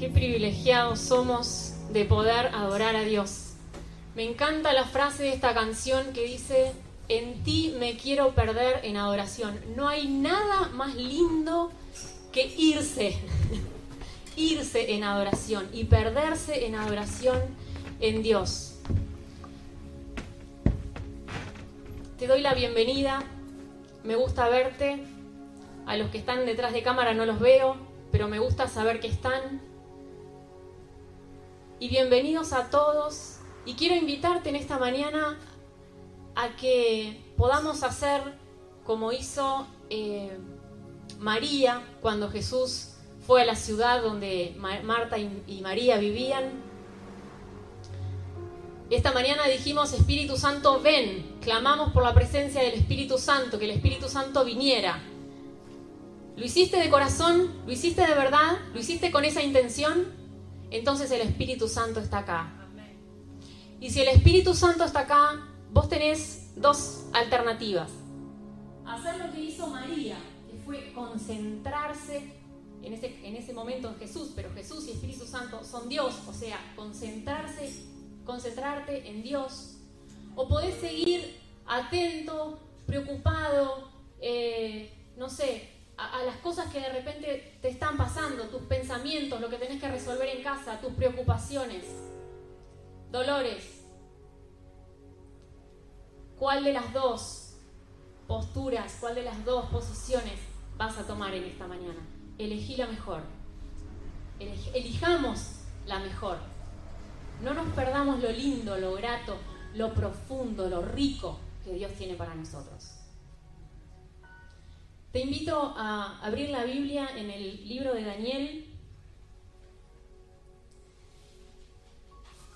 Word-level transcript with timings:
qué 0.00 0.08
privilegiados 0.08 0.98
somos 0.98 1.74
de 1.92 2.06
poder 2.06 2.46
adorar 2.54 2.96
a 2.96 3.02
Dios. 3.02 3.52
Me 4.16 4.24
encanta 4.24 4.72
la 4.72 4.86
frase 4.86 5.24
de 5.24 5.34
esta 5.34 5.52
canción 5.52 6.14
que 6.14 6.24
dice, 6.24 6.72
en 7.10 7.44
ti 7.44 7.76
me 7.78 7.98
quiero 7.98 8.34
perder 8.34 8.80
en 8.82 8.96
adoración. 8.96 9.60
No 9.76 9.88
hay 9.88 10.08
nada 10.08 10.70
más 10.72 10.94
lindo 10.94 11.70
que 12.32 12.46
irse, 12.56 13.18
irse 14.36 14.94
en 14.94 15.04
adoración 15.04 15.68
y 15.70 15.84
perderse 15.84 16.64
en 16.64 16.76
adoración 16.76 17.38
en 18.00 18.22
Dios. 18.22 18.78
Te 22.18 22.26
doy 22.26 22.40
la 22.40 22.54
bienvenida, 22.54 23.22
me 24.02 24.16
gusta 24.16 24.48
verte, 24.48 25.04
a 25.84 25.98
los 25.98 26.08
que 26.08 26.16
están 26.16 26.46
detrás 26.46 26.72
de 26.72 26.82
cámara 26.82 27.12
no 27.12 27.26
los 27.26 27.38
veo, 27.38 27.76
pero 28.10 28.28
me 28.28 28.38
gusta 28.38 28.66
saber 28.66 29.00
que 29.00 29.08
están. 29.08 29.68
Y 31.80 31.88
bienvenidos 31.88 32.52
a 32.52 32.68
todos. 32.68 33.38
Y 33.64 33.72
quiero 33.72 33.94
invitarte 33.94 34.50
en 34.50 34.56
esta 34.56 34.76
mañana 34.76 35.38
a 36.34 36.54
que 36.56 37.32
podamos 37.38 37.82
hacer 37.82 38.20
como 38.84 39.12
hizo 39.12 39.66
eh, 39.88 40.36
María 41.18 41.82
cuando 42.02 42.30
Jesús 42.30 42.96
fue 43.26 43.40
a 43.40 43.44
la 43.46 43.56
ciudad 43.56 44.02
donde 44.02 44.54
Marta 44.58 45.16
y 45.16 45.60
María 45.62 45.96
vivían. 45.96 46.50
Esta 48.90 49.12
mañana 49.12 49.46
dijimos, 49.46 49.94
Espíritu 49.94 50.36
Santo, 50.36 50.80
ven, 50.82 51.38
clamamos 51.40 51.94
por 51.94 52.02
la 52.02 52.12
presencia 52.12 52.60
del 52.62 52.74
Espíritu 52.74 53.16
Santo, 53.16 53.58
que 53.58 53.64
el 53.64 53.70
Espíritu 53.70 54.10
Santo 54.10 54.44
viniera. 54.44 55.00
¿Lo 56.36 56.44
hiciste 56.44 56.76
de 56.78 56.90
corazón? 56.90 57.50
¿Lo 57.64 57.72
hiciste 57.72 58.06
de 58.06 58.14
verdad? 58.14 58.58
¿Lo 58.74 58.80
hiciste 58.80 59.10
con 59.10 59.24
esa 59.24 59.42
intención? 59.42 60.19
Entonces 60.70 61.10
el 61.10 61.20
Espíritu 61.22 61.68
Santo 61.68 62.00
está 62.00 62.18
acá. 62.18 62.52
Y 63.80 63.90
si 63.90 64.00
el 64.00 64.08
Espíritu 64.08 64.54
Santo 64.54 64.84
está 64.84 65.00
acá, 65.00 65.48
vos 65.72 65.88
tenés 65.88 66.52
dos 66.54 67.06
alternativas. 67.12 67.90
Hacer 68.86 69.16
lo 69.18 69.32
que 69.32 69.40
hizo 69.40 69.66
María, 69.68 70.18
que 70.50 70.58
fue 70.58 70.92
concentrarse 70.92 72.34
en 72.82 72.92
ese, 72.92 73.26
en 73.26 73.36
ese 73.36 73.52
momento 73.52 73.88
en 73.88 73.96
Jesús, 73.96 74.32
pero 74.34 74.52
Jesús 74.52 74.86
y 74.86 74.92
Espíritu 74.92 75.26
Santo 75.26 75.64
son 75.64 75.88
Dios, 75.88 76.14
o 76.26 76.32
sea, 76.32 76.58
concentrarse, 76.76 77.72
concentrarte 78.24 79.08
en 79.08 79.22
Dios. 79.22 79.76
O 80.36 80.46
podés 80.46 80.74
seguir 80.80 81.38
atento, 81.66 82.58
preocupado, 82.86 83.90
eh, 84.20 84.92
no 85.16 85.30
sé, 85.30 85.69
a, 86.00 86.22
las 86.22 86.36
cosas 86.36 86.72
que 86.72 86.80
de 86.80 86.88
repente 86.88 87.58
te 87.60 87.68
están 87.68 87.96
pasando, 87.96 88.44
tus 88.44 88.62
pensamientos, 88.62 89.40
lo 89.40 89.50
que 89.50 89.56
tenés 89.56 89.80
que 89.80 89.88
resolver 89.88 90.28
en 90.28 90.42
casa, 90.42 90.80
tus 90.80 90.92
preocupaciones, 90.94 91.84
dolores. 93.10 93.84
¿Cuál 96.38 96.64
de 96.64 96.72
las 96.72 96.92
dos 96.92 97.54
posturas, 98.26 98.96
cuál 98.98 99.14
de 99.14 99.22
las 99.22 99.44
dos 99.44 99.66
posiciones 99.66 100.34
vas 100.78 100.96
a 100.96 101.06
tomar 101.06 101.34
en 101.34 101.44
esta 101.44 101.66
mañana? 101.66 102.00
Elegí 102.38 102.76
la 102.76 102.86
mejor. 102.86 103.22
Elijamos 104.38 105.60
la 105.86 105.98
mejor. 105.98 106.38
No 107.42 107.52
nos 107.52 107.68
perdamos 107.74 108.20
lo 108.20 108.32
lindo, 108.32 108.78
lo 108.78 108.94
grato, 108.94 109.36
lo 109.74 109.92
profundo, 109.92 110.68
lo 110.68 110.80
rico 110.80 111.38
que 111.62 111.74
Dios 111.74 111.92
tiene 111.92 112.14
para 112.14 112.34
nosotros. 112.34 112.99
Te 115.12 115.18
invito 115.18 115.74
a 115.76 116.20
abrir 116.24 116.50
la 116.50 116.62
Biblia 116.62 117.08
en 117.16 117.30
el 117.30 117.68
libro 117.68 117.94
de 117.94 118.04
Daniel. 118.04 118.66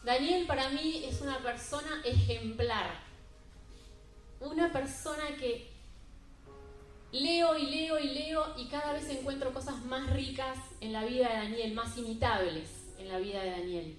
Daniel 0.05 0.47
para 0.47 0.69
mí 0.69 1.03
es 1.05 1.21
una 1.21 1.39
persona 1.39 2.01
ejemplar, 2.05 3.03
una 4.39 4.71
persona 4.71 5.37
que 5.37 5.69
leo 7.11 7.59
y 7.59 7.67
leo 7.67 7.99
y 7.99 8.09
leo 8.09 8.55
y 8.57 8.67
cada 8.67 8.93
vez 8.93 9.09
encuentro 9.09 9.53
cosas 9.53 9.85
más 9.87 10.09
ricas 10.11 10.57
en 10.81 10.93
la 10.93 11.05
vida 11.05 11.29
de 11.31 11.35
Daniel, 11.35 11.75
más 11.75 11.99
imitables 11.99 12.71
en 12.99 13.09
la 13.09 13.19
vida 13.19 13.43
de 13.43 13.51
Daniel. 13.51 13.97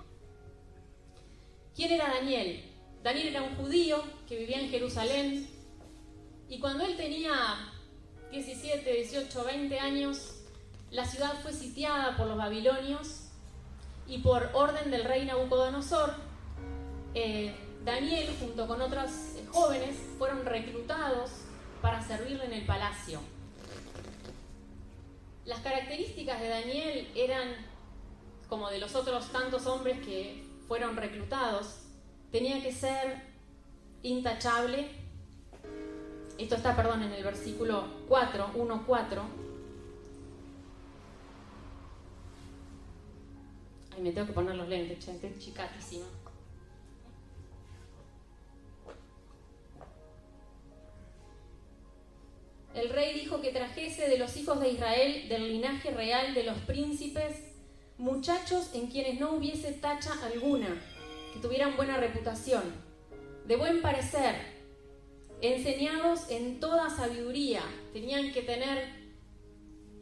¿Quién 1.76 1.92
era 1.92 2.08
Daniel? 2.08 2.64
Daniel 3.04 3.28
era 3.28 3.44
un 3.44 3.56
judío 3.58 4.02
que 4.30 4.38
vivía 4.38 4.62
en 4.62 4.70
Jerusalén 4.70 5.50
y 6.48 6.60
cuando 6.60 6.86
él 6.86 6.96
tenía 6.96 7.74
17, 8.36 8.92
18, 8.92 9.44
20 9.46 9.80
años, 9.80 10.36
la 10.92 11.06
ciudad 11.06 11.42
fue 11.42 11.54
sitiada 11.54 12.18
por 12.18 12.28
los 12.28 12.38
babilonios 12.38 13.30
y 14.08 14.18
por 14.18 14.50
orden 14.54 14.92
del 14.92 15.06
rey 15.06 15.26
Nabucodonosor, 15.26 16.14
eh, 17.14 17.56
Daniel 17.86 18.36
junto 18.38 18.68
con 18.68 18.82
otros 18.82 19.10
jóvenes 19.52 19.96
fueron 20.18 20.46
reclutados 20.46 21.32
para 21.82 22.06
servirle 22.06 22.44
en 22.44 22.54
el 22.54 22.66
palacio. 22.66 23.22
Las 25.46 25.60
características 25.62 26.42
de 26.42 26.50
Daniel 26.50 27.08
eran, 27.16 27.56
como 28.50 28.70
de 28.70 28.80
los 28.80 28.96
otros 28.96 29.32
tantos 29.32 29.66
hombres 29.66 30.06
que 30.06 30.46
fueron 30.68 30.98
reclutados, 30.98 31.84
tenía 32.34 32.62
que 32.62 32.74
ser 32.74 33.22
intachable, 34.04 35.05
esto 36.38 36.56
está, 36.56 36.76
perdón, 36.76 37.04
en 37.04 37.14
el 37.14 37.24
versículo 37.24 37.86
4, 38.08 38.52
1, 38.56 38.84
4. 38.86 39.22
Ay, 43.96 44.02
me 44.02 44.12
tengo 44.12 44.28
que 44.28 44.34
poner 44.34 44.56
los 44.56 44.68
lentes, 44.68 45.06
gente, 45.06 45.34
chicatísima. 45.40 46.06
El 52.74 52.90
rey 52.90 53.18
dijo 53.18 53.40
que 53.40 53.54
trajese 53.54 54.10
de 54.10 54.18
los 54.18 54.36
hijos 54.36 54.60
de 54.60 54.72
Israel, 54.72 55.30
del 55.30 55.48
linaje 55.48 55.92
real 55.92 56.34
de 56.34 56.44
los 56.44 56.58
príncipes, 56.60 57.38
muchachos 57.98 58.72
en 58.74 58.88
quienes 58.88 59.18
no 59.18 59.32
hubiese 59.32 59.72
tacha 59.72 60.12
alguna, 60.26 60.82
que 61.32 61.40
tuvieran 61.40 61.78
buena 61.78 61.96
reputación, 61.96 62.64
de 63.48 63.56
buen 63.56 63.82
parecer, 63.82 64.55
enseñados 65.42 66.30
en 66.30 66.60
toda 66.60 66.90
sabiduría, 66.90 67.62
tenían 67.94 68.32
que 68.32 68.42
tener, 68.42 68.90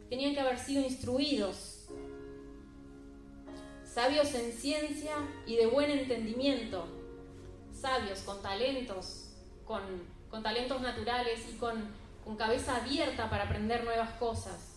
tenían 0.08 0.34
que 0.34 0.40
haber 0.40 0.58
sido 0.58 0.82
instruidos, 0.82 1.88
sabios 3.84 4.34
en 4.34 4.52
ciencia 4.52 5.16
y 5.46 5.56
de 5.56 5.66
buen 5.66 5.90
entendimiento, 5.90 6.86
sabios 7.72 8.20
con 8.20 8.40
talentos, 8.42 9.30
con, 9.64 9.82
con 10.30 10.42
talentos 10.42 10.80
naturales 10.80 11.40
y 11.52 11.56
con, 11.56 11.88
con 12.24 12.36
cabeza 12.36 12.76
abierta 12.76 13.28
para 13.28 13.44
aprender 13.44 13.84
nuevas 13.84 14.10
cosas, 14.14 14.70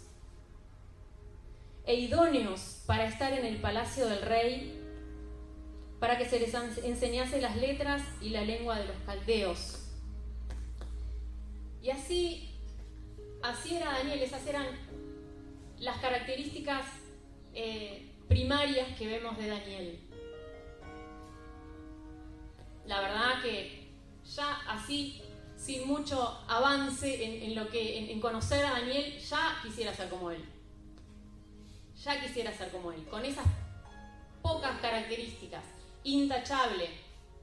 e 1.85 1.95
idóneos 1.95 2.83
para 2.85 3.05
estar 3.05 3.31
en 3.31 3.45
el 3.45 3.61
palacio 3.61 4.07
del 4.07 4.21
rey, 4.21 4.83
para 5.99 6.17
que 6.17 6.25
se 6.25 6.39
les 6.39 6.53
enseñase 6.83 7.41
las 7.41 7.55
letras 7.55 8.03
y 8.21 8.29
la 8.29 8.41
lengua 8.41 8.77
de 8.77 8.85
los 8.85 8.97
caldeos 9.05 9.86
y 11.81 11.89
así, 11.89 12.49
así 13.41 13.75
era 13.75 13.93
Daniel, 13.93 14.21
esas 14.21 14.45
eran 14.47 14.65
las 15.79 15.97
características 15.97 16.85
eh, 17.53 18.11
primarias 18.27 18.97
que 18.97 19.07
vemos 19.07 19.37
de 19.37 19.47
Daniel. 19.47 19.99
La 22.85 23.01
verdad 23.01 23.41
que 23.41 23.87
ya 24.35 24.61
así, 24.67 25.21
sin 25.55 25.87
mucho 25.87 26.43
avance 26.47 27.45
en, 27.45 27.55
lo 27.55 27.67
que, 27.69 28.11
en, 28.11 28.19
conocer 28.19 28.65
a 28.65 28.71
Daniel, 28.71 29.19
ya 29.19 29.59
quisiera 29.61 29.93
ser 29.93 30.09
como 30.09 30.31
él. 30.31 30.43
Ya 32.03 32.21
quisiera 32.21 32.55
ser 32.55 32.71
como 32.71 32.91
él, 32.91 33.03
con 33.05 33.25
esas 33.25 33.45
pocas 34.41 34.79
características. 34.79 35.63
Intachable, 36.03 36.89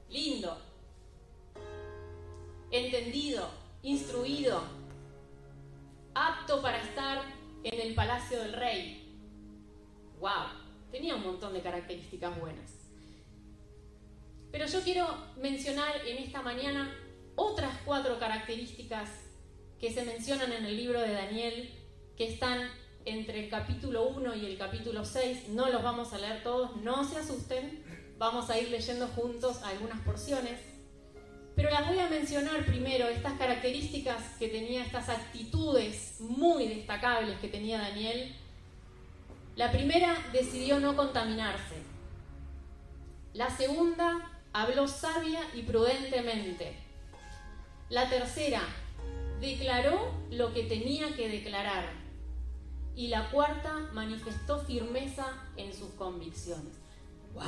lindo, 0.09 0.57
entendido, 2.71 3.49
instruido, 3.85 4.63
apto 6.15 6.61
para 6.61 6.81
estar 6.81 7.21
en 7.63 7.79
el 7.79 7.93
palacio 7.93 8.39
del 8.39 8.53
rey. 8.53 9.15
¡Wow! 10.19 10.31
Tenía 10.91 11.15
un 11.15 11.23
montón 11.23 11.53
de 11.53 11.61
características 11.61 12.39
buenas. 12.39 12.71
Pero 14.51 14.65
yo 14.65 14.81
quiero 14.81 15.07
mencionar 15.39 15.93
en 16.07 16.17
esta 16.17 16.41
mañana 16.41 16.95
otras 17.35 17.77
cuatro 17.85 18.17
características 18.17 19.09
que 19.79 19.93
se 19.93 20.03
mencionan 20.03 20.51
en 20.51 20.65
el 20.65 20.77
libro 20.77 20.99
de 20.99 21.13
Daniel, 21.13 21.69
que 22.17 22.27
están 22.27 22.67
entre 23.03 23.43
el 23.43 23.49
capítulo 23.49 24.07
1 24.07 24.35
y 24.35 24.45
el 24.47 24.57
capítulo 24.57 25.05
6. 25.05 25.49
No 25.49 25.69
los 25.69 25.83
vamos 25.83 26.11
a 26.13 26.17
leer 26.17 26.41
todos, 26.41 26.75
no 26.77 27.03
se 27.03 27.19
asusten, 27.19 27.83
vamos 28.17 28.49
a 28.49 28.57
ir 28.57 28.69
leyendo 28.69 29.07
juntos 29.09 29.61
algunas 29.61 29.99
porciones. 30.01 30.74
Pero 31.55 31.69
las 31.69 31.87
voy 31.87 31.99
a 31.99 32.09
mencionar 32.09 32.65
primero, 32.65 33.07
estas 33.07 33.33
características 33.33 34.21
que 34.37 34.49
tenía, 34.49 34.83
estas 34.83 35.07
actitudes 35.09 36.17
muy 36.19 36.67
destacables 36.67 37.39
que 37.39 37.47
tenía 37.47 37.79
Daniel, 37.79 38.35
La 39.55 39.71
primera 39.71 40.17
decidió 40.33 40.81
no 40.81 40.97
contaminarse. 40.97 41.75
La 43.33 43.49
segunda 43.49 44.29
habló 44.51 44.85
sabia 44.85 45.39
y 45.53 45.61
prudentemente. 45.61 46.75
La 47.89 48.09
tercera 48.09 48.61
declaró 49.39 50.13
lo 50.29 50.53
que 50.53 50.63
tenía 50.63 51.15
que 51.15 51.29
declarar. 51.29 51.89
Y 52.97 53.07
la 53.07 53.29
cuarta 53.31 53.89
manifestó 53.93 54.59
firmeza 54.59 55.25
en 55.55 55.73
sus 55.73 55.91
convicciones. 55.91 56.73
¡Wow! 57.33 57.43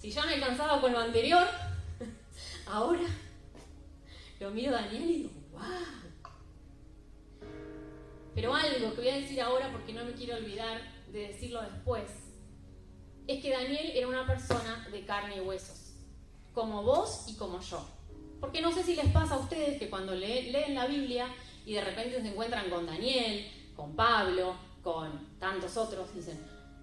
Si 0.00 0.10
ya 0.10 0.24
me 0.26 0.34
alcanzaba 0.34 0.80
con 0.80 0.92
lo 0.92 1.00
anterior, 1.00 1.46
ahora 2.68 3.06
lo 4.40 4.50
miro 4.50 4.72
Daniel 4.72 5.10
y 5.10 5.14
digo, 5.14 5.30
¡wow! 5.52 5.62
Pero 8.34 8.54
algo 8.54 8.94
que 8.94 9.00
voy 9.00 9.08
a 9.08 9.16
decir 9.16 9.40
ahora 9.40 9.72
porque 9.72 9.92
no 9.92 10.04
me 10.04 10.12
quiero 10.12 10.36
olvidar 10.36 10.80
de 11.10 11.28
decirlo 11.28 11.60
después, 11.62 12.04
es 13.26 13.42
que 13.42 13.50
Daniel 13.50 13.90
era 13.94 14.06
una 14.06 14.26
persona 14.26 14.86
de 14.92 15.04
carne 15.04 15.38
y 15.38 15.40
huesos, 15.40 15.92
como 16.54 16.82
vos 16.82 17.24
y 17.26 17.34
como 17.34 17.60
yo. 17.60 17.84
Porque 18.40 18.60
no 18.60 18.70
sé 18.70 18.84
si 18.84 18.94
les 18.94 19.10
pasa 19.10 19.34
a 19.34 19.38
ustedes 19.38 19.78
que 19.78 19.90
cuando 19.90 20.14
leen 20.14 20.74
la 20.74 20.86
Biblia 20.86 21.26
y 21.66 21.74
de 21.74 21.82
repente 21.82 22.20
se 22.22 22.28
encuentran 22.28 22.70
con 22.70 22.86
Daniel, 22.86 23.50
con 23.74 23.96
Pablo, 23.96 24.54
con 24.82 25.36
tantos 25.40 25.76
otros, 25.76 26.14
dicen, 26.14 26.38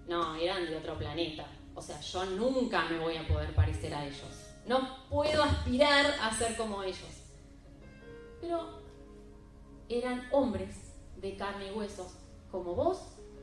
no, 0.06 0.36
eran 0.36 0.66
de 0.66 0.76
otro 0.76 0.98
planeta. 0.98 1.46
O 1.74 1.80
sea, 1.80 2.00
yo 2.00 2.24
nunca 2.26 2.84
me 2.88 2.98
voy 2.98 3.16
a 3.16 3.26
poder 3.26 3.54
parecer 3.54 3.94
a 3.94 4.06
ellos. 4.06 4.45
No 4.66 5.08
puedo 5.08 5.42
aspirar 5.42 6.06
a 6.20 6.36
ser 6.36 6.56
como 6.56 6.82
ellos. 6.82 7.22
Pero 8.40 8.80
eran 9.88 10.28
hombres 10.32 10.94
de 11.16 11.36
carne 11.36 11.68
y 11.68 11.70
huesos, 11.70 12.12
como 12.50 12.74
vos 12.74 13.00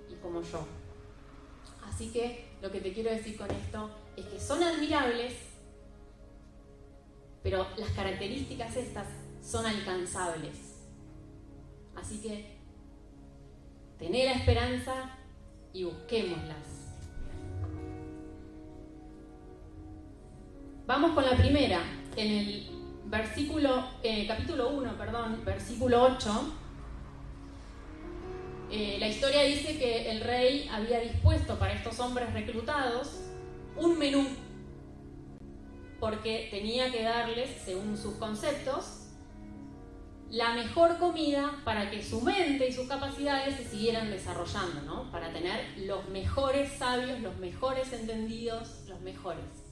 y 0.09 0.15
como 0.15 0.41
yo. 0.41 0.65
Así 1.85 2.11
que 2.11 2.49
lo 2.61 2.71
que 2.71 2.81
te 2.81 2.93
quiero 2.93 3.09
decir 3.09 3.37
con 3.37 3.49
esto 3.51 3.89
es 4.15 4.25
que 4.25 4.39
son 4.39 4.61
admirables, 4.61 5.33
pero 7.41 7.67
las 7.77 7.89
características 7.91 8.75
estas 8.75 9.07
son 9.41 9.65
alcanzables. 9.65 10.75
Así 11.95 12.21
que 12.21 12.57
tené 13.97 14.25
la 14.25 14.33
esperanza 14.33 15.17
y 15.71 15.83
busquémoslas. 15.83 16.72
Vamos 20.85 21.11
con 21.11 21.23
la 21.23 21.37
primera, 21.37 21.79
en 22.17 22.29
el 22.29 22.67
versículo, 23.05 23.87
eh, 24.03 24.27
capítulo 24.27 24.71
1, 24.71 24.97
perdón, 24.97 25.41
versículo 25.45 26.03
8. 26.03 26.53
Eh, 28.69 28.97
la 28.99 29.07
historia 29.07 29.43
dice 29.43 29.79
que 29.79 30.11
el 30.11 30.19
rey 30.19 30.69
había 30.69 30.99
dispuesto 30.99 31.57
para 31.57 31.71
estos 31.71 32.01
hombres 32.01 32.33
reclutados 32.33 33.21
un 33.77 33.97
menú, 33.97 34.27
porque 36.01 36.49
tenía 36.51 36.91
que 36.91 37.03
darles, 37.03 37.49
según 37.63 37.97
sus 37.97 38.15
conceptos, 38.15 39.07
la 40.29 40.53
mejor 40.53 40.97
comida 40.97 41.61
para 41.63 41.89
que 41.91 42.03
su 42.03 42.19
mente 42.19 42.67
y 42.67 42.73
sus 42.73 42.89
capacidades 42.89 43.55
se 43.55 43.63
siguieran 43.69 44.11
desarrollando, 44.11 44.81
¿no? 44.81 45.09
Para 45.13 45.31
tener 45.31 45.77
los 45.77 46.09
mejores 46.09 46.73
sabios, 46.73 47.21
los 47.21 47.37
mejores 47.37 47.93
entendidos, 47.93 48.83
los 48.89 48.99
mejores. 48.99 49.62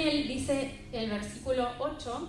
Daniel 0.00 0.28
dice 0.28 0.70
el 0.92 1.10
versículo 1.10 1.68
8, 1.78 2.28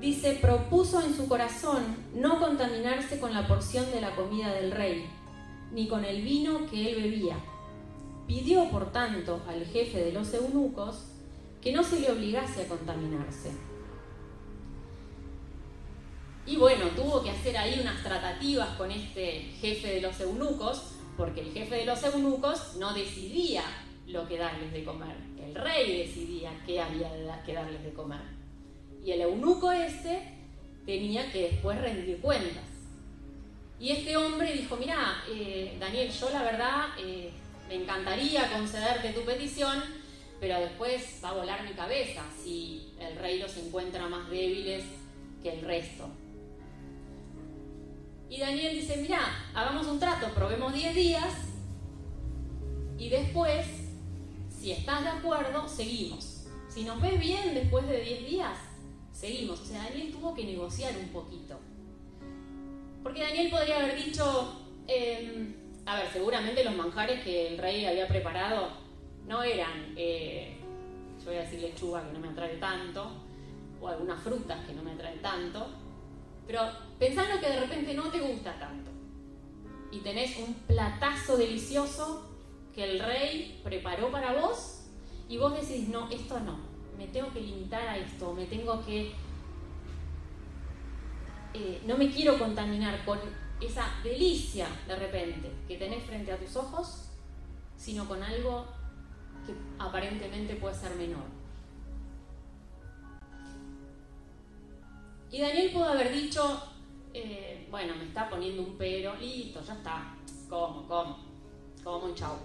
dice, 0.00 0.38
propuso 0.40 1.00
en 1.00 1.14
su 1.14 1.28
corazón 1.28 1.84
no 2.16 2.40
contaminarse 2.40 3.20
con 3.20 3.32
la 3.32 3.46
porción 3.46 3.88
de 3.92 4.00
la 4.00 4.16
comida 4.16 4.52
del 4.52 4.72
rey, 4.72 5.06
ni 5.70 5.86
con 5.86 6.04
el 6.04 6.22
vino 6.22 6.66
que 6.68 6.90
él 6.90 7.00
bebía. 7.00 7.36
Pidió, 8.26 8.68
por 8.70 8.90
tanto, 8.90 9.40
al 9.46 9.64
jefe 9.66 10.04
de 10.04 10.10
los 10.10 10.34
eunucos 10.34 11.04
que 11.62 11.70
no 11.70 11.84
se 11.84 12.00
le 12.00 12.10
obligase 12.10 12.62
a 12.62 12.68
contaminarse. 12.68 13.52
Y 16.44 16.56
bueno, 16.56 16.86
tuvo 16.96 17.22
que 17.22 17.30
hacer 17.30 17.56
ahí 17.56 17.78
unas 17.80 18.02
tratativas 18.02 18.70
con 18.70 18.90
este 18.90 19.52
jefe 19.60 19.94
de 19.94 20.00
los 20.00 20.18
eunucos, 20.18 20.96
porque 21.16 21.42
el 21.42 21.52
jefe 21.52 21.76
de 21.76 21.86
los 21.86 22.02
eunucos 22.02 22.74
no 22.80 22.92
decidía 22.92 23.62
lo 24.06 24.26
que 24.28 24.38
darles 24.38 24.72
de 24.72 24.84
comer, 24.84 25.16
rey 25.56 25.98
decidía 25.98 26.50
qué 26.66 26.80
había 26.80 27.42
que 27.44 27.52
darles 27.52 27.82
de 27.82 27.92
comer. 27.92 28.20
Y 29.04 29.12
el 29.12 29.20
eunuco 29.20 29.72
este 29.72 30.22
tenía 30.84 31.30
que 31.30 31.50
después 31.50 31.80
rendir 31.80 32.20
cuentas. 32.20 32.64
Y 33.78 33.90
este 33.90 34.16
hombre 34.16 34.52
dijo, 34.52 34.76
mira, 34.76 35.22
eh, 35.28 35.76
Daniel, 35.78 36.10
yo 36.10 36.30
la 36.30 36.42
verdad 36.42 36.86
eh, 36.98 37.30
me 37.68 37.74
encantaría 37.74 38.50
concederte 38.50 39.10
tu 39.10 39.22
petición, 39.22 39.82
pero 40.40 40.58
después 40.60 41.20
va 41.22 41.30
a 41.30 41.34
volar 41.34 41.64
mi 41.64 41.72
cabeza 41.72 42.22
si 42.42 42.94
el 42.98 43.16
rey 43.16 43.38
los 43.38 43.56
encuentra 43.56 44.08
más 44.08 44.30
débiles 44.30 44.84
que 45.42 45.52
el 45.52 45.60
resto. 45.62 46.08
Y 48.28 48.40
Daniel 48.40 48.74
dice, 48.74 48.96
mira, 48.96 49.20
hagamos 49.54 49.86
un 49.86 50.00
trato, 50.00 50.28
probemos 50.34 50.72
10 50.72 50.94
días 50.94 51.34
y 52.98 53.08
después, 53.08 53.66
si 54.66 54.72
estás 54.72 55.04
de 55.04 55.10
acuerdo, 55.10 55.68
seguimos. 55.68 56.48
Si 56.66 56.82
nos 56.82 57.00
ves 57.00 57.20
bien 57.20 57.54
después 57.54 57.86
de 57.86 58.00
10 58.00 58.26
días, 58.26 58.58
seguimos. 59.12 59.60
O 59.60 59.64
sea, 59.64 59.84
Daniel 59.84 60.10
tuvo 60.10 60.34
que 60.34 60.42
negociar 60.42 60.92
un 60.98 61.08
poquito. 61.10 61.56
Porque 63.00 63.22
Daniel 63.22 63.48
podría 63.48 63.78
haber 63.78 63.94
dicho, 63.94 64.60
em, 64.88 65.54
a 65.86 66.00
ver, 66.00 66.08
seguramente 66.12 66.64
los 66.64 66.74
manjares 66.74 67.22
que 67.22 67.46
el 67.46 67.58
rey 67.58 67.86
había 67.86 68.08
preparado 68.08 68.70
no 69.28 69.44
eran, 69.44 69.94
eh, 69.96 70.56
yo 71.20 71.26
voy 71.26 71.36
a 71.36 71.42
decir 71.42 71.60
lechuga 71.60 72.04
que 72.04 72.12
no 72.12 72.18
me 72.18 72.30
atrae 72.30 72.56
tanto, 72.56 73.08
o 73.80 73.86
algunas 73.86 74.20
frutas 74.20 74.66
que 74.66 74.74
no 74.74 74.82
me 74.82 74.94
atraen 74.94 75.22
tanto, 75.22 75.68
pero 76.44 76.62
pensando 76.98 77.38
que 77.38 77.50
de 77.50 77.60
repente 77.60 77.94
no 77.94 78.10
te 78.10 78.18
gusta 78.18 78.58
tanto 78.58 78.90
y 79.92 80.00
tenés 80.00 80.36
un 80.38 80.54
platazo 80.54 81.36
delicioso 81.36 82.35
que 82.76 82.84
el 82.84 83.00
rey 83.00 83.58
preparó 83.64 84.12
para 84.12 84.34
vos 84.34 84.82
y 85.30 85.38
vos 85.38 85.54
decís, 85.54 85.88
no, 85.88 86.10
esto 86.10 86.38
no, 86.40 86.58
me 86.98 87.06
tengo 87.06 87.32
que 87.32 87.40
limitar 87.40 87.88
a 87.88 87.96
esto, 87.96 88.34
me 88.34 88.44
tengo 88.44 88.84
que... 88.84 89.12
Eh, 91.54 91.82
no 91.86 91.96
me 91.96 92.10
quiero 92.10 92.38
contaminar 92.38 93.02
con 93.06 93.18
esa 93.62 93.88
delicia 94.04 94.68
de 94.86 94.94
repente 94.94 95.50
que 95.66 95.78
tenés 95.78 96.04
frente 96.04 96.30
a 96.30 96.38
tus 96.38 96.54
ojos, 96.54 97.08
sino 97.78 98.06
con 98.06 98.22
algo 98.22 98.66
que 99.46 99.54
aparentemente 99.78 100.56
puede 100.56 100.74
ser 100.74 100.94
menor. 100.96 101.24
Y 105.32 105.40
Daniel 105.40 105.72
pudo 105.72 105.88
haber 105.88 106.12
dicho, 106.12 106.62
eh, 107.14 107.66
bueno, 107.70 107.94
me 107.96 108.04
está 108.04 108.28
poniendo 108.28 108.62
un 108.62 108.76
pero, 108.76 109.14
listo, 109.16 109.62
ya 109.64 109.72
está, 109.72 110.14
como, 110.50 110.86
como, 110.86 111.18
como 111.82 112.04
un 112.04 112.14
chau, 112.14 112.36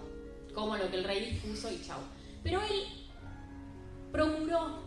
como 0.54 0.76
lo 0.76 0.90
que 0.90 0.96
el 0.96 1.04
rey 1.04 1.32
dispuso 1.32 1.70
y 1.70 1.82
chau. 1.84 1.98
Pero 2.42 2.60
él 2.62 3.08
procuró, 4.10 4.80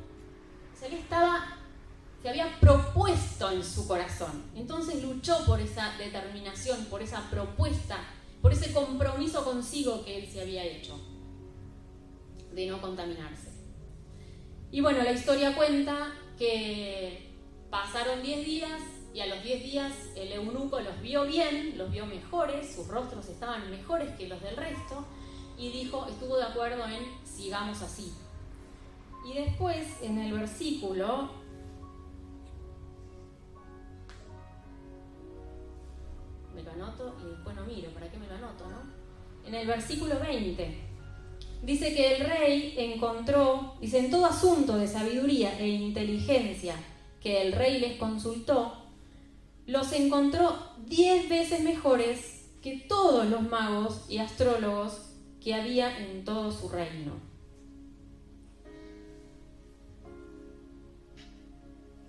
se 0.78 0.90
le 0.90 1.00
estaba, 1.00 1.58
se 2.22 2.30
había 2.30 2.60
propuesto 2.60 3.52
en 3.52 3.64
su 3.64 3.88
corazón. 3.88 4.44
Entonces 4.56 5.02
luchó 5.02 5.46
por 5.46 5.60
esa 5.60 5.98
determinación, 5.98 6.86
por 6.86 7.02
esa 7.02 7.30
propuesta, 7.30 7.98
por 8.42 8.54
ese 8.54 8.72
compromiso 8.74 9.44
consigo 9.44 10.04
que 10.06 10.20
él 10.20 10.30
se 10.32 10.42
había 10.42 10.64
hecho 10.64 11.00
de 12.54 12.68
no 12.68 12.82
contaminarse. 12.82 13.50
Y 14.72 14.82
bueno, 14.82 15.04
la 15.04 15.12
historia 15.12 15.56
cuenta 15.56 16.14
que 16.38 17.34
pasaron 17.70 18.22
10 18.22 18.46
días 18.46 18.82
y 19.14 19.22
a 19.22 19.28
los 19.28 19.42
10 19.44 19.64
días 19.64 19.94
el 20.16 20.34
eunuco 20.34 20.80
los 20.82 21.02
vio 21.02 21.26
bien, 21.26 21.78
los 21.78 21.92
vio 21.92 22.06
mejores, 22.06 22.76
sus 22.76 22.88
rostros 22.88 23.30
estaban 23.30 23.72
mejores 23.72 24.10
que 24.18 24.28
los 24.28 24.42
del 24.42 24.58
resto 24.58 25.06
y 25.58 25.70
dijo, 25.70 26.06
estuvo 26.08 26.38
de 26.38 26.44
acuerdo 26.44 26.86
en 26.86 27.06
sigamos 27.26 27.82
así. 27.82 28.14
Y 29.26 29.34
después 29.34 29.88
en 30.02 30.20
el 30.20 30.34
versículo 30.34 31.30
me 36.54 36.64
lo 36.64 36.72
anoto 36.72 37.16
y 37.24 37.30
después 37.30 37.56
no 37.56 37.66
miro, 37.66 37.90
¿para 37.92 38.10
qué 38.10 38.18
me 38.18 38.28
lo 38.28 38.36
anoto, 38.36 38.66
no? 38.70 39.48
En 39.48 39.56
el 39.56 39.68
versículo 39.68 40.20
20 40.20 40.78
dice 41.64 41.94
que 41.96 42.16
el 42.16 42.26
rey 42.26 42.76
encontró, 42.78 43.76
dice, 43.82 44.00
en 44.00 44.12
todo 44.12 44.26
asunto 44.26 44.78
de 44.78 44.88
sabiduría 44.88 45.58
e 45.60 45.68
inteligencia 45.68 46.76
que 47.22 47.42
el 47.42 47.54
rey 47.54 47.80
les 47.80 47.98
consultó, 47.98 48.74
los 49.66 49.92
encontró 49.94 50.56
diez 50.86 51.28
veces 51.28 51.62
mejores 51.62 52.46
que 52.62 52.78
todos 52.88 53.26
los 53.26 53.42
magos 53.42 54.06
y 54.10 54.20
astrólogos 54.20 55.05
que 55.46 55.54
había 55.54 55.96
en 56.00 56.26
todo 56.26 56.52
su 56.52 56.68
reino. 56.68 57.14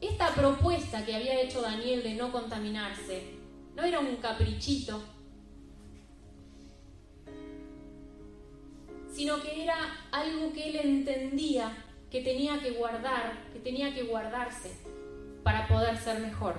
esta 0.00 0.34
propuesta 0.34 1.04
que 1.04 1.14
había 1.14 1.42
hecho 1.42 1.60
Daniel 1.60 2.02
de 2.02 2.14
no 2.14 2.32
contaminarse 2.32 3.34
no 3.74 3.82
era 3.82 4.00
un 4.00 4.16
caprichito, 4.16 5.02
sino 9.12 9.42
que 9.42 9.62
era 9.62 9.76
algo 10.12 10.52
que 10.54 10.70
él 10.70 10.76
entendía 10.76 11.84
que 12.10 12.22
tenía 12.22 12.60
que 12.60 12.70
guardar, 12.70 13.50
que 13.52 13.58
tenía 13.58 13.92
que 13.92 14.04
guardarse 14.04 14.70
para 15.42 15.68
poder 15.68 15.98
ser 15.98 16.20
mejor. 16.20 16.58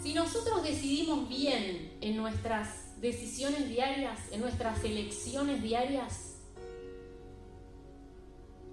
Si 0.00 0.14
nosotros 0.14 0.62
decidimos 0.62 1.28
bien 1.28 1.98
en 2.00 2.16
nuestras 2.16 2.85
decisiones 3.00 3.68
diarias, 3.68 4.18
en 4.32 4.40
nuestras 4.40 4.82
elecciones 4.84 5.62
diarias, 5.62 6.36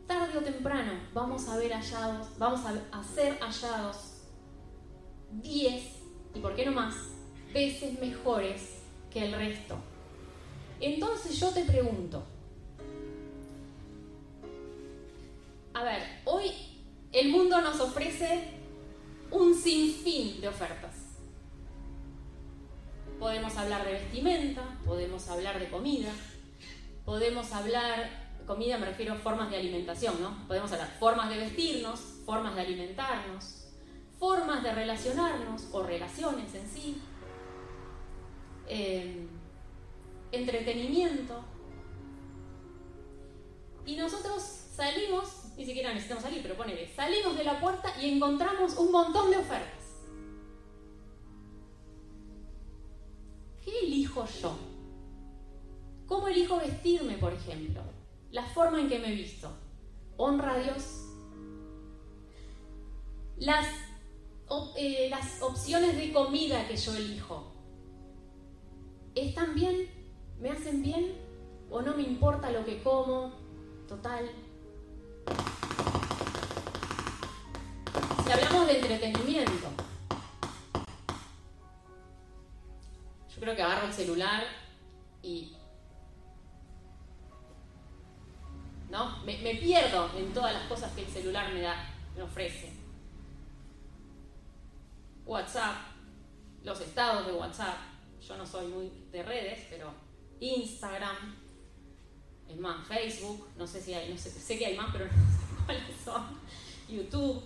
tarde 0.07 0.37
o 0.37 0.41
temprano 0.41 0.91
vamos 1.13 1.47
a 1.47 1.57
ver 1.57 1.71
hallados, 1.71 2.27
vamos 2.37 2.61
a 2.65 3.03
ser 3.03 3.37
hallados 3.39 4.13
10 5.31 5.83
y 6.35 6.39
por 6.39 6.55
qué 6.55 6.65
no 6.65 6.71
más 6.71 6.95
veces 7.53 7.99
mejores 7.99 8.79
que 9.11 9.25
el 9.25 9.33
resto. 9.33 9.77
Entonces 10.79 11.39
yo 11.39 11.49
te 11.51 11.63
pregunto, 11.63 12.23
a 15.73 15.83
ver, 15.83 16.01
hoy 16.25 16.51
el 17.11 17.29
mundo 17.29 17.61
nos 17.61 17.79
ofrece 17.79 18.43
un 19.31 19.55
sinfín 19.55 20.41
de 20.41 20.47
ofertas. 20.47 20.92
Podemos 23.23 23.55
hablar 23.55 23.85
de 23.85 23.93
vestimenta, 23.93 24.61
podemos 24.85 25.29
hablar 25.29 25.57
de 25.57 25.69
comida, 25.69 26.11
podemos 27.05 27.53
hablar 27.53 28.09
comida 28.45 28.77
me 28.77 28.87
refiero 28.87 29.13
a 29.13 29.15
formas 29.15 29.49
de 29.49 29.55
alimentación, 29.55 30.21
¿no? 30.21 30.45
Podemos 30.45 30.69
hablar 30.73 30.93
formas 30.99 31.29
de 31.29 31.37
vestirnos, 31.37 32.01
formas 32.25 32.53
de 32.53 32.59
alimentarnos, 32.59 33.69
formas 34.19 34.61
de 34.61 34.73
relacionarnos 34.73 35.69
o 35.71 35.83
relaciones 35.83 36.53
en 36.53 36.69
sí, 36.69 37.01
eh, 38.67 39.25
entretenimiento. 40.33 41.45
Y 43.85 43.95
nosotros 43.95 44.43
salimos, 44.75 45.45
ni 45.55 45.65
siquiera 45.65 45.93
necesitamos 45.93 46.25
salir, 46.25 46.41
pero 46.41 46.57
ponele, 46.57 46.93
salimos 46.93 47.37
de 47.37 47.45
la 47.45 47.61
puerta 47.61 47.93
y 48.01 48.15
encontramos 48.15 48.75
un 48.75 48.91
montón 48.91 49.31
de 49.31 49.37
ofertas. 49.37 49.82
¿Qué 53.63 53.79
elijo 53.85 54.25
yo? 54.41 54.55
¿Cómo 56.05 56.27
elijo 56.27 56.57
vestirme, 56.57 57.17
por 57.17 57.33
ejemplo? 57.33 57.81
la 58.33 58.43
forma 58.43 58.81
en 58.81 58.89
que 58.89 58.99
me 58.99 59.11
visto. 59.11 59.49
Honra 60.17 60.53
a 60.53 60.57
Dios. 60.57 60.99
Eh, 64.75 65.07
las 65.09 65.41
opciones 65.41 65.95
de 65.95 66.11
comida 66.11 66.67
que 66.67 66.75
yo 66.75 66.95
elijo. 66.95 67.51
¿Están 69.15 69.53
bien? 69.53 69.87
¿Me 70.39 70.49
hacen 70.49 70.81
bien? 70.81 71.13
¿O 71.69 71.81
no 71.81 71.95
me 71.95 72.03
importa 72.03 72.51
lo 72.51 72.65
que 72.65 72.81
como? 72.81 73.33
Total. 73.87 74.29
Si 78.25 78.31
hablamos 78.31 78.67
de 78.67 78.79
entretenimiento, 78.79 79.67
creo 83.43 83.55
que 83.55 83.61
agarro 83.61 83.87
el 83.87 83.93
celular 83.93 84.43
y 85.21 85.55
Me, 89.25 89.55
pierdo 89.55 90.11
en 90.15 90.31
todas 90.33 90.53
las 90.53 90.63
cosas 90.63 90.91
que 90.93 91.01
el 91.01 91.07
celular 91.07 91.51
me 91.51 91.61
da, 91.61 91.89
me 92.15 92.21
ofrece. 92.21 92.71
WhatsApp, 95.25 95.75
los 96.63 96.79
estados 96.79 97.25
de 97.25 97.33
WhatsApp, 97.33 97.75
yo 98.21 98.37
no 98.37 98.45
soy 98.45 98.67
muy 98.67 98.91
de 99.11 99.23
redes, 99.23 99.65
pero 99.69 99.91
Instagram, 100.39 101.35
es 102.47 102.59
más, 102.59 102.87
Facebook, 102.87 103.47
no 103.57 103.65
sé 103.65 103.81
si 103.81 103.95
hay, 103.95 104.11
no 104.11 104.17
sé, 104.17 104.29
sé 104.29 104.59
que 104.59 104.67
hay 104.67 104.77
más, 104.77 104.89
pero 104.91 105.05
no 105.11 105.11
sé 105.11 105.65
cuáles 105.65 105.95
son, 106.03 106.39
YouTube. 106.87 107.41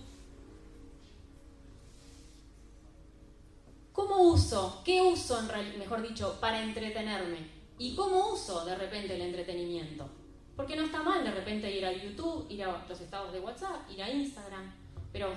Uso? 4.20 4.82
¿Qué 4.84 5.00
uso, 5.02 5.38
en 5.38 5.78
mejor 5.78 6.02
dicho, 6.02 6.38
para 6.40 6.62
entretenerme? 6.62 7.50
¿Y 7.78 7.94
cómo 7.94 8.32
uso 8.32 8.64
de 8.64 8.76
repente 8.76 9.14
el 9.14 9.22
entretenimiento? 9.22 10.08
Porque 10.56 10.74
no 10.74 10.82
está 10.82 11.02
mal 11.02 11.22
de 11.22 11.30
repente 11.30 11.70
ir 11.70 11.86
a 11.86 11.92
YouTube, 11.92 12.46
ir 12.48 12.64
a 12.64 12.84
los 12.88 13.00
estados 13.00 13.32
de 13.32 13.40
WhatsApp, 13.40 13.88
ir 13.90 14.02
a 14.02 14.10
Instagram, 14.10 14.72
pero 15.12 15.28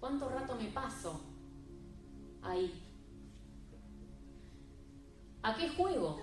¿cuánto 0.00 0.28
rato 0.28 0.56
me 0.56 0.66
paso 0.66 1.20
ahí? 2.42 2.82
¿A 5.42 5.54
qué 5.54 5.68
juego? 5.68 6.20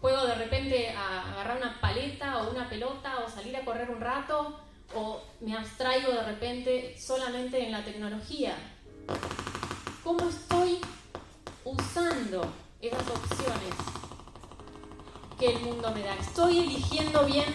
¿Juego 0.00 0.26
de 0.26 0.34
repente 0.34 0.90
a 0.90 1.32
agarrar 1.32 1.58
una 1.58 1.80
paleta 1.80 2.42
o 2.42 2.50
una 2.50 2.68
pelota 2.68 3.20
o 3.24 3.30
salir 3.30 3.56
a 3.56 3.64
correr 3.64 3.88
un 3.90 4.00
rato? 4.00 4.60
¿O 4.94 5.20
me 5.40 5.56
abstraigo 5.56 6.12
de 6.12 6.22
repente 6.22 6.96
solamente 6.98 7.64
en 7.64 7.72
la 7.72 7.84
tecnología? 7.84 8.54
¿Cómo 10.04 10.28
estoy 10.28 10.78
usando 11.64 12.52
esas 12.80 13.08
opciones 13.08 13.74
que 15.38 15.46
el 15.46 15.60
mundo 15.60 15.90
me 15.92 16.02
da. 16.02 16.14
¿Estoy 16.16 16.60
eligiendo 16.60 17.24
bien? 17.24 17.52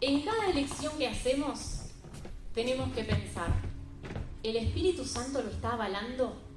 En 0.00 0.22
cada 0.22 0.46
elección 0.46 0.96
que 0.96 1.08
hacemos 1.08 1.82
tenemos 2.54 2.92
que 2.94 3.04
pensar, 3.04 3.48
¿el 4.42 4.56
Espíritu 4.56 5.04
Santo 5.04 5.42
lo 5.42 5.50
está 5.50 5.72
avalando? 5.72 6.47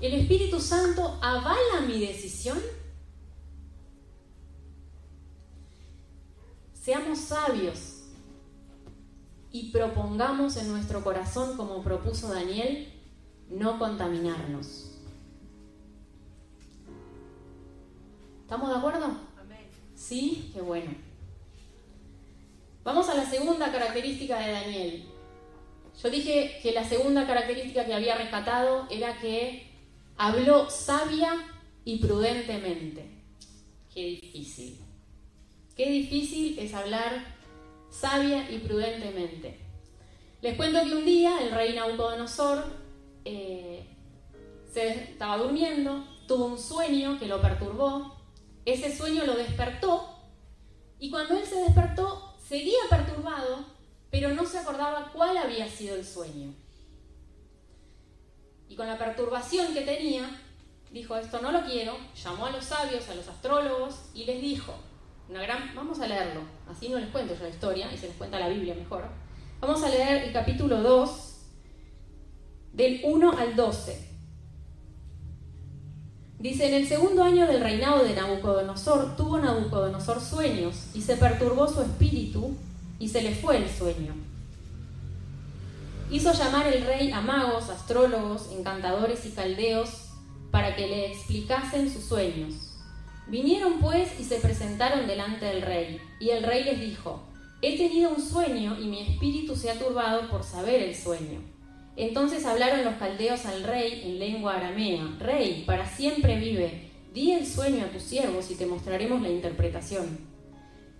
¿El 0.00 0.12
Espíritu 0.12 0.60
Santo 0.60 1.18
avala 1.22 1.80
mi 1.86 1.98
decisión? 1.98 2.58
Seamos 6.74 7.18
sabios 7.18 8.02
y 9.50 9.70
propongamos 9.72 10.56
en 10.58 10.68
nuestro 10.68 11.02
corazón, 11.02 11.56
como 11.56 11.82
propuso 11.82 12.28
Daniel, 12.28 12.92
no 13.48 13.78
contaminarnos. 13.78 14.92
¿Estamos 18.42 18.68
de 18.68 18.76
acuerdo? 18.76 19.06
Amén. 19.40 19.66
Sí, 19.94 20.50
qué 20.52 20.60
bueno. 20.60 20.92
Vamos 22.84 23.08
a 23.08 23.14
la 23.14 23.24
segunda 23.24 23.72
característica 23.72 24.38
de 24.38 24.52
Daniel. 24.52 25.04
Yo 26.00 26.10
dije 26.10 26.60
que 26.62 26.72
la 26.72 26.84
segunda 26.84 27.26
característica 27.26 27.86
que 27.86 27.94
había 27.94 28.14
rescatado 28.16 28.86
era 28.90 29.18
que 29.18 29.75
habló 30.16 30.70
sabia 30.70 31.34
y 31.84 31.98
prudentemente. 31.98 33.08
Qué 33.92 34.20
difícil. 34.20 34.80
Qué 35.76 35.90
difícil 35.90 36.58
es 36.58 36.74
hablar 36.74 37.36
sabia 37.90 38.50
y 38.50 38.58
prudentemente. 38.58 39.58
Les 40.42 40.56
cuento 40.56 40.82
que 40.84 40.94
un 40.94 41.04
día 41.04 41.38
el 41.42 41.50
rey 41.50 41.74
Nabucodonosor 41.74 42.64
eh, 43.24 43.86
se 44.72 44.88
estaba 44.88 45.38
durmiendo, 45.38 46.06
tuvo 46.28 46.46
un 46.46 46.58
sueño 46.58 47.18
que 47.18 47.26
lo 47.26 47.40
perturbó, 47.40 48.16
ese 48.64 48.94
sueño 48.94 49.24
lo 49.24 49.34
despertó 49.34 50.16
y 50.98 51.10
cuando 51.10 51.36
él 51.36 51.44
se 51.46 51.56
despertó 51.56 52.34
seguía 52.46 52.78
perturbado, 52.90 53.64
pero 54.10 54.34
no 54.34 54.44
se 54.44 54.58
acordaba 54.58 55.10
cuál 55.12 55.36
había 55.36 55.68
sido 55.68 55.96
el 55.96 56.04
sueño. 56.04 56.54
Y 58.68 58.76
con 58.76 58.86
la 58.86 58.98
perturbación 58.98 59.72
que 59.72 59.82
tenía, 59.82 60.28
dijo, 60.90 61.16
esto 61.16 61.40
no 61.40 61.52
lo 61.52 61.64
quiero, 61.64 61.96
llamó 62.22 62.46
a 62.46 62.50
los 62.50 62.64
sabios, 62.64 63.08
a 63.08 63.14
los 63.14 63.28
astrólogos 63.28 64.00
y 64.14 64.24
les 64.24 64.40
dijo, 64.40 64.74
una 65.28 65.42
gran... 65.42 65.74
Vamos 65.74 66.00
a 66.00 66.06
leerlo, 66.06 66.40
así 66.68 66.88
no 66.88 66.98
les 66.98 67.10
cuento 67.10 67.34
yo 67.34 67.42
la 67.42 67.48
historia 67.48 67.92
y 67.92 67.98
se 67.98 68.08
les 68.08 68.16
cuenta 68.16 68.38
la 68.38 68.48
Biblia 68.48 68.74
mejor. 68.74 69.04
Vamos 69.60 69.82
a 69.82 69.88
leer 69.88 70.24
el 70.24 70.32
capítulo 70.32 70.82
2, 70.82 71.36
del 72.72 73.00
1 73.04 73.32
al 73.38 73.56
12. 73.56 74.06
Dice, 76.38 76.68
en 76.68 76.74
el 76.74 76.86
segundo 76.86 77.22
año 77.22 77.46
del 77.46 77.62
reinado 77.62 78.04
de 78.04 78.14
Nabucodonosor, 78.14 79.16
tuvo 79.16 79.38
Nabucodonosor 79.38 80.20
sueños 80.20 80.88
y 80.94 81.00
se 81.00 81.16
perturbó 81.16 81.66
su 81.66 81.80
espíritu 81.80 82.54
y 82.98 83.08
se 83.08 83.22
le 83.22 83.34
fue 83.34 83.56
el 83.56 83.70
sueño. 83.70 84.25
Hizo 86.10 86.32
llamar 86.32 86.68
el 86.68 86.86
rey 86.86 87.10
a 87.10 87.20
magos, 87.20 87.68
astrólogos, 87.68 88.50
encantadores 88.52 89.26
y 89.26 89.30
caldeos 89.30 90.10
para 90.52 90.76
que 90.76 90.86
le 90.86 91.06
explicasen 91.06 91.92
sus 91.92 92.04
sueños. 92.04 92.54
Vinieron 93.26 93.80
pues 93.80 94.20
y 94.20 94.24
se 94.24 94.36
presentaron 94.36 95.08
delante 95.08 95.46
del 95.46 95.62
rey, 95.62 96.00
y 96.20 96.30
el 96.30 96.44
rey 96.44 96.62
les 96.62 96.80
dijo, 96.80 97.24
He 97.60 97.76
tenido 97.76 98.10
un 98.10 98.22
sueño 98.22 98.78
y 98.80 98.86
mi 98.86 99.00
espíritu 99.00 99.56
se 99.56 99.70
ha 99.70 99.78
turbado 99.78 100.28
por 100.30 100.44
saber 100.44 100.82
el 100.82 100.94
sueño. 100.94 101.40
Entonces 101.96 102.44
hablaron 102.44 102.84
los 102.84 102.94
caldeos 102.94 103.46
al 103.46 103.64
rey 103.64 104.02
en 104.04 104.18
lengua 104.18 104.56
aramea, 104.56 105.16
Rey, 105.18 105.64
para 105.66 105.88
siempre 105.88 106.38
vive, 106.38 106.90
di 107.12 107.32
el 107.32 107.46
sueño 107.46 107.84
a 107.84 107.88
tus 107.88 108.02
siervos 108.02 108.50
y 108.50 108.54
te 108.54 108.66
mostraremos 108.66 109.22
la 109.22 109.30
interpretación. 109.30 110.18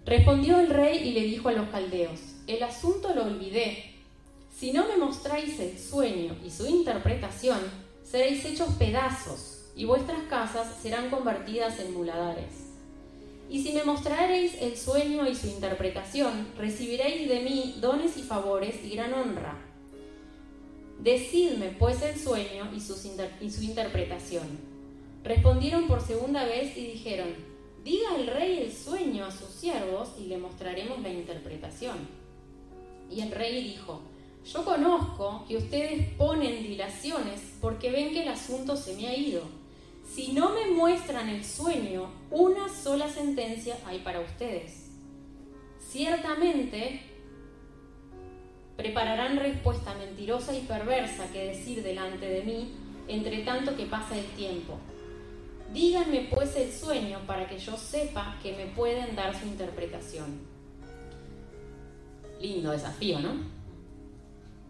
Respondió 0.05 0.59
el 0.59 0.71
rey 0.71 1.07
y 1.07 1.13
le 1.13 1.23
dijo 1.23 1.49
a 1.49 1.53
los 1.53 1.69
caldeos, 1.69 2.21
el 2.47 2.63
asunto 2.63 3.15
lo 3.15 3.25
olvidé. 3.25 3.96
Si 4.59 4.73
no 4.73 4.89
me 4.89 4.97
mostráis 4.97 5.61
el 5.61 5.79
sueño 5.79 6.35
y 6.43 6.51
su 6.51 6.67
interpretación, 6.67 7.59
seréis 8.03 8.43
hechos 8.47 8.71
pedazos 8.79 9.67
y 9.77 9.85
vuestras 9.85 10.23
casas 10.31 10.79
serán 10.81 11.11
convertidas 11.11 11.79
en 11.79 11.93
muladares. 11.93 12.71
Y 13.51 13.63
si 13.63 13.75
me 13.75 13.85
mostraréis 13.85 14.55
el 14.63 14.79
sueño 14.79 15.29
y 15.29 15.35
su 15.35 15.49
interpretación, 15.49 16.49
recibiréis 16.57 17.29
de 17.29 17.41
mí 17.41 17.77
dones 17.83 18.17
y 18.17 18.23
favores 18.23 18.83
y 18.83 18.97
gran 18.97 19.13
honra. 19.13 19.59
Decidme 21.01 21.77
pues 21.79 22.01
el 22.01 22.19
sueño 22.19 22.71
y, 22.73 22.79
y 23.45 23.51
su 23.51 23.63
interpretación. 23.63 24.49
Respondieron 25.23 25.87
por 25.87 26.01
segunda 26.01 26.47
vez 26.47 26.75
y 26.79 26.93
dijeron, 26.93 27.29
diga 27.85 28.17
el 28.17 28.27
rey 28.29 28.61
el 28.63 28.73
sueño 28.73 29.27
a 29.27 29.31
sus 29.31 29.51
siervos 29.51 30.15
y 30.19 30.29
le 30.29 30.39
mostraremos 30.39 31.03
la 31.03 31.11
interpretación. 31.11 31.99
Y 33.11 33.21
el 33.21 33.33
rey 33.33 33.63
dijo, 33.63 34.01
yo 34.53 34.65
conozco 34.65 35.45
que 35.49 35.57
ustedes 35.57 36.09
ponen 36.15 36.62
dilaciones 36.62 37.41
porque 37.61 37.91
ven 37.91 38.12
que 38.12 38.23
el 38.23 38.29
asunto 38.29 38.76
se 38.76 38.95
me 38.95 39.09
ha 39.09 39.17
ido 39.17 39.43
si 40.17 40.33
no 40.33 40.50
me 40.50 40.69
muestran 40.69 41.29
el 41.29 41.45
sueño, 41.45 42.09
una 42.31 42.69
sola 42.69 43.09
sentencia 43.09 43.76
hay 43.85 43.99
para 43.99 44.21
ustedes. 44.21 44.88
Ciertamente 45.79 47.03
prepararán 48.76 49.37
respuesta 49.37 49.95
mentirosa 49.95 50.57
y 50.57 50.61
perversa 50.61 51.31
que 51.33 51.49
decir 51.49 51.83
delante 51.83 52.26
de 52.26 52.43
mí, 52.43 52.73
entre 53.09 53.38
tanto 53.38 53.76
que 53.76 53.87
pasa 53.87 54.17
el 54.17 54.26
tiempo. 54.26 54.79
Díganme 55.73 56.29
pues 56.33 56.55
el 56.57 56.73
sueño 56.73 57.19
para 57.26 57.49
que 57.49 57.59
yo 57.59 57.76
sepa 57.76 58.38
que 58.43 58.57
me 58.57 58.67
pueden 58.67 59.17
dar 59.17 59.38
su 59.38 59.47
interpretación. 59.47 60.41
Lindo 62.41 62.71
desafío, 62.71 63.19
¿no? 63.21 63.56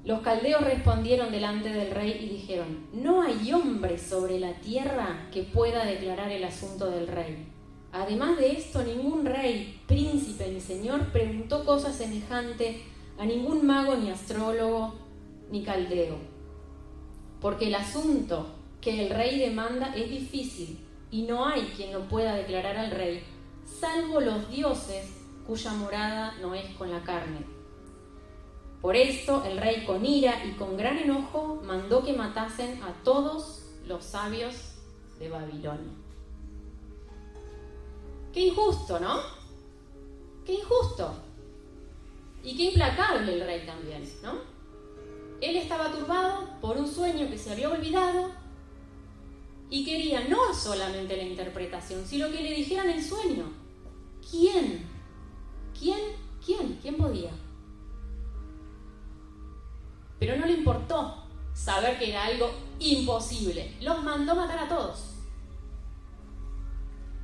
Los 0.06 0.20
caldeos 0.20 0.62
respondieron 0.62 1.32
delante 1.32 1.68
del 1.68 1.90
rey 1.90 2.20
y 2.22 2.28
dijeron, 2.28 2.86
no 2.92 3.22
hay 3.22 3.52
hombre 3.52 3.98
sobre 3.98 4.38
la 4.38 4.52
tierra 4.60 5.26
que 5.32 5.42
pueda 5.42 5.84
declarar 5.84 6.30
el 6.30 6.44
asunto 6.44 6.88
del 6.88 7.08
rey. 7.08 7.48
Además 7.90 8.36
de 8.36 8.52
esto, 8.52 8.84
ningún 8.84 9.26
rey, 9.26 9.80
príncipe 9.88 10.48
ni 10.48 10.60
señor 10.60 11.10
preguntó 11.10 11.64
cosa 11.64 11.92
semejante 11.92 12.84
a 13.18 13.26
ningún 13.26 13.66
mago 13.66 13.96
ni 13.96 14.08
astrólogo 14.08 14.94
ni 15.50 15.64
caldeo. 15.64 16.18
Porque 17.40 17.66
el 17.66 17.74
asunto 17.74 18.46
que 18.80 19.06
el 19.06 19.10
rey 19.10 19.40
demanda 19.40 19.92
es 19.96 20.08
difícil 20.08 20.78
y 21.10 21.22
no 21.22 21.46
hay 21.46 21.62
quien 21.76 21.92
lo 21.92 22.06
pueda 22.06 22.36
declarar 22.36 22.76
al 22.76 22.92
rey, 22.92 23.24
salvo 23.64 24.20
los 24.20 24.48
dioses 24.52 25.16
cuya 25.48 25.72
morada 25.72 26.32
no 26.40 26.54
es 26.54 26.66
con 26.76 26.92
la 26.92 27.02
carne 27.02 27.55
por 28.80 28.96
esto 28.96 29.44
el 29.44 29.58
rey 29.58 29.84
con 29.84 30.04
ira 30.04 30.44
y 30.44 30.52
con 30.52 30.76
gran 30.76 30.98
enojo 30.98 31.60
mandó 31.64 32.04
que 32.04 32.12
matasen 32.12 32.82
a 32.82 32.92
todos 33.02 33.64
los 33.86 34.04
sabios 34.04 34.54
de 35.18 35.28
Babilonia. 35.28 35.92
Qué 38.32 38.48
injusto, 38.48 39.00
¿no? 39.00 39.20
Qué 40.44 40.54
injusto. 40.54 41.14
Y 42.42 42.56
qué 42.56 42.64
implacable 42.64 43.34
el 43.34 43.40
rey 43.40 43.66
también, 43.66 44.08
¿no? 44.22 44.34
Él 45.40 45.56
estaba 45.56 45.90
turbado 45.90 46.48
por 46.60 46.76
un 46.76 46.86
sueño 46.86 47.28
que 47.28 47.38
se 47.38 47.52
había 47.52 47.70
olvidado 47.70 48.30
y 49.68 49.84
quería 49.84 50.28
no 50.28 50.54
solamente 50.54 51.16
la 51.16 51.24
interpretación, 51.24 52.06
sino 52.06 52.30
que 52.30 52.42
le 52.42 52.54
dijeran 52.54 52.88
el 52.88 53.02
sueño. 53.02 53.44
¿Quién? 54.30 54.86
¿Quién? 55.78 55.98
¿Quién? 56.44 56.78
¿Quién 56.80 56.96
podía? 56.96 57.30
Pero 60.18 60.36
no 60.36 60.46
le 60.46 60.54
importó 60.54 61.24
saber 61.54 61.98
que 61.98 62.10
era 62.10 62.24
algo 62.24 62.50
imposible. 62.78 63.74
Los 63.80 64.02
mandó 64.02 64.34
matar 64.34 64.58
a 64.58 64.68
todos. 64.68 65.14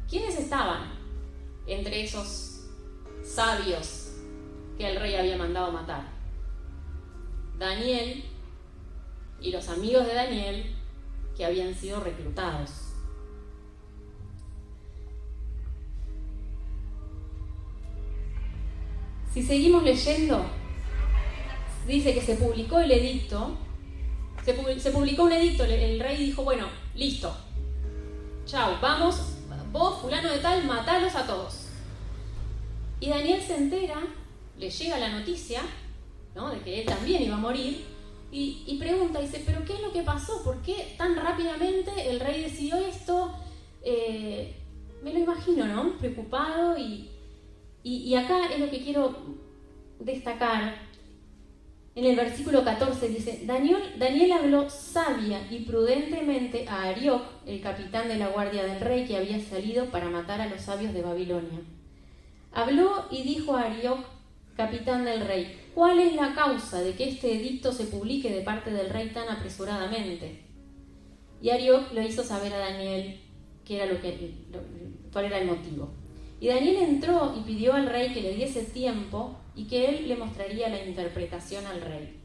¿Quiénes 0.08 0.38
estaban 0.38 0.92
entre 1.66 2.02
esos 2.04 2.66
sabios 3.22 4.12
que 4.76 4.88
el 4.88 5.00
rey 5.00 5.14
había 5.14 5.38
mandado 5.38 5.72
matar? 5.72 6.04
Daniel 7.58 8.24
y 9.40 9.52
los 9.52 9.68
amigos 9.68 10.06
de 10.06 10.14
Daniel 10.14 10.76
que 11.36 11.44
habían 11.44 11.74
sido 11.74 12.00
reclutados. 12.00 12.92
Si 19.32 19.42
seguimos 19.42 19.82
leyendo, 19.82 20.44
dice 21.86 22.14
que 22.14 22.20
se 22.20 22.36
publicó 22.36 22.78
el 22.78 22.90
edicto, 22.90 23.56
se, 24.44 24.54
publicó 24.90 25.24
un 25.24 25.32
edicto, 25.32 25.64
el, 25.64 26.00
rey 26.00 26.16
dijo, 26.16 26.42
bueno, 26.42 26.66
listo, 26.94 27.34
chao, 28.44 28.78
vamos, 28.80 29.36
vos, 29.70 30.00
fulano 30.00 30.30
de 30.30 30.38
tal, 30.38 30.64
matalos 30.64 31.14
a 31.14 31.26
todos. 31.26 31.68
Y 33.00 33.08
Daniel 33.08 33.40
se 33.40 33.56
entera, 33.56 34.00
le 34.58 34.70
llega 34.70 34.98
la 34.98 35.08
noticia, 35.10 35.62
¿no? 36.34 36.50
De 36.50 36.60
que 36.60 36.80
él 36.80 36.86
también 36.86 37.22
iba 37.22 37.34
a 37.34 37.40
morir, 37.40 37.84
y, 38.34 38.78
pregunta, 38.78 39.20
dice, 39.20 39.42
pero 39.44 39.62
¿qué 39.62 39.74
es 39.74 39.82
lo 39.82 39.92
que 39.92 40.02
pasó? 40.02 40.42
¿Por 40.42 40.62
qué 40.62 40.94
tan 40.96 41.14
rápidamente 41.16 41.90
el 42.08 42.18
rey 42.18 42.40
decidió 42.40 42.78
esto? 42.78 43.30
Eh, 43.82 44.56
me 45.02 45.12
lo 45.12 45.18
imagino, 45.18 45.66
¿no? 45.66 45.98
Preocupado 45.98 46.78
y, 46.78 47.10
y 47.82 48.14
acá 48.14 48.46
es 48.46 48.58
lo 48.58 48.70
que 48.70 48.82
quiero 48.82 49.14
destacar, 50.00 50.91
en 51.94 52.06
el 52.06 52.16
versículo 52.16 52.64
14 52.64 53.08
dice, 53.08 53.42
Daniel, 53.44 54.32
habló 54.32 54.70
sabia 54.70 55.46
y 55.50 55.60
prudentemente 55.60 56.66
a 56.66 56.84
Arioc, 56.84 57.22
el 57.46 57.60
capitán 57.60 58.08
de 58.08 58.16
la 58.16 58.28
guardia 58.28 58.64
del 58.64 58.80
rey 58.80 59.04
que 59.06 59.16
había 59.16 59.38
salido 59.40 59.86
para 59.86 60.08
matar 60.08 60.40
a 60.40 60.48
los 60.48 60.62
sabios 60.62 60.94
de 60.94 61.02
Babilonia. 61.02 61.60
Habló 62.52 63.06
y 63.10 63.22
dijo 63.22 63.56
a 63.56 63.64
Arioc, 63.64 63.98
capitán 64.56 65.04
del 65.04 65.26
rey, 65.26 65.60
¿cuál 65.74 65.98
es 65.98 66.14
la 66.14 66.34
causa 66.34 66.80
de 66.80 66.94
que 66.94 67.10
este 67.10 67.34
edicto 67.34 67.72
se 67.72 67.84
publique 67.84 68.30
de 68.30 68.40
parte 68.40 68.70
del 68.70 68.88
rey 68.88 69.10
tan 69.10 69.28
apresuradamente? 69.28 70.40
Y 71.42 71.50
Arioc 71.50 71.92
le 71.92 72.06
hizo 72.06 72.22
saber 72.24 72.54
a 72.54 72.58
Daniel 72.58 73.20
qué 73.66 73.76
era 73.76 73.86
lo 73.92 74.00
que, 74.00 74.34
cuál 75.12 75.26
era 75.26 75.40
el 75.40 75.46
motivo. 75.46 75.90
Y 76.40 76.48
Daniel 76.48 76.76
entró 76.76 77.34
y 77.38 77.42
pidió 77.42 77.74
al 77.74 77.86
rey 77.86 78.14
que 78.14 78.22
le 78.22 78.34
diese 78.34 78.62
tiempo 78.62 79.36
y 79.54 79.64
que 79.64 79.86
él 79.86 80.08
le 80.08 80.16
mostraría 80.16 80.68
la 80.68 80.84
interpretación 80.84 81.66
al 81.66 81.80
rey. 81.80 82.18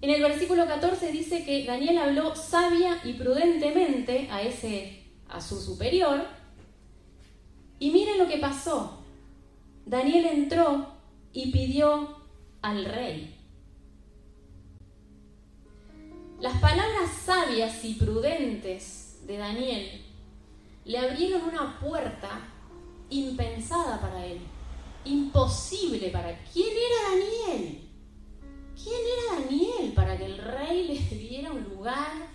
En 0.00 0.10
el 0.10 0.22
versículo 0.22 0.66
14 0.66 1.10
dice 1.10 1.44
que 1.44 1.64
Daniel 1.64 1.98
habló 1.98 2.34
sabia 2.36 2.98
y 3.04 3.14
prudentemente 3.14 4.28
a 4.30 4.42
ese 4.42 5.02
a 5.28 5.40
su 5.40 5.60
superior 5.60 6.24
y 7.78 7.90
miren 7.90 8.18
lo 8.18 8.28
que 8.28 8.38
pasó. 8.38 9.02
Daniel 9.84 10.26
entró 10.26 10.88
y 11.32 11.50
pidió 11.50 12.16
al 12.62 12.84
rey. 12.84 13.34
Las 16.40 16.60
palabras 16.60 17.10
sabias 17.24 17.84
y 17.84 17.94
prudentes 17.94 19.20
de 19.26 19.38
Daniel 19.38 20.02
le 20.84 20.98
abrieron 20.98 21.42
una 21.44 21.80
puerta 21.80 22.40
impensada 23.08 24.00
para 24.00 24.26
él 24.26 24.38
imposible 25.06 26.10
para... 26.10 26.38
¿Quién 26.52 26.68
era 26.68 27.10
Daniel? 27.10 27.80
¿Quién 28.74 29.00
era 29.14 29.40
Daniel 29.40 29.92
para 29.94 30.18
que 30.18 30.26
el 30.26 30.38
rey 30.38 30.88
le 30.88 31.16
diera 31.16 31.52
un 31.52 31.64
lugar 31.64 32.28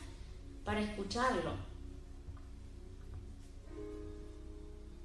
para 0.64 0.82
escucharlo? 0.82 1.54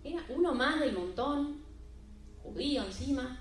Era 0.05 0.25
uno 0.29 0.55
más 0.55 0.79
del 0.81 0.93
montón, 0.93 1.63
judío 2.43 2.85
encima. 2.85 3.41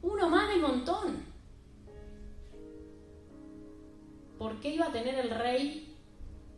Uno 0.00 0.28
más 0.30 0.48
del 0.48 0.60
montón. 0.60 1.28
¿Por 4.38 4.60
qué 4.60 4.74
iba 4.74 4.86
a 4.86 4.92
tener 4.92 5.16
el 5.16 5.30
rey 5.30 5.94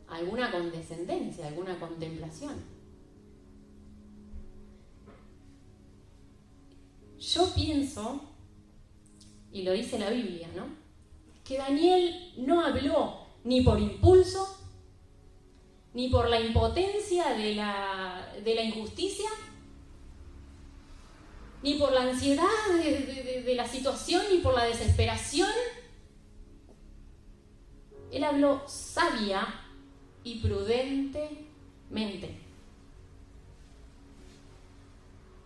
alguna 0.07 0.53
condescendencia, 0.53 1.49
alguna 1.49 1.79
contemplación? 1.81 2.55
Yo 7.20 7.52
pienso, 7.54 8.22
y 9.52 9.62
lo 9.62 9.72
dice 9.72 9.98
la 9.98 10.09
Biblia, 10.09 10.48
¿no? 10.56 10.68
Que 11.44 11.59
Daniel 11.59 12.33
no 12.38 12.64
habló 12.64 13.26
ni 13.44 13.61
por 13.61 13.78
impulso, 13.78 14.56
ni 15.92 16.09
por 16.09 16.30
la 16.30 16.40
impotencia 16.40 17.35
de 17.35 17.54
la, 17.54 18.35
de 18.42 18.54
la 18.54 18.62
injusticia, 18.62 19.28
ni 21.62 21.74
por 21.74 21.92
la 21.92 22.04
ansiedad 22.04 22.46
de, 22.72 23.42
de 23.44 23.54
la 23.54 23.68
situación, 23.68 24.22
ni 24.33 24.38
por 24.38 24.54
la 24.54 24.64
desesperación. 24.64 25.50
Él 28.11 28.24
habló 28.24 28.62
sabia 28.66 29.46
y 30.24 30.38
prudentemente. 30.38 32.38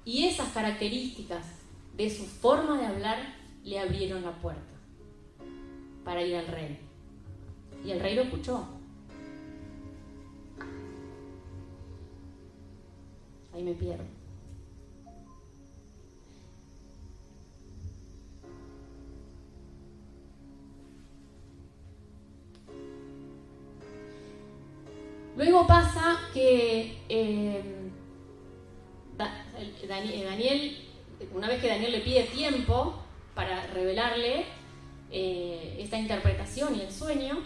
Y 0.04 0.26
esas 0.26 0.52
características 0.52 1.53
de 1.96 2.10
su 2.10 2.24
forma 2.24 2.78
de 2.78 2.86
hablar 2.86 3.18
le 3.62 3.78
abrieron 3.78 4.22
la 4.22 4.32
puerta 4.40 4.62
para 6.04 6.22
ir 6.22 6.36
al 6.36 6.46
rey. 6.48 6.78
Y 7.84 7.90
el 7.90 8.00
rey 8.00 8.14
lo 8.14 8.22
escuchó. 8.22 8.66
Ahí 13.52 13.62
me 13.62 13.72
pierdo. 13.74 14.04
Luego 25.36 25.66
pasa 25.66 26.16
que 26.32 26.96
eh, 27.08 27.62
Daniel, 29.88 30.76
una 31.32 31.48
vez 31.48 31.60
que 31.60 31.68
Daniel 31.68 31.92
le 31.92 32.00
pide 32.00 32.24
tiempo 32.24 32.94
para 33.34 33.66
revelarle 33.68 34.44
eh, 35.10 35.76
esta 35.78 35.98
interpretación 35.98 36.76
y 36.76 36.80
el 36.82 36.92
sueño, 36.92 37.38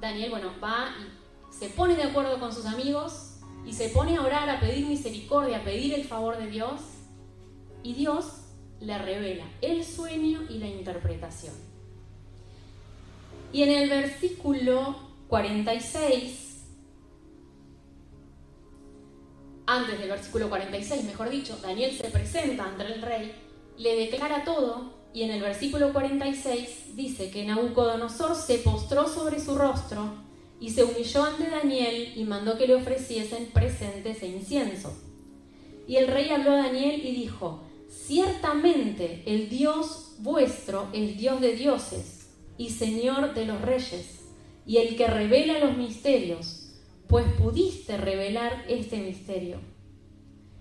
Daniel, 0.00 0.30
bueno, 0.30 0.52
va 0.62 0.94
y 1.00 1.54
se 1.54 1.68
pone 1.68 1.94
de 1.94 2.04
acuerdo 2.04 2.40
con 2.40 2.52
sus 2.52 2.66
amigos 2.66 3.38
y 3.64 3.72
se 3.72 3.88
pone 3.90 4.16
a 4.16 4.22
orar, 4.22 4.48
a 4.50 4.60
pedir 4.60 4.86
misericordia, 4.86 5.58
a 5.58 5.64
pedir 5.64 5.94
el 5.94 6.04
favor 6.04 6.36
de 6.38 6.48
Dios, 6.48 6.80
y 7.82 7.94
Dios 7.94 8.42
le 8.80 8.98
revela 8.98 9.44
el 9.60 9.84
sueño 9.84 10.42
y 10.48 10.58
la 10.58 10.66
interpretación. 10.66 11.54
Y 13.52 13.62
en 13.62 13.70
el 13.70 13.88
versículo 13.88 14.96
46 15.28 16.51
antes 19.66 19.98
del 19.98 20.08
versículo 20.08 20.48
46, 20.48 21.04
mejor 21.04 21.30
dicho, 21.30 21.56
Daniel 21.62 21.96
se 21.96 22.08
presenta 22.08 22.64
ante 22.64 22.84
el 22.84 23.02
rey, 23.02 23.32
le 23.78 23.96
declara 23.96 24.44
todo 24.44 25.02
y 25.14 25.22
en 25.22 25.30
el 25.30 25.42
versículo 25.42 25.92
46 25.92 26.96
dice 26.96 27.30
que 27.30 27.44
Nabucodonosor 27.44 28.34
se 28.34 28.58
postró 28.58 29.06
sobre 29.08 29.38
su 29.38 29.56
rostro 29.56 30.14
y 30.58 30.70
se 30.70 30.84
humilló 30.84 31.24
ante 31.24 31.50
Daniel 31.50 32.12
y 32.16 32.24
mandó 32.24 32.56
que 32.56 32.66
le 32.66 32.74
ofreciesen 32.74 33.46
presentes 33.46 34.22
e 34.22 34.28
incienso. 34.28 34.92
Y 35.86 35.96
el 35.96 36.06
rey 36.06 36.30
habló 36.30 36.52
a 36.52 36.62
Daniel 36.62 37.04
y 37.04 37.12
dijo, 37.12 37.60
ciertamente 37.88 39.22
el 39.26 39.48
Dios 39.48 40.14
vuestro 40.18 40.88
es 40.92 41.18
Dios 41.18 41.40
de 41.40 41.56
dioses 41.56 42.30
y 42.56 42.70
Señor 42.70 43.34
de 43.34 43.46
los 43.46 43.60
reyes, 43.60 44.20
y 44.64 44.76
el 44.76 44.96
que 44.96 45.08
revela 45.08 45.58
los 45.58 45.76
misterios 45.76 46.61
pues 47.12 47.30
pudiste 47.34 47.98
revelar 47.98 48.64
este 48.68 48.96
misterio. 48.96 49.58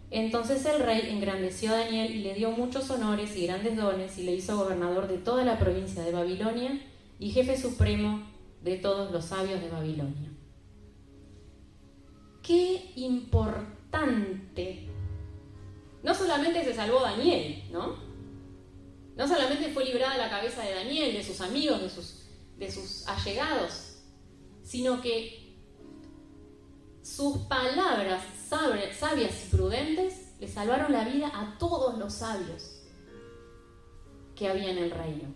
Entonces 0.09 0.65
el 0.65 0.81
rey 0.81 1.07
engrandeció 1.09 1.71
a 1.71 1.77
Daniel 1.77 2.13
y 2.13 2.19
le 2.19 2.33
dio 2.33 2.51
muchos 2.51 2.89
honores 2.89 3.37
y 3.37 3.47
grandes 3.47 3.77
dones 3.77 4.17
y 4.17 4.23
le 4.23 4.33
hizo 4.33 4.57
gobernador 4.57 5.07
de 5.07 5.17
toda 5.17 5.45
la 5.45 5.57
provincia 5.57 6.03
de 6.03 6.11
Babilonia 6.11 6.77
y 7.19 7.31
jefe 7.31 7.57
supremo 7.57 8.27
de 8.61 8.75
todos 8.75 9.13
los 9.13 9.23
sabios 9.23 9.61
de 9.61 9.69
Babilonia. 9.69 10.29
Qué 12.43 12.91
importante. 12.97 14.89
No 16.03 16.13
solamente 16.13 16.65
se 16.65 16.73
salvó 16.73 16.99
Daniel, 16.99 17.63
¿no? 17.71 17.95
No 19.15 19.25
solamente 19.25 19.69
fue 19.69 19.85
librada 19.85 20.17
la 20.17 20.29
cabeza 20.29 20.63
de 20.63 20.75
Daniel, 20.75 21.13
de 21.13 21.23
sus 21.23 21.39
amigos, 21.39 21.81
de 21.81 21.89
sus, 21.89 22.25
de 22.57 22.69
sus 22.69 23.07
allegados, 23.07 24.01
sino 24.63 25.01
que 25.01 25.40
sus 27.03 27.37
palabras 27.39 28.23
sabias 28.47 29.45
y 29.45 29.55
prudentes 29.55 30.33
le 30.39 30.47
salvaron 30.47 30.91
la 30.91 31.03
vida 31.05 31.31
a 31.33 31.57
todos 31.57 31.97
los 31.97 32.13
sabios 32.13 32.81
que 34.35 34.49
había 34.49 34.71
en 34.71 34.77
el 34.77 34.91
reino. 34.91 35.29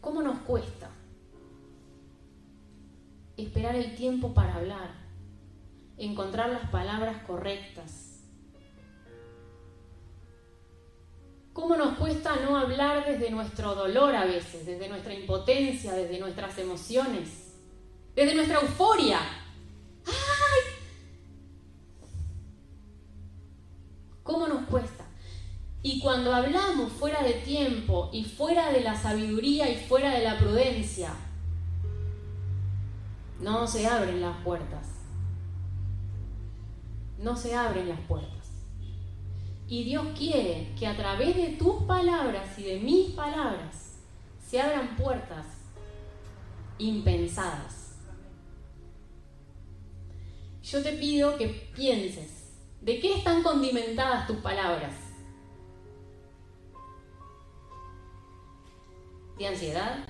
¿Cómo 0.00 0.20
nos 0.22 0.38
cuesta 0.40 0.90
esperar 3.36 3.76
el 3.76 3.94
tiempo 3.94 4.34
para 4.34 4.56
hablar, 4.56 4.90
encontrar 5.96 6.50
las 6.50 6.68
palabras 6.70 7.22
correctas? 7.24 8.11
¿Cómo 11.72 11.86
nos 11.86 11.96
cuesta 11.96 12.36
no 12.44 12.58
hablar 12.58 13.02
desde 13.06 13.30
nuestro 13.30 13.74
dolor 13.74 14.14
a 14.14 14.26
veces, 14.26 14.66
desde 14.66 14.90
nuestra 14.90 15.14
impotencia, 15.14 15.94
desde 15.94 16.20
nuestras 16.20 16.58
emociones, 16.58 17.54
desde 18.14 18.34
nuestra 18.34 18.60
euforia? 18.60 19.18
¡Ay! 20.04 20.74
¿Cómo 24.22 24.48
nos 24.48 24.66
cuesta? 24.66 25.06
Y 25.82 25.98
cuando 26.00 26.34
hablamos 26.34 26.92
fuera 26.92 27.22
de 27.22 27.32
tiempo 27.32 28.10
y 28.12 28.24
fuera 28.24 28.70
de 28.70 28.82
la 28.82 28.94
sabiduría 28.94 29.70
y 29.70 29.76
fuera 29.76 30.10
de 30.10 30.24
la 30.24 30.38
prudencia, 30.38 31.14
no 33.40 33.66
se 33.66 33.86
abren 33.86 34.20
las 34.20 34.36
puertas. 34.44 34.88
No 37.16 37.34
se 37.34 37.54
abren 37.54 37.88
las 37.88 38.00
puertas. 38.00 38.41
Y 39.72 39.84
Dios 39.84 40.06
quiere 40.18 40.68
que 40.78 40.86
a 40.86 40.94
través 40.94 41.34
de 41.34 41.56
tus 41.56 41.84
palabras 41.84 42.58
y 42.58 42.64
de 42.64 42.78
mis 42.80 43.12
palabras 43.12 44.00
se 44.46 44.60
abran 44.60 44.98
puertas 44.98 45.46
impensadas. 46.76 47.96
Yo 50.62 50.82
te 50.82 50.92
pido 50.92 51.38
que 51.38 51.48
pienses, 51.74 52.52
¿de 52.82 53.00
qué 53.00 53.14
están 53.14 53.42
condimentadas 53.42 54.26
tus 54.26 54.36
palabras? 54.36 54.94
¿De 59.38 59.46
ansiedad? 59.46 60.06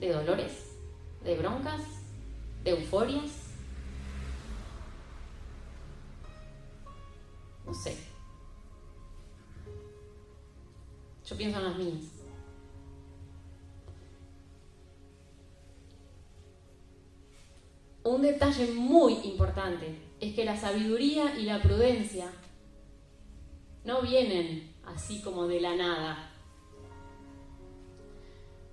¿De 0.00 0.14
dolores? 0.14 0.78
¿De 1.22 1.36
broncas? 1.36 1.82
¿De 2.62 2.70
euforias? 2.70 3.50
No 7.66 7.74
sé. 7.74 8.13
Yo 11.26 11.36
pienso 11.36 11.58
en 11.58 11.64
las 11.64 11.76
mías. 11.76 12.14
Un 18.02 18.20
detalle 18.20 18.66
muy 18.72 19.14
importante 19.24 19.98
es 20.20 20.34
que 20.34 20.44
la 20.44 20.56
sabiduría 20.56 21.38
y 21.38 21.44
la 21.44 21.62
prudencia 21.62 22.30
no 23.84 24.02
vienen 24.02 24.74
así 24.84 25.22
como 25.22 25.46
de 25.46 25.60
la 25.62 25.74
nada. 25.74 26.30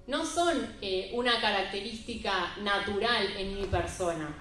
No 0.08 0.26
son 0.26 0.76
eh, 0.82 1.12
una 1.14 1.40
característica 1.40 2.58
natural 2.58 3.28
en 3.38 3.56
mi 3.56 3.68
persona. 3.68 4.36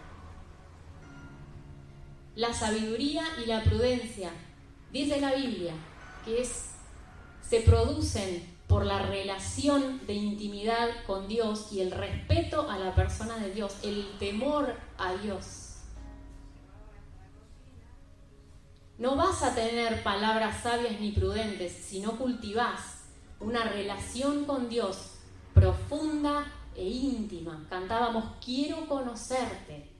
La 2.34 2.52
sabiduría 2.52 3.22
y 3.44 3.46
la 3.46 3.62
prudencia, 3.62 4.32
dice 4.90 5.20
la 5.20 5.34
Biblia, 5.34 5.74
que 6.24 6.40
es 6.40 6.69
se 7.50 7.62
producen 7.62 8.48
por 8.68 8.86
la 8.86 9.02
relación 9.02 10.06
de 10.06 10.14
intimidad 10.14 10.88
con 11.04 11.26
Dios 11.26 11.72
y 11.72 11.80
el 11.80 11.90
respeto 11.90 12.70
a 12.70 12.78
la 12.78 12.94
persona 12.94 13.38
de 13.38 13.52
Dios, 13.52 13.74
el 13.82 14.08
temor 14.20 14.76
a 14.96 15.14
Dios. 15.14 15.78
No 18.98 19.16
vas 19.16 19.42
a 19.42 19.52
tener 19.52 20.04
palabras 20.04 20.62
sabias 20.62 21.00
ni 21.00 21.10
prudentes 21.10 21.72
si 21.72 21.98
no 21.98 22.16
cultivas 22.18 23.00
una 23.40 23.64
relación 23.64 24.44
con 24.44 24.68
Dios 24.68 25.14
profunda 25.52 26.46
e 26.76 26.88
íntima. 26.88 27.66
Cantábamos, 27.68 28.36
quiero 28.44 28.86
conocerte, 28.86 29.90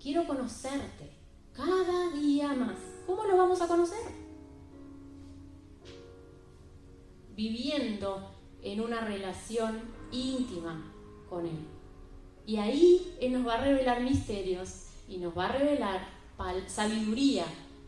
quiero 0.00 0.24
conocerte 0.28 1.16
cada 1.52 2.10
día 2.10 2.52
más. 2.52 2.76
¿Cómo 3.06 3.24
lo 3.24 3.36
vamos 3.36 3.60
a 3.60 3.66
conocer? 3.66 4.21
Viviendo 7.42 8.30
en 8.62 8.80
una 8.80 9.00
relación 9.00 9.80
íntima 10.12 10.80
con 11.28 11.44
Él. 11.44 11.58
Y 12.46 12.58
ahí 12.58 13.16
Él 13.20 13.32
nos 13.32 13.44
va 13.46 13.54
a 13.54 13.64
revelar 13.64 14.00
misterios 14.00 14.86
y 15.08 15.16
nos 15.18 15.36
va 15.36 15.46
a 15.46 15.52
revelar 15.52 16.06
sabiduría 16.66 17.44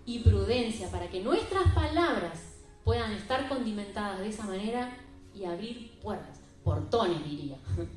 y 0.07 0.21
prudencia 0.21 0.91
para 0.91 1.09
que 1.09 1.21
nuestras 1.21 1.73
palabras 1.73 2.57
puedan 2.85 3.13
estar 3.13 3.49
condimentadas 3.49 4.19
de 4.21 4.29
esa 4.29 4.45
manera 4.45 4.97
y 5.35 5.45
abrir 5.45 5.99
puertas, 6.01 6.41
portones 6.63 7.25
diría. 7.25 7.57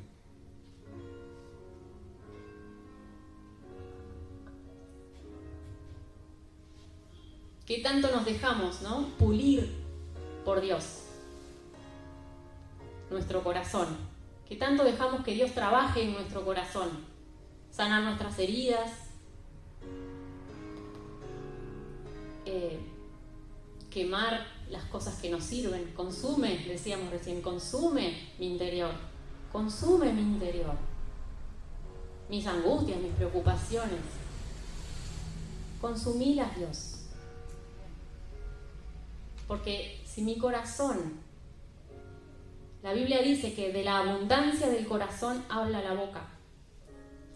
¿Qué 7.66 7.78
tanto 7.80 8.10
nos 8.10 8.24
dejamos, 8.24 8.80
no? 8.82 9.08
Pulir 9.18 9.70
por 10.44 10.60
Dios 10.60 11.07
nuestro 13.10 13.42
corazón. 13.42 13.86
que 14.48 14.56
tanto 14.56 14.82
dejamos 14.82 15.22
que 15.24 15.34
Dios 15.34 15.52
trabaje 15.52 16.02
en 16.02 16.14
nuestro 16.14 16.42
corazón, 16.42 16.88
sanar 17.70 18.02
nuestras 18.02 18.38
heridas, 18.38 18.90
eh, 22.46 22.80
quemar 23.90 24.46
las 24.70 24.84
cosas 24.84 25.20
que 25.20 25.28
nos 25.28 25.44
sirven, 25.44 25.92
consume, 25.94 26.64
decíamos 26.66 27.10
recién, 27.10 27.42
consume 27.42 28.28
mi 28.38 28.46
interior, 28.46 28.92
consume 29.52 30.14
mi 30.14 30.22
interior, 30.22 30.76
mis 32.30 32.46
angustias, 32.46 33.00
mis 33.00 33.12
preocupaciones, 33.12 34.00
consumilas 35.78 36.56
Dios. 36.56 36.94
Porque 39.46 40.02
si 40.06 40.22
mi 40.22 40.38
corazón, 40.38 41.20
la 42.82 42.92
Biblia 42.92 43.22
dice 43.22 43.54
que 43.54 43.72
de 43.72 43.82
la 43.84 43.98
abundancia 43.98 44.68
del 44.68 44.86
corazón 44.86 45.44
habla 45.48 45.82
la 45.82 45.94
boca. 45.94 46.28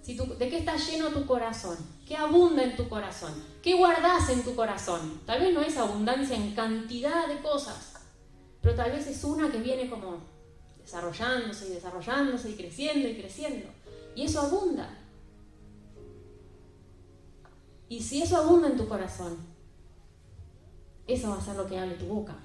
Si 0.02 0.14
¿De 0.14 0.48
qué 0.48 0.59
está 0.59 0.76
lleno 0.76 1.09
tu 1.09 1.26
corazón? 1.26 1.76
¿Qué 2.07 2.16
abunda 2.16 2.64
en 2.64 2.76
tu 2.76 2.88
corazón? 2.88 3.33
¿Qué 3.62 3.74
guardas 3.74 4.28
en 4.31 4.42
tu 4.42 4.55
corazón? 4.55 5.20
Tal 5.26 5.40
vez 5.40 5.55
no 5.55 5.61
es 5.61 5.76
abundancia 5.76 6.37
en 6.37 6.55
cantidad 6.55 7.28
de 7.28 7.40
cosas, 7.40 7.94
pero 8.61 8.74
tal 8.74 8.92
vez 8.92 9.07
es 9.07 9.22
una 9.22 9.50
que 9.50 9.59
viene 9.59 9.88
como 9.88 10.18
desarrollándose 10.81 11.68
y 11.68 11.74
desarrollándose 11.74 12.50
y 12.50 12.55
creciendo 12.55 13.09
y 13.09 13.16
creciendo. 13.16 13.68
Y 14.14 14.24
eso 14.24 14.40
abunda. 14.40 14.98
Y 17.88 18.02
si 18.02 18.22
eso 18.22 18.37
abunda 18.37 18.68
en 18.68 18.76
tu 18.76 18.88
corazón, 18.88 19.37
eso 21.07 21.31
va 21.31 21.37
a 21.37 21.40
ser 21.40 21.57
lo 21.57 21.66
que 21.66 21.78
hable 21.78 21.94
tu 21.94 22.07
boca. 22.07 22.37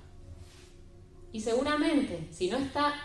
Y 1.38 1.40
seguramente, 1.40 2.28
si 2.32 2.50
no 2.50 2.58
está 2.58 2.96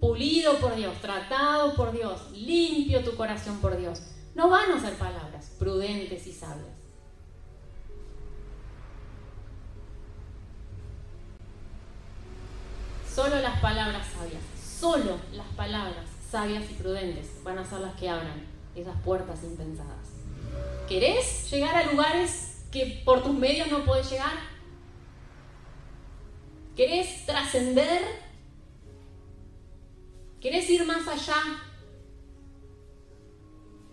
pulido 0.00 0.58
por 0.58 0.74
Dios, 0.74 1.00
tratado 1.00 1.76
por 1.76 1.92
Dios, 1.92 2.32
limpio 2.32 3.04
tu 3.04 3.14
corazón 3.14 3.60
por 3.60 3.78
Dios, 3.78 4.02
no 4.34 4.50
van 4.50 4.72
a 4.72 4.80
ser 4.80 4.94
palabras 4.94 5.52
prudentes 5.56 6.26
y 6.26 6.32
sabias. 6.32 6.74
Solo 13.14 13.38
las 13.38 13.60
palabras 13.60 14.04
sabias, 14.08 14.42
solo 14.80 15.16
las 15.32 15.46
palabras 15.54 16.04
sabias 16.28 16.68
y 16.68 16.74
prudentes 16.74 17.28
van 17.44 17.60
a 17.60 17.64
ser 17.64 17.78
las 17.78 17.94
que 17.94 18.10
abran 18.10 18.44
esas 18.74 19.00
puertas 19.02 19.44
impensadas. 19.44 20.08
¿Querés 20.88 21.48
llegar 21.48 21.76
a 21.76 21.92
lugares 21.92 22.64
que 22.72 23.02
por 23.04 23.22
tus 23.22 23.34
medios 23.34 23.70
no 23.70 23.84
puedes 23.84 24.10
llegar? 24.10 24.55
¿Querés 26.76 27.24
trascender? 27.24 28.02
¿Querés 30.42 30.68
ir 30.68 30.84
más 30.84 31.08
allá? 31.08 31.34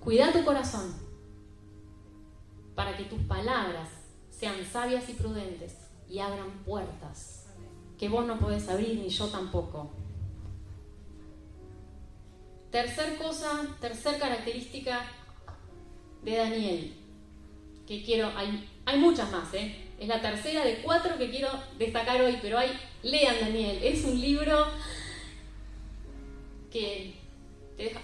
Cuida 0.02 0.34
tu 0.34 0.44
corazón 0.44 0.94
para 2.76 2.98
que 2.98 3.06
tus 3.06 3.22
palabras 3.22 3.90
sean 4.30 4.66
sabias 4.66 5.08
y 5.08 5.14
prudentes 5.14 5.78
y 6.10 6.20
abran 6.20 6.52
puertas 6.66 7.46
que 7.98 8.10
vos 8.10 8.26
no 8.26 8.38
podés 8.38 8.68
abrir 8.68 9.00
ni 9.00 9.08
yo 9.08 9.28
tampoco. 9.28 9.90
Tercer 12.70 13.18
cosa, 13.18 13.66
tercer 13.80 14.20
característica 14.20 15.06
de 16.22 16.36
Daniel, 16.36 16.94
que 17.88 18.04
quiero, 18.04 18.28
hay, 18.36 18.70
hay 18.84 19.00
muchas 19.00 19.32
más, 19.32 19.54
¿eh? 19.54 19.83
Es 20.04 20.10
la 20.10 20.20
tercera 20.20 20.66
de 20.66 20.80
cuatro 20.80 21.18
que 21.18 21.30
quiero 21.30 21.48
destacar 21.80 22.22
hoy, 22.22 22.38
pero 22.42 22.58
hay, 22.60 22.78
lean 23.04 23.38
Daniel, 23.40 23.80
es 23.82 24.04
un 24.04 24.20
libro 24.20 24.68
que 26.70 27.14
te 27.78 27.84
deja 27.86 28.02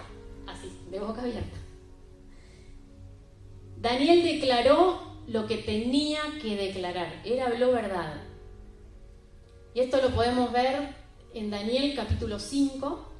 así, 0.47 0.71
de 0.89 0.97
boca 0.97 1.19
abierta. 1.19 1.57
Daniel 3.81 4.23
declaró 4.23 5.17
lo 5.27 5.45
que 5.45 5.57
tenía 5.57 6.21
que 6.41 6.55
declarar, 6.55 7.21
él 7.25 7.37
habló 7.41 7.73
verdad. 7.73 8.13
Y 9.73 9.81
esto 9.81 10.01
lo 10.01 10.11
podemos 10.11 10.53
ver 10.53 10.95
en 11.33 11.51
Daniel 11.51 11.95
capítulo 11.97 12.39
5. 12.39 13.11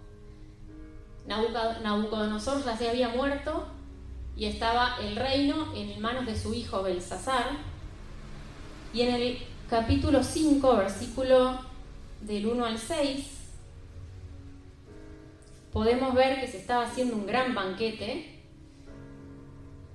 Nabucodonosor 1.27 2.63
ya 2.63 2.77
se 2.77 2.87
había 2.87 3.09
muerto 3.09 3.67
y 4.37 4.45
estaba 4.45 4.95
el 5.01 5.17
reino 5.17 5.75
en 5.75 5.99
manos 5.99 6.25
de 6.25 6.39
su 6.39 6.53
hijo 6.53 6.81
Belsasar. 6.81 7.67
Y 8.93 9.01
en 9.01 9.13
el 9.13 9.37
capítulo 9.69 10.23
5, 10.23 10.77
versículo 10.77 11.59
del 12.21 12.47
1 12.47 12.65
al 12.65 12.77
6, 12.79 13.25
podemos 15.71 16.15
ver 16.15 16.41
que 16.41 16.47
se 16.47 16.57
estaba 16.57 16.85
haciendo 16.85 17.15
un 17.15 17.27
gran 17.27 17.53
banquete 17.53 18.39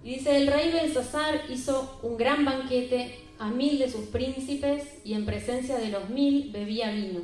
y 0.05 0.17
dice, 0.17 0.37
el 0.37 0.47
rey 0.47 0.71
Belsasar 0.71 1.43
hizo 1.49 1.99
un 2.03 2.17
gran 2.17 2.45
banquete 2.45 3.19
a 3.39 3.49
mil 3.49 3.79
de 3.79 3.91
sus 3.91 4.05
príncipes 4.07 5.01
y 5.03 5.15
en 5.15 5.25
presencia 5.25 5.79
de 5.79 5.89
los 5.89 6.11
mil 6.11 6.53
bebía 6.53 6.91
vino. 6.91 7.21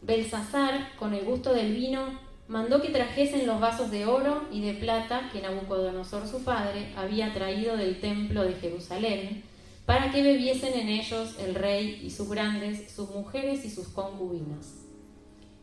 Belsasar, 0.00 0.96
con 0.96 1.12
el 1.12 1.24
gusto 1.26 1.52
del 1.52 1.74
vino, 1.74 2.18
mandó 2.48 2.80
que 2.80 2.88
trajesen 2.88 3.46
los 3.46 3.60
vasos 3.60 3.90
de 3.90 4.06
oro 4.06 4.44
y 4.50 4.62
de 4.62 4.72
plata 4.74 5.28
que 5.30 5.42
Nabucodonosor 5.42 6.26
su 6.26 6.42
padre 6.42 6.92
había 6.96 7.34
traído 7.34 7.76
del 7.76 8.00
templo 8.00 8.44
de 8.44 8.54
Jerusalén, 8.54 9.42
para 9.90 10.12
que 10.12 10.22
bebiesen 10.22 10.72
en 10.74 10.88
ellos 10.88 11.34
el 11.40 11.56
rey 11.56 12.00
y 12.00 12.10
sus 12.10 12.28
grandes, 12.28 12.92
sus 12.92 13.10
mujeres 13.10 13.64
y 13.64 13.70
sus 13.70 13.88
concubinas. 13.88 14.84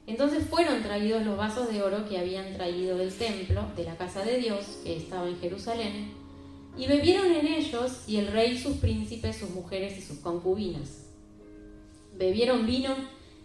Entonces 0.06 0.46
fueron 0.50 0.84
traídos 0.84 1.26
los 1.26 1.38
vasos 1.38 1.72
de 1.72 1.82
oro 1.82 2.10
que 2.10 2.18
habían 2.18 2.54
traído 2.54 2.98
del 2.98 3.14
templo, 3.14 3.66
de 3.78 3.86
la 3.86 3.96
casa 3.96 4.26
de 4.26 4.38
Dios, 4.40 4.80
que 4.84 4.98
estaba 4.98 5.30
en 5.30 5.40
Jerusalén, 5.40 6.12
y 6.78 6.88
bebieron 6.88 7.32
en 7.32 7.48
ellos 7.48 8.04
y 8.06 8.18
el 8.18 8.28
rey, 8.28 8.58
sus 8.58 8.76
príncipes, 8.76 9.38
sus 9.38 9.52
mujeres 9.52 9.98
y 9.98 10.02
sus 10.02 10.18
concubinas. 10.18 11.06
Bebieron 12.18 12.66
vino 12.66 12.96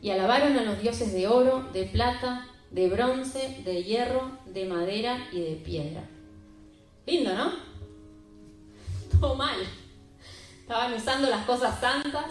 y 0.02 0.10
alabaron 0.10 0.58
a 0.58 0.64
los 0.64 0.82
dioses 0.82 1.12
de 1.12 1.28
oro, 1.28 1.62
de 1.72 1.84
plata, 1.84 2.48
de 2.72 2.88
bronce, 2.88 3.62
de 3.64 3.84
hierro, 3.84 4.36
de 4.46 4.64
madera 4.64 5.28
y 5.30 5.42
de 5.42 5.54
piedra. 5.64 6.10
Lindo, 7.06 7.32
¿no? 7.36 7.52
Todo 9.20 9.36
mal. 9.36 9.58
Estaban 10.72 10.94
usando 10.94 11.28
las 11.28 11.44
cosas 11.44 11.78
santas 11.80 12.30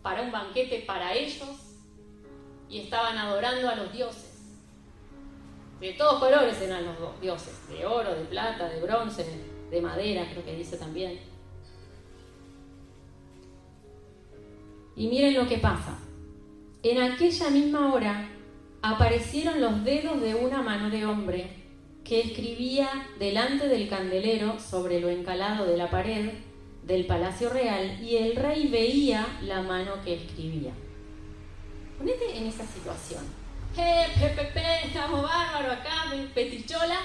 para 0.00 0.22
un 0.22 0.32
banquete 0.32 0.82
para 0.86 1.12
ellos 1.12 1.50
y 2.66 2.78
estaban 2.78 3.18
adorando 3.18 3.68
a 3.68 3.74
los 3.74 3.92
dioses. 3.92 4.32
De 5.80 5.92
todos 5.92 6.20
colores 6.20 6.58
eran 6.62 6.86
los 6.86 7.20
dioses, 7.20 7.68
de 7.68 7.84
oro, 7.84 8.14
de 8.14 8.24
plata, 8.24 8.70
de 8.70 8.80
bronce, 8.80 9.26
de 9.70 9.82
madera, 9.82 10.26
creo 10.30 10.42
que 10.42 10.56
dice 10.56 10.78
también. 10.78 11.20
Y 14.96 15.08
miren 15.08 15.34
lo 15.34 15.46
que 15.46 15.58
pasa. 15.58 15.98
En 16.82 17.02
aquella 17.02 17.50
misma 17.50 17.92
hora 17.92 18.30
aparecieron 18.80 19.60
los 19.60 19.84
dedos 19.84 20.22
de 20.22 20.34
una 20.34 20.62
mano 20.62 20.88
de 20.88 21.04
hombre 21.04 21.63
que 22.04 22.20
escribía 22.20 23.08
delante 23.18 23.66
del 23.66 23.88
candelero 23.88 24.60
sobre 24.60 25.00
lo 25.00 25.08
encalado 25.08 25.64
de 25.64 25.76
la 25.76 25.90
pared 25.90 26.32
del 26.82 27.06
palacio 27.06 27.48
real 27.48 27.98
y 28.02 28.16
el 28.16 28.36
rey 28.36 28.68
veía 28.68 29.26
la 29.42 29.62
mano 29.62 29.94
que 30.04 30.14
escribía. 30.14 30.72
Ponete 31.96 32.36
en 32.36 32.46
esa 32.46 32.66
situación. 32.66 33.24
¡Eh, 33.76 34.06
pepe, 34.18 34.86
estamos 34.86 35.22
bárbaros 35.22 35.78
acá, 35.78 36.12
petichola, 36.34 36.98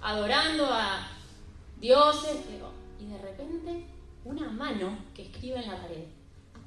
adorando 0.00 0.66
a 0.66 1.06
dioses! 1.78 2.38
Y 2.98 3.06
de 3.06 3.18
repente, 3.18 3.86
una 4.24 4.48
mano 4.48 4.96
que 5.14 5.24
escribe 5.24 5.62
en 5.62 5.70
la 5.70 5.82
pared. 5.82 6.04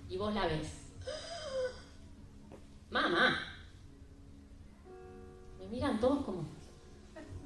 Y 0.08 0.17
vos 0.17 0.34
la 0.34 0.46
ves. 0.46 0.91
¡Mamá! 2.91 3.39
Me 5.60 5.67
miran 5.67 6.00
todos 6.00 6.24
como. 6.24 6.57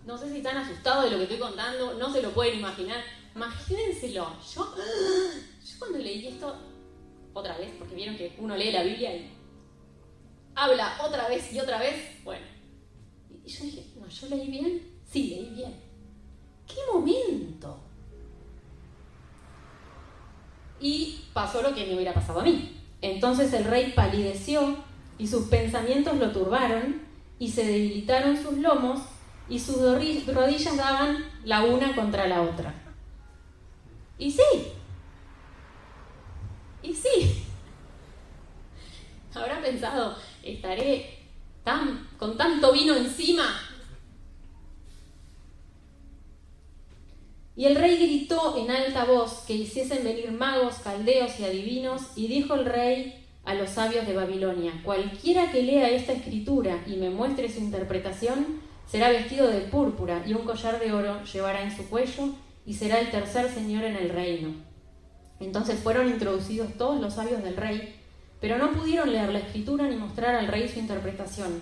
No 0.05 0.17
sé 0.17 0.29
si 0.31 0.37
están 0.37 0.57
asustados 0.57 1.05
de 1.05 1.11
lo 1.11 1.17
que 1.17 1.23
estoy 1.23 1.39
contando, 1.39 1.93
no 1.93 2.11
se 2.11 2.21
lo 2.21 2.31
pueden 2.31 2.59
imaginar. 2.59 3.03
Imagínenselo. 3.35 4.35
Yo, 4.53 4.75
yo 5.65 5.79
cuando 5.79 5.99
leí 5.99 6.27
esto, 6.27 6.55
otra 7.33 7.57
vez, 7.57 7.71
porque 7.77 7.95
vieron 7.95 8.17
que 8.17 8.35
uno 8.39 8.55
lee 8.55 8.71
la 8.71 8.83
Biblia 8.83 9.15
y 9.15 9.31
habla 10.55 10.97
otra 11.03 11.27
vez 11.27 11.51
y 11.53 11.59
otra 11.59 11.79
vez, 11.79 12.23
bueno. 12.23 12.45
Y 13.45 13.49
yo 13.49 13.63
dije, 13.63 13.85
no, 13.99 14.07
yo 14.07 14.27
leí 14.29 14.47
bien, 14.47 14.81
sí, 15.09 15.29
leí 15.29 15.49
bien. 15.55 15.75
¿Qué 16.67 16.79
momento? 16.91 17.79
Y 20.79 21.25
pasó 21.33 21.61
lo 21.61 21.73
que 21.75 21.85
me 21.85 21.95
hubiera 21.95 22.13
pasado 22.13 22.39
a 22.39 22.43
mí. 22.43 22.77
Entonces 23.01 23.53
el 23.53 23.65
rey 23.65 23.93
palideció 23.95 24.77
y 25.17 25.27
sus 25.27 25.47
pensamientos 25.47 26.17
lo 26.17 26.31
turbaron 26.31 27.01
y 27.39 27.49
se 27.49 27.65
debilitaron 27.65 28.41
sus 28.41 28.57
lomos 28.57 29.01
y 29.51 29.59
sus 29.59 29.81
rodillas 30.33 30.77
daban 30.77 31.25
la 31.43 31.65
una 31.65 31.93
contra 31.93 32.25
la 32.25 32.41
otra. 32.41 32.73
Y 34.17 34.31
sí, 34.31 34.41
y 36.81 36.93
sí, 36.93 37.43
habrá 39.35 39.61
pensado, 39.61 40.15
estaré 40.41 41.19
tan, 41.65 42.07
con 42.17 42.37
tanto 42.37 42.71
vino 42.71 42.95
encima. 42.95 43.43
Y 47.57 47.65
el 47.65 47.75
rey 47.75 47.97
gritó 47.97 48.57
en 48.57 48.71
alta 48.71 49.03
voz 49.03 49.43
que 49.45 49.53
hiciesen 49.53 50.05
venir 50.05 50.31
magos, 50.31 50.75
caldeos 50.75 51.37
y 51.41 51.43
adivinos, 51.43 52.03
y 52.15 52.27
dijo 52.27 52.53
el 52.53 52.63
rey 52.63 53.27
a 53.43 53.53
los 53.53 53.71
sabios 53.71 54.07
de 54.07 54.13
Babilonia, 54.13 54.81
cualquiera 54.85 55.51
que 55.51 55.61
lea 55.61 55.89
esta 55.89 56.13
escritura 56.13 56.85
y 56.87 56.95
me 56.95 57.09
muestre 57.09 57.51
su 57.51 57.59
interpretación, 57.59 58.70
será 58.91 59.07
vestido 59.07 59.47
de 59.47 59.61
púrpura 59.61 60.21
y 60.27 60.33
un 60.33 60.43
collar 60.43 60.77
de 60.77 60.91
oro 60.91 61.23
llevará 61.23 61.63
en 61.63 61.73
su 61.73 61.87
cuello 61.87 62.35
y 62.65 62.73
será 62.73 62.99
el 62.99 63.09
tercer 63.09 63.49
señor 63.49 63.85
en 63.85 63.95
el 63.95 64.09
reino. 64.09 64.53
Entonces 65.39 65.79
fueron 65.79 66.09
introducidos 66.09 66.73
todos 66.77 66.99
los 66.99 67.13
sabios 67.13 67.41
del 67.41 67.55
rey, 67.55 67.95
pero 68.41 68.57
no 68.57 68.73
pudieron 68.73 69.13
leer 69.13 69.29
la 69.29 69.39
escritura 69.39 69.87
ni 69.87 69.95
mostrar 69.95 70.35
al 70.35 70.47
rey 70.47 70.67
su 70.67 70.79
interpretación. 70.79 71.61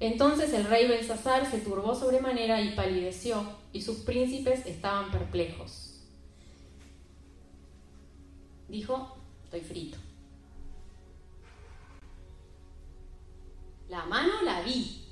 Entonces 0.00 0.54
el 0.54 0.64
rey 0.64 0.88
Belsasar 0.88 1.44
se 1.44 1.58
turbó 1.58 1.94
sobremanera 1.94 2.62
y 2.62 2.70
palideció, 2.70 3.44
y 3.74 3.82
sus 3.82 3.98
príncipes 3.98 4.64
estaban 4.64 5.10
perplejos. 5.10 6.00
Dijo, 8.66 9.14
estoy 9.44 9.60
frito. 9.60 9.98
La 13.90 14.06
mano 14.06 14.40
la 14.42 14.62
vi. 14.62 15.05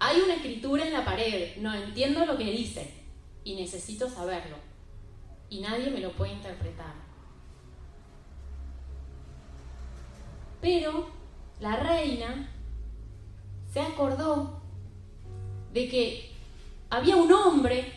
Hay 0.00 0.18
una 0.22 0.34
escritura 0.34 0.86
en 0.86 0.94
la 0.94 1.04
pared, 1.04 1.56
no 1.58 1.74
entiendo 1.74 2.24
lo 2.24 2.38
que 2.38 2.50
dice 2.50 2.90
y 3.44 3.54
necesito 3.54 4.08
saberlo. 4.08 4.56
Y 5.50 5.60
nadie 5.60 5.90
me 5.90 6.00
lo 6.00 6.12
puede 6.12 6.32
interpretar. 6.32 6.94
Pero 10.62 11.10
la 11.60 11.76
reina 11.76 12.48
se 13.70 13.80
acordó 13.80 14.62
de 15.72 15.88
que 15.88 16.32
había 16.88 17.16
un 17.16 17.30
hombre 17.30 17.92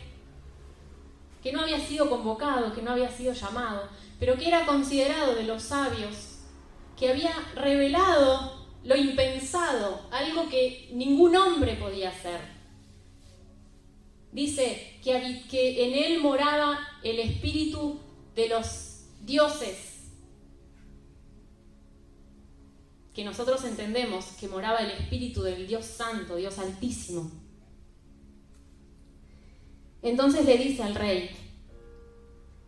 que 1.42 1.52
no 1.52 1.62
había 1.62 1.80
sido 1.80 2.10
convocado, 2.10 2.74
que 2.74 2.82
no 2.82 2.92
había 2.92 3.10
sido 3.10 3.32
llamado, 3.32 3.88
pero 4.20 4.36
que 4.36 4.48
era 4.48 4.66
considerado 4.66 5.34
de 5.34 5.44
los 5.44 5.62
sabios, 5.62 6.40
que 6.98 7.10
había 7.10 7.32
revelado 7.54 8.63
lo 8.84 8.96
impensado, 8.96 10.06
algo 10.10 10.48
que 10.48 10.90
ningún 10.92 11.34
hombre 11.34 11.74
podía 11.74 12.10
hacer. 12.10 12.40
Dice 14.30 14.98
que, 15.02 15.42
que 15.48 15.86
en 15.86 15.94
él 15.94 16.20
moraba 16.20 16.78
el 17.02 17.18
espíritu 17.18 18.00
de 18.34 18.48
los 18.48 19.06
dioses, 19.22 19.92
que 23.14 23.24
nosotros 23.24 23.64
entendemos 23.64 24.26
que 24.38 24.48
moraba 24.48 24.78
el 24.78 24.90
espíritu 24.90 25.42
del 25.42 25.66
Dios 25.66 25.86
Santo, 25.86 26.36
Dios 26.36 26.58
Altísimo. 26.58 27.30
Entonces 30.02 30.44
le 30.44 30.58
dice 30.58 30.82
al 30.82 30.94
rey, 30.94 31.30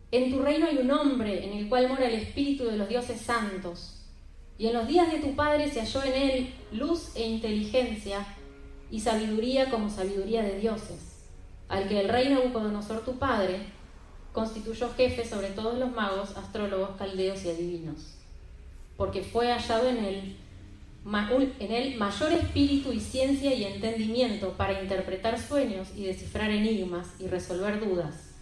en 0.09 0.31
tu 0.31 0.41
reino 0.41 0.65
hay 0.65 0.77
un 0.77 0.89
hombre 0.89 1.45
en 1.45 1.53
el 1.53 1.69
cual 1.69 1.89
mora 1.89 2.07
el 2.07 2.15
espíritu 2.15 2.63
de 2.63 2.77
los 2.77 2.87
dioses 2.89 3.21
santos 3.21 3.96
y 4.57 4.67
en 4.67 4.73
los 4.73 4.87
días 4.87 5.11
de 5.11 5.19
tu 5.19 5.35
padre 5.35 5.69
se 5.69 5.81
halló 5.81 6.03
en 6.03 6.13
él 6.13 6.53
luz 6.71 7.15
e 7.15 7.27
inteligencia 7.27 8.25
y 8.89 8.99
sabiduría 8.99 9.69
como 9.69 9.89
sabiduría 9.89 10.43
de 10.43 10.59
dioses, 10.59 11.25
al 11.69 11.87
que 11.87 11.99
el 11.99 12.09
rey 12.09 12.29
Nabucodonosor 12.29 13.03
tu 13.03 13.17
padre 13.17 13.59
constituyó 14.33 14.93
jefe 14.93 15.25
sobre 15.25 15.49
todos 15.49 15.77
los 15.77 15.91
magos, 15.91 16.37
astrólogos, 16.37 16.91
caldeos 16.97 17.43
y 17.43 17.49
adivinos, 17.49 18.15
porque 18.95 19.23
fue 19.23 19.51
hallado 19.51 19.89
en 19.89 19.97
él, 19.97 20.35
en 21.59 21.71
él 21.71 21.97
mayor 21.97 22.33
espíritu 22.33 22.91
y 22.93 22.99
ciencia 22.99 23.53
y 23.53 23.63
entendimiento 23.63 24.53
para 24.53 24.81
interpretar 24.81 25.39
sueños 25.39 25.89
y 25.95 26.03
descifrar 26.03 26.51
enigmas 26.51 27.07
y 27.19 27.27
resolver 27.27 27.79
dudas. 27.79 28.35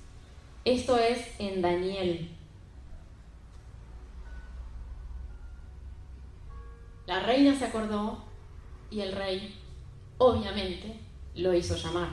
Esto 0.64 0.98
es 0.98 1.20
en 1.40 1.62
Daniel, 1.62 2.35
La 7.08 7.20
reina 7.20 7.58
se 7.58 7.66
acordó 7.66 8.24
y 8.90 9.02
el 9.02 9.12
rey, 9.12 9.56
obviamente, 10.18 11.00
lo 11.36 11.54
hizo 11.54 11.76
llamar. 11.76 12.10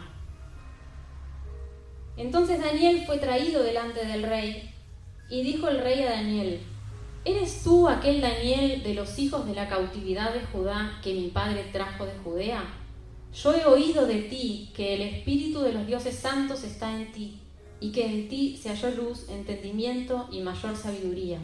Entonces 2.16 2.60
Daniel 2.60 3.04
fue 3.06 3.18
traído 3.18 3.62
delante 3.62 4.04
del 4.04 4.22
rey 4.22 4.70
y 5.30 5.42
dijo 5.42 5.68
el 5.68 5.78
rey 5.78 6.02
a 6.02 6.10
Daniel, 6.10 6.60
¿eres 7.24 7.62
tú 7.62 7.88
aquel 7.88 8.20
Daniel 8.20 8.82
de 8.82 8.94
los 8.94 9.18
hijos 9.18 9.46
de 9.46 9.54
la 9.54 9.68
cautividad 9.68 10.34
de 10.34 10.42
Judá 10.42 11.00
que 11.02 11.14
mi 11.14 11.28
padre 11.28 11.64
trajo 11.72 12.04
de 12.04 12.12
Judea? 12.22 12.62
Yo 13.32 13.54
he 13.54 13.64
oído 13.64 14.06
de 14.06 14.20
ti 14.22 14.70
que 14.74 14.94
el 14.94 15.00
espíritu 15.00 15.62
de 15.62 15.72
los 15.72 15.86
dioses 15.86 16.16
santos 16.16 16.64
está 16.64 16.94
en 16.94 17.10
ti 17.12 17.40
y 17.80 17.92
que 17.92 18.04
en 18.04 18.28
ti 18.28 18.58
se 18.62 18.68
halló 18.68 18.90
luz, 18.90 19.26
entendimiento 19.30 20.28
y 20.30 20.40
mayor 20.40 20.76
sabiduría. 20.76 21.38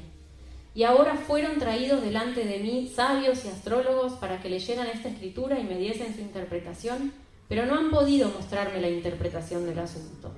Y 0.78 0.84
ahora 0.84 1.16
fueron 1.16 1.58
traídos 1.58 2.02
delante 2.02 2.44
de 2.44 2.60
mí 2.60 2.88
sabios 2.94 3.44
y 3.44 3.48
astrólogos 3.48 4.12
para 4.12 4.40
que 4.40 4.48
leyeran 4.48 4.86
esta 4.86 5.08
escritura 5.08 5.58
y 5.58 5.64
me 5.64 5.76
diesen 5.76 6.14
su 6.14 6.20
interpretación, 6.20 7.12
pero 7.48 7.66
no 7.66 7.74
han 7.74 7.90
podido 7.90 8.28
mostrarme 8.28 8.80
la 8.80 8.88
interpretación 8.88 9.66
del 9.66 9.80
asunto. 9.80 10.30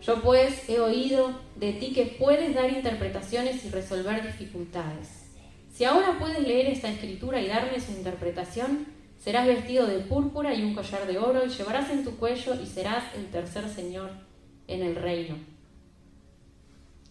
Yo 0.00 0.22
pues 0.22 0.68
he 0.68 0.78
oído 0.78 1.40
de 1.56 1.72
ti 1.72 1.92
que 1.92 2.06
puedes 2.16 2.54
dar 2.54 2.70
interpretaciones 2.70 3.64
y 3.64 3.70
resolver 3.70 4.24
dificultades. 4.24 5.32
Si 5.74 5.82
ahora 5.82 6.16
puedes 6.20 6.46
leer 6.46 6.66
esta 6.66 6.88
escritura 6.88 7.40
y 7.40 7.48
darme 7.48 7.80
su 7.80 7.90
interpretación, 7.90 8.86
serás 9.18 9.48
vestido 9.48 9.88
de 9.88 9.98
púrpura 9.98 10.54
y 10.54 10.62
un 10.62 10.76
collar 10.76 11.08
de 11.08 11.18
oro 11.18 11.44
y 11.44 11.48
llevarás 11.48 11.90
en 11.90 12.04
tu 12.04 12.12
cuello 12.18 12.54
y 12.54 12.66
serás 12.66 13.02
el 13.16 13.26
tercer 13.32 13.68
señor 13.68 14.10
en 14.68 14.82
el 14.84 14.94
reino. 14.94 15.34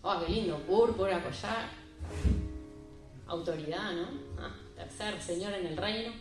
Oh, 0.04 0.24
qué 0.26 0.32
lindo, 0.32 0.58
púrpura, 0.60 1.22
collar 1.22 1.85
autoridad, 3.28 3.94
¿no? 3.94 4.08
Ah, 4.40 4.56
tercer 4.76 5.22
señor 5.22 5.54
en 5.54 5.68
el 5.68 5.78
reino. 5.78 6.12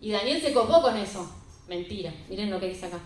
Y 0.00 0.12
Daniel 0.12 0.40
se 0.40 0.52
copó 0.52 0.80
con 0.82 0.96
eso. 0.96 1.30
Mentira, 1.68 2.12
miren 2.28 2.50
lo 2.50 2.60
que 2.60 2.68
dice 2.68 2.86
acá. 2.86 3.00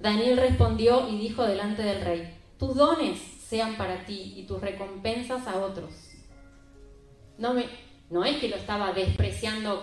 Daniel 0.00 0.38
respondió 0.38 1.08
y 1.08 1.18
dijo 1.18 1.44
delante 1.44 1.82
del 1.82 2.02
rey, 2.02 2.34
tus 2.58 2.74
dones 2.74 3.18
sean 3.18 3.76
para 3.76 4.06
ti 4.06 4.34
y 4.36 4.44
tus 4.44 4.60
recompensas 4.60 5.46
a 5.46 5.58
otros. 5.58 5.90
No, 7.36 7.52
me, 7.52 7.66
no 8.08 8.24
es 8.24 8.38
que 8.38 8.48
lo 8.48 8.56
estaba 8.56 8.92
despreciando 8.92 9.82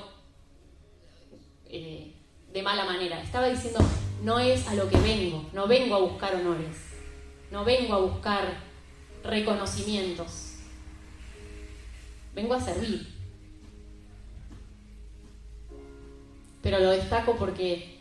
eh, 1.66 2.14
de 2.52 2.64
mala 2.64 2.86
manera, 2.86 3.22
estaba 3.22 3.48
diciendo, 3.50 3.80
no 4.24 4.40
es 4.40 4.68
a 4.68 4.74
lo 4.74 4.90
que 4.90 4.98
vengo, 4.98 5.46
no 5.54 5.68
vengo 5.68 5.96
a 5.96 6.00
buscar 6.00 6.36
honores, 6.36 6.78
no 7.52 7.64
vengo 7.64 7.94
a 7.94 8.00
buscar 8.00 8.62
reconocimientos, 9.24 10.47
vengo 12.38 12.54
a 12.54 12.62
servir. 12.62 13.08
Pero 16.62 16.80
lo 16.80 16.92
destaco 16.92 17.36
porque 17.36 17.98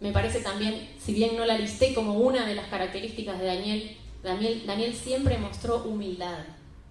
me 0.00 0.12
parece 0.12 0.40
también, 0.40 0.88
si 1.00 1.12
bien 1.12 1.36
no 1.36 1.44
la 1.44 1.58
listé 1.58 1.92
como 1.92 2.14
una 2.14 2.46
de 2.46 2.54
las 2.54 2.68
características 2.68 3.40
de 3.40 3.46
Daniel, 3.46 3.96
Daniel, 4.22 4.62
Daniel 4.66 4.94
siempre 4.94 5.36
mostró 5.38 5.82
humildad. 5.82 6.44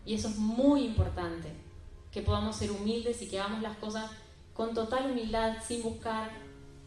Y 0.05 0.15
eso 0.15 0.27
es 0.27 0.35
muy 0.35 0.83
importante, 0.83 1.47
que 2.11 2.21
podamos 2.21 2.57
ser 2.57 2.71
humildes 2.71 3.21
y 3.21 3.29
que 3.29 3.39
hagamos 3.39 3.61
las 3.61 3.77
cosas 3.77 4.11
con 4.53 4.73
total 4.73 5.11
humildad, 5.11 5.57
sin 5.65 5.81
buscar 5.81 6.29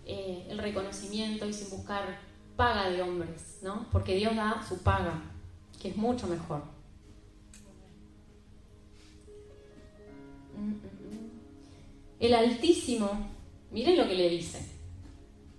eh, 0.04 0.46
el 0.50 0.58
reconocimiento 0.58 1.46
y 1.46 1.54
sin 1.54 1.70
buscar 1.70 2.18
paga 2.56 2.90
de 2.90 3.00
hombres, 3.00 3.60
¿no? 3.62 3.86
Porque 3.90 4.16
Dios 4.16 4.36
da 4.36 4.62
su 4.68 4.82
paga, 4.82 5.22
que 5.80 5.88
es 5.88 5.96
mucho 5.96 6.26
mejor. 6.26 6.77
El 12.28 12.34
Altísimo, 12.34 13.26
miren 13.70 13.96
lo 13.96 14.06
que 14.06 14.14
le 14.14 14.28
dice. 14.28 14.60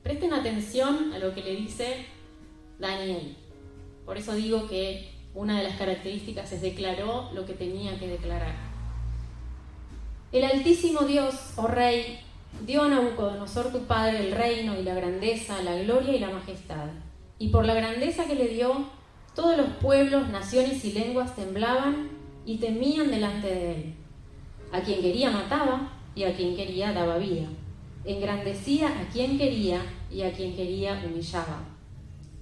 Presten 0.04 0.34
atención 0.34 1.12
a 1.14 1.18
lo 1.18 1.34
que 1.34 1.42
le 1.42 1.56
dice 1.56 2.06
Daniel. 2.78 3.36
Por 4.06 4.20
eso 4.20 4.36
digo 4.36 4.68
que 4.68 5.10
una 5.34 5.58
de 5.58 5.64
las 5.64 5.80
características 5.80 6.52
es 6.52 6.62
declaró 6.62 7.32
lo 7.34 7.48
que 7.48 7.54
tenía 7.54 7.98
que 7.98 8.08
declarar. 8.08 8.54
El 10.32 10.44
Altísimo 10.44 11.08
Dios, 11.08 11.54
oh 11.56 11.66
Rey, 11.66 12.20
dio 12.68 12.84
a 12.84 12.88
Nabucodonosor 12.88 13.72
tu 13.72 13.86
padre 13.86 14.28
el 14.28 14.32
reino 14.32 14.80
y 14.80 14.84
la 14.84 14.94
grandeza, 14.94 15.64
la 15.64 15.76
gloria 15.76 16.18
y 16.18 16.20
la 16.20 16.30
majestad. 16.30 16.90
Y 17.40 17.48
por 17.48 17.66
la 17.66 17.74
grandeza 17.74 18.26
que 18.26 18.36
le 18.36 18.48
dio, 18.50 18.86
todos 19.34 19.58
los 19.58 19.70
pueblos, 19.82 20.30
naciones 20.30 20.86
y 20.86 20.92
lenguas 20.92 21.36
temblaban 21.36 22.12
y 22.46 22.60
temían 22.60 23.10
delante 23.10 23.48
de 23.48 23.72
él. 23.74 23.94
A 24.72 24.82
quien 24.82 25.02
quería 25.02 25.32
mataba 25.32 25.96
y 26.20 26.26
a 26.26 26.36
quien 26.36 26.54
quería 26.54 26.92
daba 26.92 27.18
vida. 27.18 27.48
Engrandecía 28.04 28.90
a 28.90 29.08
quien 29.08 29.38
quería 29.38 29.82
y 30.12 30.24
a 30.24 30.34
quien 30.34 30.54
quería 30.54 31.02
humillaba. 31.06 31.62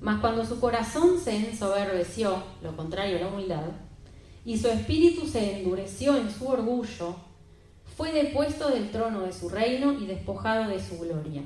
Mas 0.02 0.20
cuando 0.20 0.44
su 0.44 0.60
corazón 0.60 1.20
se 1.20 1.36
ensoberbeció, 1.36 2.42
lo 2.64 2.76
contrario 2.76 3.18
a 3.18 3.22
la 3.22 3.28
humildad, 3.28 3.66
y 4.44 4.58
su 4.58 4.68
espíritu 4.68 5.28
se 5.28 5.60
endureció 5.60 6.18
en 6.18 6.32
su 6.32 6.48
orgullo, 6.48 7.18
fue 7.96 8.12
depuesto 8.12 8.68
del 8.72 8.90
trono 8.90 9.22
de 9.22 9.32
su 9.32 9.48
reino 9.48 9.94
y 9.94 10.08
despojado 10.08 10.70
de 10.70 10.84
su 10.84 10.98
gloria. 10.98 11.44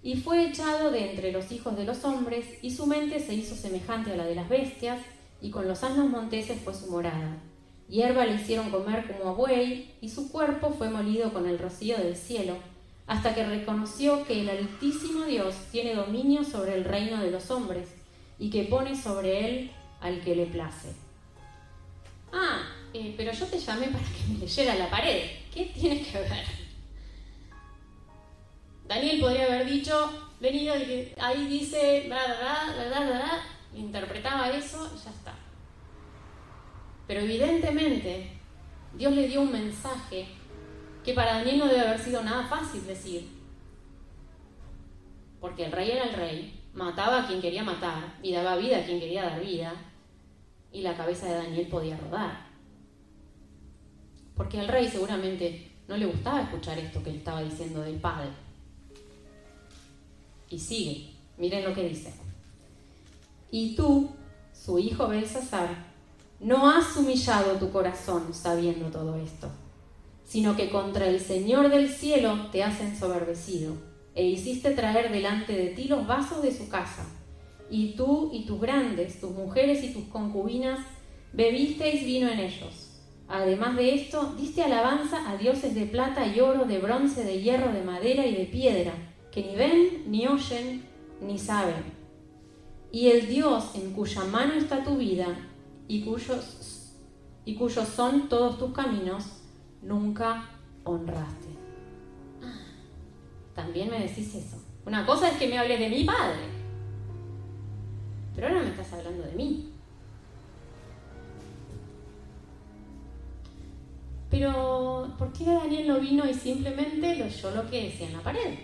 Y 0.00 0.14
fue 0.14 0.46
echado 0.46 0.92
de 0.92 1.10
entre 1.10 1.32
los 1.32 1.50
hijos 1.50 1.76
de 1.76 1.86
los 1.86 2.04
hombres, 2.04 2.46
y 2.62 2.70
su 2.70 2.86
mente 2.86 3.18
se 3.18 3.34
hizo 3.34 3.56
semejante 3.56 4.12
a 4.12 4.16
la 4.16 4.26
de 4.26 4.36
las 4.36 4.48
bestias, 4.48 5.00
y 5.42 5.50
con 5.50 5.66
los 5.66 5.82
asnos 5.82 6.08
monteses 6.08 6.60
fue 6.62 6.72
su 6.72 6.88
morada. 6.88 7.36
Hierba 7.88 8.26
le 8.26 8.34
hicieron 8.34 8.70
comer 8.70 9.06
como 9.06 9.30
a 9.30 9.34
buey, 9.34 9.94
y 10.00 10.08
su 10.08 10.30
cuerpo 10.30 10.74
fue 10.76 10.90
molido 10.90 11.32
con 11.32 11.48
el 11.48 11.58
rocío 11.58 11.96
del 11.96 12.16
cielo, 12.16 12.56
hasta 13.06 13.34
que 13.34 13.46
reconoció 13.46 14.24
que 14.26 14.42
el 14.42 14.50
Altísimo 14.50 15.24
Dios 15.24 15.54
tiene 15.72 15.94
dominio 15.94 16.44
sobre 16.44 16.74
el 16.74 16.84
reino 16.84 17.22
de 17.22 17.30
los 17.30 17.50
hombres, 17.50 17.88
y 18.38 18.50
que 18.50 18.64
pone 18.64 18.94
sobre 18.94 19.46
él 19.46 19.70
al 20.00 20.20
que 20.20 20.36
le 20.36 20.46
place. 20.46 20.94
Ah, 22.32 22.60
eh, 22.92 23.14
pero 23.16 23.32
yo 23.32 23.46
te 23.46 23.58
llamé 23.58 23.86
para 23.88 24.04
que 24.04 24.32
me 24.32 24.38
leyera 24.38 24.74
la 24.74 24.90
pared. 24.90 25.30
¿Qué 25.52 25.66
tiene 25.74 26.02
que 26.02 26.18
ver? 26.18 26.44
Daniel 28.86 29.20
podría 29.20 29.44
haber 29.44 29.66
dicho, 29.66 30.10
venido, 30.40 30.74
ahí 31.20 31.46
dice, 31.46 32.04
bla, 32.06 32.20
bla, 32.24 32.88
bla, 32.88 33.00
bla, 33.06 33.44
interpretaba 33.74 34.50
eso 34.50 34.90
y 34.94 35.04
ya 35.04 35.10
está. 35.10 35.37
Pero 37.08 37.20
evidentemente 37.20 38.30
Dios 38.96 39.12
le 39.12 39.26
dio 39.26 39.40
un 39.40 39.50
mensaje 39.50 40.28
que 41.02 41.14
para 41.14 41.38
Daniel 41.38 41.58
no 41.58 41.66
debe 41.66 41.80
haber 41.80 41.98
sido 41.98 42.22
nada 42.22 42.46
fácil 42.46 42.86
decir. 42.86 43.28
Porque 45.40 45.64
el 45.64 45.72
rey 45.72 45.90
era 45.90 46.04
el 46.04 46.14
rey, 46.14 46.62
mataba 46.74 47.22
a 47.22 47.26
quien 47.26 47.40
quería 47.40 47.64
matar 47.64 48.18
y 48.22 48.32
daba 48.32 48.56
vida 48.56 48.78
a 48.78 48.84
quien 48.84 49.00
quería 49.00 49.24
dar 49.24 49.40
vida, 49.40 49.72
y 50.70 50.82
la 50.82 50.96
cabeza 50.96 51.26
de 51.26 51.34
Daniel 51.34 51.66
podía 51.68 51.96
rodar. 51.96 52.46
Porque 54.36 54.60
al 54.60 54.68
rey 54.68 54.86
seguramente 54.86 55.72
no 55.88 55.96
le 55.96 56.06
gustaba 56.06 56.42
escuchar 56.42 56.78
esto 56.78 57.02
que 57.02 57.10
él 57.10 57.16
estaba 57.16 57.42
diciendo 57.42 57.80
del 57.80 57.96
padre. 57.96 58.28
Y 60.50 60.58
sigue, 60.58 61.14
miren 61.38 61.64
lo 61.64 61.74
que 61.74 61.88
dice. 61.88 62.12
Y 63.50 63.74
tú, 63.74 64.10
su 64.52 64.78
hijo 64.78 65.08
Belsasar, 65.08 65.87
no 66.40 66.70
has 66.70 66.96
humillado 66.96 67.56
tu 67.56 67.72
corazón 67.72 68.32
sabiendo 68.32 68.90
todo 68.90 69.16
esto, 69.16 69.50
sino 70.24 70.54
que 70.54 70.70
contra 70.70 71.08
el 71.08 71.20
Señor 71.20 71.68
del 71.68 71.88
cielo 71.88 72.48
te 72.52 72.62
has 72.62 72.80
ensoberbecido, 72.80 73.74
e 74.14 74.24
hiciste 74.24 74.70
traer 74.70 75.10
delante 75.10 75.52
de 75.52 75.70
ti 75.70 75.84
los 75.84 76.06
vasos 76.06 76.42
de 76.42 76.56
su 76.56 76.68
casa, 76.68 77.06
y 77.70 77.94
tú 77.96 78.30
y 78.32 78.46
tus 78.46 78.60
grandes, 78.60 79.20
tus 79.20 79.32
mujeres 79.32 79.82
y 79.82 79.92
tus 79.92 80.04
concubinas, 80.04 80.78
bebisteis 81.32 82.04
vino 82.04 82.28
en 82.28 82.38
ellos. 82.38 83.00
Además 83.26 83.76
de 83.76 83.94
esto, 83.94 84.34
diste 84.38 84.62
alabanza 84.62 85.28
a 85.28 85.36
dioses 85.36 85.74
de 85.74 85.86
plata 85.86 86.26
y 86.26 86.40
oro, 86.40 86.66
de 86.66 86.78
bronce, 86.78 87.24
de 87.24 87.42
hierro, 87.42 87.72
de 87.72 87.82
madera 87.82 88.24
y 88.24 88.34
de 88.34 88.46
piedra, 88.46 88.92
que 89.32 89.42
ni 89.42 89.56
ven, 89.56 90.04
ni 90.06 90.26
oyen, 90.26 90.84
ni 91.20 91.36
saben. 91.38 91.98
Y 92.90 93.08
el 93.08 93.28
Dios 93.28 93.74
en 93.74 93.92
cuya 93.92 94.24
mano 94.24 94.54
está 94.54 94.82
tu 94.82 94.96
vida 94.96 95.47
y 95.88 96.02
cuyos, 96.02 96.92
y 97.44 97.54
cuyos 97.54 97.88
son 97.88 98.28
todos 98.28 98.58
tus 98.58 98.72
caminos, 98.72 99.24
nunca 99.82 100.50
honraste. 100.84 101.48
También 103.54 103.90
me 103.90 104.00
decís 104.00 104.34
eso. 104.34 104.62
Una 104.86 105.04
cosa 105.04 105.30
es 105.30 105.38
que 105.38 105.48
me 105.48 105.58
hables 105.58 105.80
de 105.80 105.88
mi 105.88 106.04
padre, 106.04 106.58
pero 108.34 108.48
ahora 108.48 108.62
me 108.62 108.68
estás 108.68 108.92
hablando 108.92 109.24
de 109.24 109.32
mí. 109.32 109.72
Pero, 114.30 115.14
¿por 115.18 115.32
qué 115.32 115.44
Daniel 115.44 115.88
no 115.88 116.00
vino 116.00 116.28
y 116.28 116.34
simplemente 116.34 117.16
lo 117.16 117.24
oyó 117.24 117.50
lo 117.50 117.70
que 117.70 117.84
decía 117.84 118.08
en 118.08 118.12
la 118.12 118.22
pared? 118.22 118.58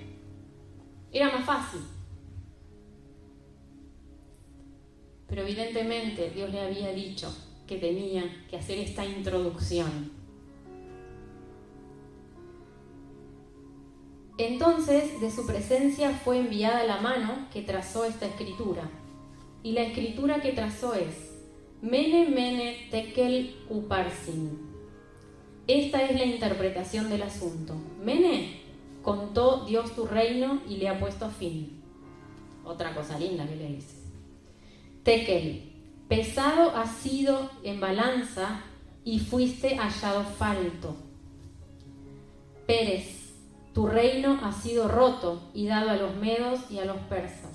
Era 1.11 1.33
más 1.33 1.45
fácil. 1.45 1.81
Pero 5.35 5.49
evidentemente 5.49 6.31
Dios 6.31 6.53
le 6.53 6.61
había 6.61 6.93
dicho 6.93 7.37
que 7.67 7.77
tenía 7.77 8.23
que 8.49 8.57
hacer 8.57 8.79
esta 8.79 9.05
introducción. 9.05 10.13
Entonces 14.39 15.21
de 15.21 15.33
su 15.33 15.45
presencia 15.45 16.13
fue 16.13 16.39
enviada 16.39 16.85
la 16.85 17.01
mano 17.01 17.49
que 17.53 17.63
trazó 17.63 18.05
esta 18.05 18.27
escritura. 18.27 18.89
Y 19.65 19.73
la 19.73 19.83
escritura 19.83 20.41
que 20.41 20.53
trazó 20.53 20.95
es 20.95 21.35
Mene 21.83 22.29
Mene 22.29 22.87
Tekel 22.93 23.57
Uparsin. 23.69 24.57
Esta 25.67 26.05
es 26.05 26.17
la 26.17 26.27
interpretación 26.27 27.11
del 27.11 27.23
asunto. 27.23 27.75
Mene 28.01 28.61
contó 29.03 29.65
Dios 29.65 29.97
tu 29.97 30.07
reino 30.07 30.63
y 30.69 30.77
le 30.77 30.89
ha 30.89 31.01
puesto 31.01 31.29
fin. 31.29 31.83
Otra 32.65 32.95
cosa 32.95 33.19
linda 33.19 33.49
que 33.49 33.57
le 33.57 33.67
dice. 33.67 34.04
Tekel, 35.05 35.71
pesado 36.09 36.75
has 36.75 36.91
sido 36.97 37.51
en 37.63 37.79
balanza 37.79 38.63
y 39.05 39.21
fuiste 39.21 39.77
hallado 39.77 40.25
falto. 40.25 40.97
Pérez, 42.67 43.35
tu 43.75 43.87
reino 43.87 44.41
ha 44.43 44.51
sido 44.51 44.89
roto 44.89 45.51
y 45.53 45.67
dado 45.67 45.91
a 45.91 45.97
los 45.97 46.17
medos 46.17 46.71
y 46.71 46.79
a 46.79 46.87
los 46.87 46.97
persas. 47.03 47.53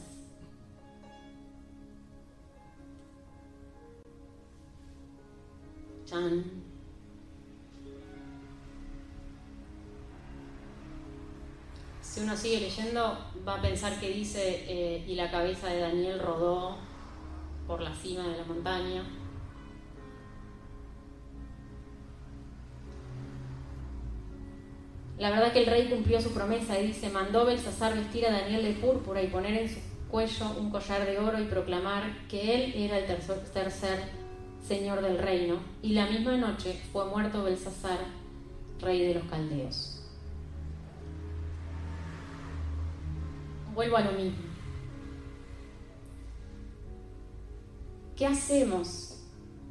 Chan. 6.06 6.44
Si 12.02 12.22
uno 12.22 12.38
sigue 12.38 12.60
leyendo, 12.60 13.18
va 13.48 13.56
a 13.56 13.62
pensar 13.62 14.00
que 14.00 14.10
dice, 14.12 14.66
eh, 14.68 15.06
y 15.08 15.16
la 15.16 15.32
cabeza 15.32 15.68
de 15.68 15.80
Daniel 15.80 16.20
rodó 16.20 16.89
por 17.70 17.82
la 17.82 17.94
cima 17.94 18.28
de 18.28 18.36
la 18.36 18.44
montaña. 18.46 19.04
La 25.20 25.30
verdad 25.30 25.54
que 25.54 25.60
el 25.60 25.68
rey 25.68 25.88
cumplió 25.88 26.20
su 26.20 26.34
promesa 26.34 26.80
y 26.80 26.88
dice, 26.88 27.12
mandó 27.12 27.46
Belsasar 27.46 27.94
vestir 27.94 28.26
a 28.26 28.32
Daniel 28.32 28.64
de 28.64 28.72
púrpura 28.72 29.22
y 29.22 29.28
poner 29.28 29.54
en 29.56 29.70
su 29.70 29.80
cuello 30.10 30.50
un 30.60 30.72
collar 30.72 31.06
de 31.06 31.20
oro 31.20 31.40
y 31.40 31.46
proclamar 31.46 32.28
que 32.28 32.56
él 32.56 32.74
era 32.76 32.98
el 32.98 33.06
tercer, 33.06 33.38
tercer 33.54 34.00
señor 34.68 35.04
del 35.04 35.20
reino. 35.20 35.60
Y 35.84 35.94
la 35.94 36.08
misma 36.08 36.38
noche 36.38 36.76
fue 36.92 37.06
muerto 37.06 37.44
Belsasar, 37.44 38.00
rey 38.82 39.06
de 39.06 39.14
los 39.14 39.26
caldeos. 39.26 40.02
Vuelvo 43.76 43.98
a 43.98 44.02
lo 44.02 44.12
mismo. 44.14 44.49
¿Qué 48.20 48.28
hacemos 48.28 49.16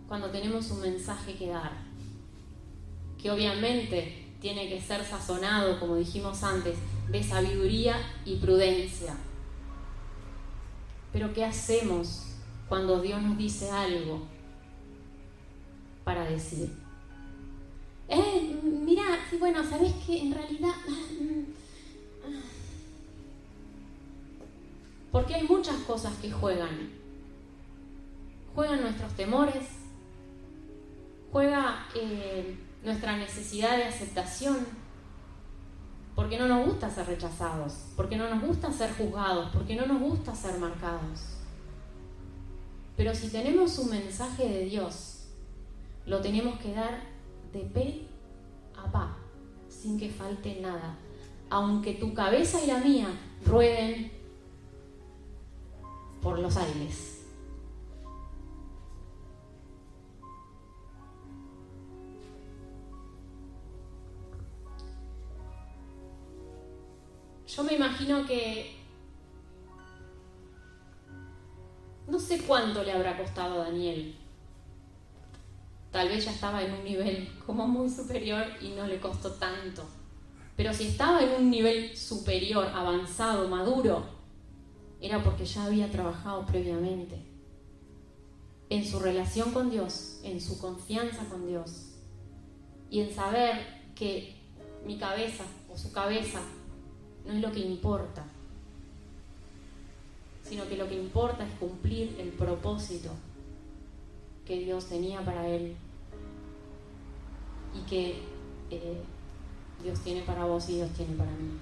cuando 0.09 0.31
tenemos 0.31 0.71
un 0.71 0.81
mensaje 0.81 1.35
que 1.35 1.49
dar? 1.49 1.71
Que 3.21 3.31
obviamente 3.31 4.27
tiene 4.41 4.71
que 4.71 4.81
ser 4.81 5.05
sazonado, 5.05 5.79
como 5.79 5.97
dijimos 5.97 6.43
antes, 6.43 6.79
de 7.11 7.23
sabiduría 7.23 7.95
y 8.25 8.37
prudencia. 8.37 9.15
Pero 11.13 11.35
¿qué 11.35 11.45
hacemos 11.45 12.23
cuando 12.71 13.03
Dios 13.03 13.21
nos 13.21 13.37
dice 13.37 13.71
algo 13.71 14.23
para 16.03 16.25
decir? 16.25 16.73
Eh, 18.09 18.59
mira, 18.63 19.05
bueno, 19.39 19.63
¿sabes 19.63 19.93
que 20.07 20.23
En 20.23 20.33
realidad... 20.33 20.73
Porque 25.13 25.35
hay 25.35 25.47
muchas 25.47 25.77
cosas 25.83 26.17
que 26.17 26.31
juegan 26.31 26.98
juegan 28.59 28.81
nuestros 28.81 29.13
temores, 29.13 29.69
juega 31.31 31.87
eh, 31.95 32.59
nuestra 32.83 33.17
necesidad 33.17 33.77
de 33.77 33.85
aceptación, 33.85 34.67
porque 36.17 36.37
no 36.41 36.49
nos 36.49 36.67
gusta 36.67 36.91
ser 36.91 37.07
rechazados, 37.07 37.85
porque 37.95 38.17
no 38.17 38.29
nos 38.29 38.43
gusta 38.43 38.73
ser 38.73 38.93
juzgados, 38.95 39.51
porque 39.53 39.77
no 39.77 39.87
nos 39.87 40.01
gusta 40.01 40.35
ser 40.35 40.59
marcados. 40.59 41.37
Pero 42.97 43.15
si 43.15 43.29
tenemos 43.29 43.79
un 43.79 43.91
mensaje 43.91 44.49
de 44.49 44.65
Dios, 44.65 45.29
lo 46.05 46.21
tenemos 46.21 46.59
que 46.59 46.75
dar 46.75 47.05
de 47.53 47.61
pe 47.61 48.09
a 48.77 48.91
pa, 48.91 49.19
sin 49.69 49.97
que 49.97 50.11
falte 50.11 50.61
nada. 50.61 50.97
Aunque 51.49 51.95
tu 51.95 52.13
cabeza 52.13 52.61
y 52.61 52.67
la 52.67 52.79
mía 52.79 53.07
rueden 53.47 54.11
por 56.21 56.41
los 56.41 56.57
aires. 56.57 57.18
Yo 67.59 67.65
me 67.65 67.75
imagino 67.75 68.25
que 68.25 68.77
no 72.07 72.21
sé 72.21 72.41
cuánto 72.43 72.85
le 72.85 72.93
habrá 72.93 73.19
costado 73.19 73.61
a 73.61 73.65
Daniel. 73.65 74.15
Tal 75.91 76.09
vez 76.09 76.25
ya 76.25 76.31
estaba 76.31 76.63
en 76.63 76.73
un 76.73 76.85
nivel 76.85 77.29
como 77.45 77.67
muy 77.67 77.91
superior 77.91 78.45
y 78.61 78.69
no 78.69 78.87
le 78.87 79.01
costó 79.01 79.33
tanto. 79.33 79.83
Pero 80.57 80.73
si 80.73 80.87
estaba 80.87 81.21
en 81.21 81.31
un 81.31 81.51
nivel 81.51 81.97
superior, 81.97 82.65
avanzado, 82.67 83.49
maduro, 83.49 84.07
era 85.01 85.25
porque 85.25 85.45
ya 85.45 85.65
había 85.65 85.91
trabajado 85.91 86.47
previamente. 86.47 87.17
En 88.71 88.87
su 88.87 89.01
relación 89.01 89.51
con 89.51 89.69
Dios, 89.69 90.21
en 90.23 90.41
su 90.41 90.61
confianza 90.61 91.25
con 91.25 91.49
Dios. 91.49 91.97
Y 92.89 93.01
en 93.01 93.13
saber 93.13 93.91
que 93.97 94.37
mi 94.87 94.97
cabeza 94.97 95.43
o 95.69 95.77
su 95.77 95.91
cabeza 95.91 96.41
no 97.29 97.35
es 97.35 97.43
lo 97.43 97.53
que 97.53 97.61
importa, 97.61 98.25
sino 100.43 100.67
que 100.67 100.79
lo 100.79 100.89
que 100.89 100.95
importa 100.95 101.45
es 101.45 101.53
cumplir 101.61 102.17
el 102.19 102.31
propósito 102.31 103.11
que 104.47 104.59
Dios 104.61 104.87
tenía 104.87 105.23
para 105.23 105.47
él 105.47 105.77
y 107.75 107.87
que 107.87 108.23
eh, 108.71 109.03
Dios 109.83 110.01
tiene 110.01 110.23
para 110.23 110.47
vos 110.47 110.71
y 110.71 110.77
Dios 110.77 110.91
tiene 110.93 111.15
para 111.17 111.31
mí. 111.33 111.59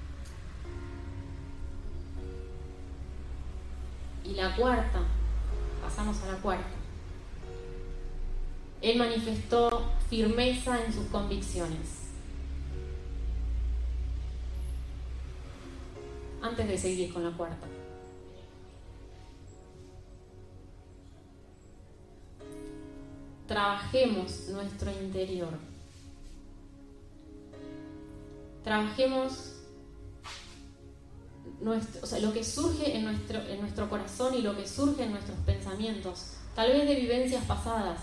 Y 4.24 4.34
la 4.34 4.54
cuarta, 4.54 5.00
pasamos 5.82 6.22
a 6.22 6.32
la 6.32 6.38
cuarta. 6.38 6.76
Él 8.82 8.98
manifestó 8.98 9.82
firmeza 10.08 10.84
en 10.84 10.92
sus 10.92 11.06
convicciones. 11.06 11.95
Antes 16.46 16.68
de 16.68 16.78
seguir 16.78 17.12
con 17.12 17.24
la 17.24 17.36
cuarta. 17.36 17.66
Trabajemos 23.48 24.48
nuestro 24.50 24.92
interior. 24.92 25.58
Trabajemos 28.62 29.56
nuestro, 31.60 32.04
o 32.04 32.06
sea, 32.06 32.20
lo 32.20 32.32
que 32.32 32.44
surge 32.44 32.96
en 32.96 33.04
nuestro, 33.04 33.40
en 33.40 33.60
nuestro 33.60 33.90
corazón 33.90 34.34
y 34.34 34.42
lo 34.42 34.56
que 34.56 34.68
surge 34.68 35.02
en 35.02 35.12
nuestros 35.12 35.38
pensamientos, 35.40 36.34
tal 36.54 36.72
vez 36.72 36.86
de 36.86 36.94
vivencias 36.94 37.44
pasadas, 37.44 38.00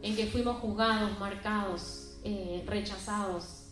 en 0.00 0.16
que 0.16 0.26
fuimos 0.26 0.56
juzgados, 0.60 1.18
marcados, 1.18 2.16
eh, 2.24 2.64
rechazados. 2.66 3.63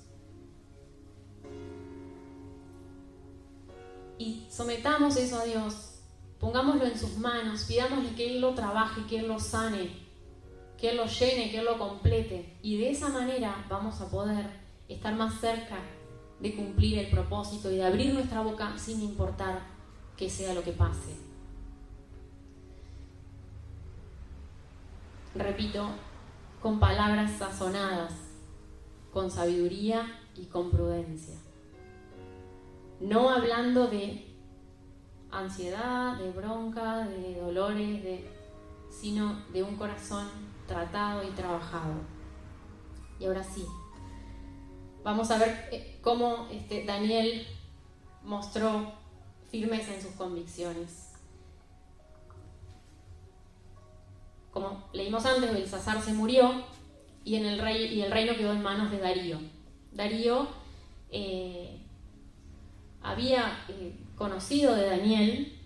Y 4.23 4.47
sometamos 4.49 5.16
eso 5.16 5.37
a 5.41 5.45
Dios, 5.45 5.99
pongámoslo 6.39 6.85
en 6.85 6.97
sus 6.97 7.18
manos, 7.18 7.64
pidámosle 7.64 8.14
que 8.14 8.31
Él 8.31 8.41
lo 8.41 8.55
trabaje, 8.55 9.05
que 9.07 9.18
Él 9.18 9.27
lo 9.27 9.41
sane, 9.41 9.91
que 10.79 10.91
Él 10.91 10.99
lo 10.99 11.07
llene, 11.07 11.51
que 11.51 11.59
Él 11.59 11.64
lo 11.64 11.77
complete. 11.77 12.57
Y 12.62 12.77
de 12.77 12.93
esa 12.93 13.09
manera 13.09 13.66
vamos 13.68 14.01
a 14.01 14.09
poder 14.09 14.47
estar 14.89 15.12
más 15.16 15.41
cerca 15.41 15.77
de 16.39 16.55
cumplir 16.55 17.01
el 17.01 17.11
propósito 17.11 17.68
y 17.68 17.79
de 17.79 17.85
abrir 17.85 18.14
nuestra 18.14 18.43
boca 18.43 18.79
sin 18.79 19.03
importar 19.03 19.66
que 20.16 20.31
sea 20.31 20.55
lo 20.55 20.62
que 20.62 20.70
pase. 20.70 21.16
Repito, 25.35 25.89
con 26.61 26.79
palabras 26.79 27.39
sazonadas, 27.39 28.14
con 29.12 29.33
sabiduría 29.33 30.20
y 30.37 30.45
con 30.45 30.70
prudencia. 30.70 31.35
No 33.03 33.30
hablando 33.30 33.88
de 33.88 34.32
ansiedad, 35.32 36.16
de 36.18 36.30
bronca, 36.30 37.05
de 37.05 37.40
dolores, 37.40 38.20
sino 38.90 39.44
de 39.53 39.64
un 39.64 39.74
corazón 39.74 40.28
tratado 40.68 41.24
y 41.24 41.30
trabajado. 41.32 41.94
Y 43.18 43.24
ahora 43.24 43.42
sí, 43.42 43.66
vamos 45.03 45.32
a 45.32 45.38
ver 45.38 45.68
eh, 45.72 45.98
cómo 46.00 46.46
este, 46.53 46.84
Daniel 46.84 47.44
mostró 48.22 48.92
firmeza 49.50 49.92
en 49.94 50.03
sus 50.03 50.12
convicciones. 50.12 51.12
Como 54.53 54.88
leímos 54.92 55.26
antes, 55.26 55.53
Belsasar 55.53 56.00
se 56.00 56.12
murió 56.12 56.53
y, 57.24 57.34
en 57.34 57.46
el, 57.46 57.59
rey, 57.59 57.86
y 57.86 58.03
el 58.03 58.12
reino 58.12 58.36
quedó 58.36 58.53
en 58.53 58.62
manos 58.62 58.92
de 58.92 58.98
Darío. 58.98 59.40
Darío 59.90 60.46
eh, 61.11 61.82
había 63.03 63.64
eh, 63.68 63.94
conocido 64.16 64.74
de 64.74 64.86
Daniel 64.86 65.59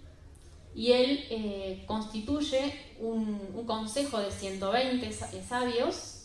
y 0.74 0.92
él 0.92 1.84
constituye 1.86 2.74
un, 3.00 3.64
consejo 3.66 4.18
de 4.20 4.30
120 4.30 5.10
sabios 5.12 6.16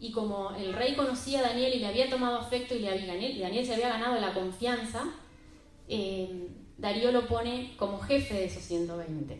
y 0.00 0.12
como 0.12 0.52
el 0.56 0.72
rey 0.72 0.94
conocía 0.94 1.40
a 1.40 1.48
Daniel 1.48 1.74
y 1.74 1.78
le 1.78 1.86
había 1.86 2.08
tomado 2.08 2.38
afecto 2.38 2.74
y, 2.74 2.78
le 2.78 2.90
había, 2.90 3.14
y 3.16 3.38
Daniel 3.38 3.66
se 3.66 3.74
había 3.74 3.90
ganado 3.90 4.18
la 4.18 4.32
confianza, 4.32 5.04
eh, 5.88 6.48
Darío 6.78 7.12
lo 7.12 7.26
pone 7.26 7.74
como 7.76 8.00
jefe 8.00 8.34
de 8.34 8.44
esos 8.46 8.62
120. 8.62 9.38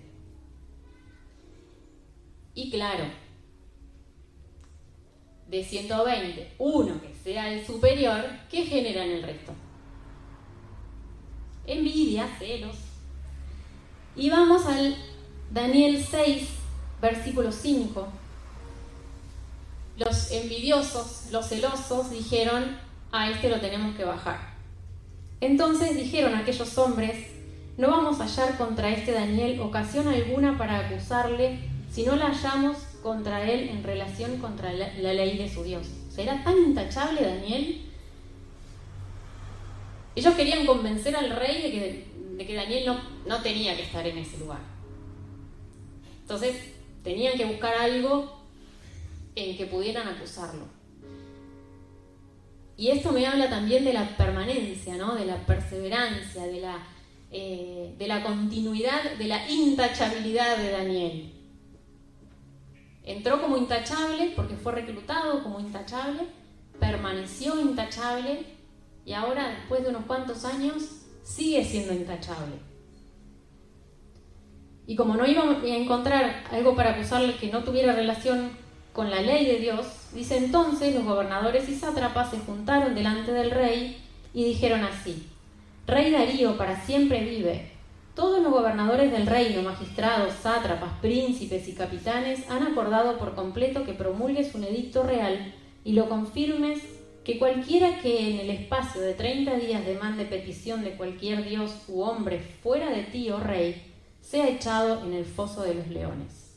Y 2.55 2.70
claro, 2.70 3.05
de 5.49 5.64
120, 5.64 6.55
uno 6.59 7.01
que 7.01 7.14
sea 7.14 7.51
el 7.51 7.64
superior, 7.64 8.22
¿qué 8.51 8.66
genera 8.66 9.05
en 9.07 9.12
el 9.12 9.22
resto? 9.22 9.55
Envidia, 11.71 12.29
celos. 12.39 12.77
Y 14.16 14.31
vamos 14.31 14.66
al 14.66 14.97
Daniel 15.51 16.05
6, 16.11 16.49
versículo 17.01 17.53
5 17.53 18.21
los 20.01 20.31
envidiosos, 20.33 21.27
los 21.31 21.47
celosos, 21.47 22.11
dijeron, 22.11 22.79
a 23.12 23.31
este 23.31 23.51
lo 23.51 23.61
tenemos 23.61 23.95
que 23.97 24.05
bajar. 24.05 24.39
Entonces 25.43 25.95
dijeron 25.95 26.35
aquellos 26.35 26.79
hombres, 26.79 27.27
no 27.77 27.91
vamos 27.91 28.18
a 28.18 28.25
hallar 28.25 28.57
contra 28.57 28.91
este 28.91 29.12
Daniel 29.12 29.61
ocasión 29.61 30.09
alguna 30.09 30.57
para 30.57 30.79
acusarle 30.79 31.59
si 31.91 32.05
no 32.05 32.16
la 32.16 32.29
hallamos 32.29 32.79
contra 33.03 33.43
él 33.45 33.68
en 33.68 33.83
relación 33.83 34.39
contra 34.39 34.73
la, 34.73 34.89
ley 35.12 35.37
de 35.37 35.53
su 35.53 35.64
Dios. 35.64 35.87
¿Será 36.09 36.43
tan 36.45 36.57
intachable 36.57 37.23
Daniel? 37.23 37.83
Ellos 40.15 40.35
querían 40.35 40.67
convencer 40.67 41.15
al 41.17 41.31
rey 41.31 41.63
de 41.63 41.71
que, 41.71 42.05
de 42.37 42.47
que 42.47 42.55
Daniel 42.55 42.87
no, 42.87 43.01
no 43.27 43.43
tenía 43.43 43.77
que 43.77 43.83
estar 43.83 44.07
en 44.07 44.19
ese 44.19 44.39
lugar. 44.39 44.61
Entonces 46.23 46.57
tenían 47.03 47.37
que 47.37 47.45
buscar 47.45 47.75
algo 47.75 48.41
en 49.35 49.57
que 49.57 49.67
pudieran 49.67 50.09
acusarlo. 50.09 50.65
Y 52.77 52.89
esto 52.89 53.13
me 53.13 53.27
habla 53.27 53.51
también 53.51 53.85
de 53.85 53.93
la 53.93 54.17
permanencia, 54.17 54.97
¿no? 54.97 55.15
de 55.15 55.27
la 55.27 55.37
perseverancia, 55.45 56.47
de 56.47 56.61
la, 56.61 56.79
eh, 57.31 57.95
de 57.99 58.09
la 58.09 58.23
continuidad, 58.23 59.19
de 59.19 59.29
la 59.29 59.49
intachabilidad 59.51 60.57
de 60.57 60.71
Daniel. 60.71 61.33
Entró 63.05 63.43
como 63.43 63.57
intachable 63.57 64.33
porque 64.35 64.57
fue 64.57 64.73
reclutado 64.73 65.43
como 65.43 65.61
intachable, 65.61 66.23
permaneció 66.79 67.61
intachable 67.61 68.47
y 69.05 69.13
ahora, 69.13 69.49
después 69.49 69.83
de 69.83 69.91
unos 69.91 70.05
cuantos 70.05 70.45
años, 70.45 70.83
sigue 71.23 71.65
siendo 71.65 71.93
intachable. 71.93 72.57
Y 74.87 74.97
como 74.97 75.15
no 75.15 75.27
iba 75.27 75.43
a 75.43 75.67
encontrar 75.67 76.45
algo 76.51 76.75
para 76.75 76.91
acusarle 76.91 77.37
que 77.37 77.51
no 77.51 77.63
tuviera 77.63 77.95
relación 77.95 78.51
con 78.93 79.11
la 79.11 79.23
ley 79.23 79.47
de 79.47 79.59
Dios, 79.59 79.87
dice 80.13 80.37
entonces 80.37 80.95
los 80.95 81.05
gobernadores 81.05 81.69
y 81.69 81.77
sátrapas 81.77 82.31
se 82.31 82.39
juntaron 82.39 82.95
delante 82.95 83.33
del 83.33 83.51
rey 83.53 84.03
y 84.35 84.45
dijeron 84.45 84.83
así, 84.83 85.29
Rey 85.87 86.11
Darío 86.11 86.57
para 86.57 86.85
siempre 86.85 87.25
vive. 87.25 87.71
Todos 88.15 88.43
los 88.43 88.53
gobernadores 88.53 89.13
del 89.13 89.27
reino, 89.27 89.63
magistrados, 89.63 90.35
sátrapas, 90.35 90.93
príncipes 91.01 91.69
y 91.69 91.75
capitanes 91.75 92.49
han 92.51 92.65
acordado 92.65 93.19
por 93.19 93.35
completo 93.35 93.85
que 93.85 93.95
promulgues 93.95 94.55
un 94.55 94.65
edicto 94.65 95.05
real 95.05 95.55
y 95.85 95.93
lo 95.93 96.09
confirmes 96.09 96.81
que 97.25 97.39
cualquiera 97.39 98.01
que 98.01 98.31
en 98.31 98.41
el 98.41 98.51
espacio 98.51 99.01
de 99.01 99.14
30 99.14 99.57
días 99.57 99.85
demande 99.85 100.25
petición 100.25 100.83
de 100.83 100.97
cualquier 100.97 101.47
dios 101.49 101.73
u 101.89 102.01
hombre 102.03 102.41
fuera 102.62 102.91
de 102.91 103.03
ti, 103.03 103.31
oh 103.31 103.41
rey, 103.41 103.95
sea 104.21 104.49
echado 104.49 105.05
en 105.05 105.12
el 105.12 105.25
foso 105.25 105.62
de 105.62 105.75
los 105.75 105.89
leones. 105.89 106.57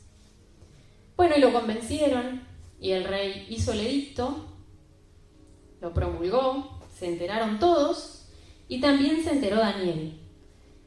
Bueno, 1.17 1.35
y 1.37 1.41
lo 1.41 1.51
convencieron 1.51 2.41
y 2.79 2.91
el 2.91 3.03
rey 3.03 3.45
hizo 3.49 3.73
el 3.73 3.81
edicto, 3.81 4.45
lo 5.81 5.93
promulgó, 5.93 6.79
se 6.97 7.07
enteraron 7.07 7.59
todos 7.59 8.27
y 8.67 8.79
también 8.79 9.23
se 9.23 9.31
enteró 9.31 9.57
Daniel. 9.57 10.19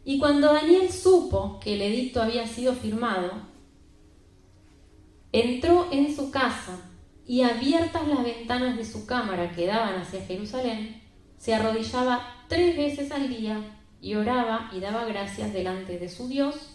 Y 0.05 0.19
cuando 0.19 0.53
Daniel 0.53 0.91
supo 0.91 1.61
que 1.61 1.75
el 1.75 1.83
edicto 1.83 2.23
había 2.23 2.47
sido 2.47 2.73
firmado, 2.75 3.33
entró 5.33 5.89
en 5.93 6.15
su 6.15 6.31
casa 6.31 6.81
y 7.27 7.43
abiertas 7.43 8.07
las 8.07 8.23
ventanas 8.23 8.77
de 8.77 8.85
su 8.85 9.07
cámara 9.07 9.53
que 9.53 9.67
daban 9.67 10.01
hacia 10.01 10.25
Jerusalén, 10.25 11.03
se 11.39 11.55
arrodillaba 11.55 12.45
tres 12.49 12.77
veces 12.77 13.11
al 13.11 13.29
día 13.29 13.61
y 14.01 14.15
oraba 14.15 14.71
y 14.73 14.81
daba 14.81 15.05
gracias 15.05 15.53
delante 15.53 15.99
de 15.99 16.09
su 16.09 16.29
Dios 16.29 16.71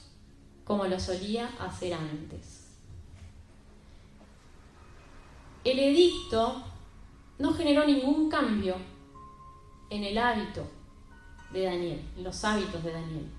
como 0.66 0.86
lo 0.86 1.00
solía 1.00 1.50
hacer 1.60 1.94
antes. 1.94 2.62
el 5.64 5.78
edicto 5.78 6.64
no 7.38 7.54
generó 7.54 7.86
ningún 7.86 8.30
cambio 8.30 8.76
en 9.90 10.04
el 10.04 10.18
hábito 10.18 10.66
de 11.52 11.64
Daniel, 11.64 12.02
en 12.18 12.24
los 12.24 12.44
hábitos 12.44 12.84
de 12.84 12.94
Daniel. 12.94 13.30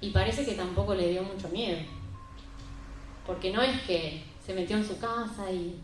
Y 0.00 0.10
parece 0.10 0.44
que 0.44 0.54
tampoco 0.54 0.94
le 0.94 1.10
dio 1.10 1.22
mucho 1.22 1.48
miedo, 1.48 1.78
porque 3.26 3.52
no 3.52 3.62
es 3.62 3.80
que 3.82 4.24
se 4.46 4.54
metió 4.54 4.76
en 4.76 4.86
su 4.86 4.96
casa 4.98 5.50
y, 5.50 5.76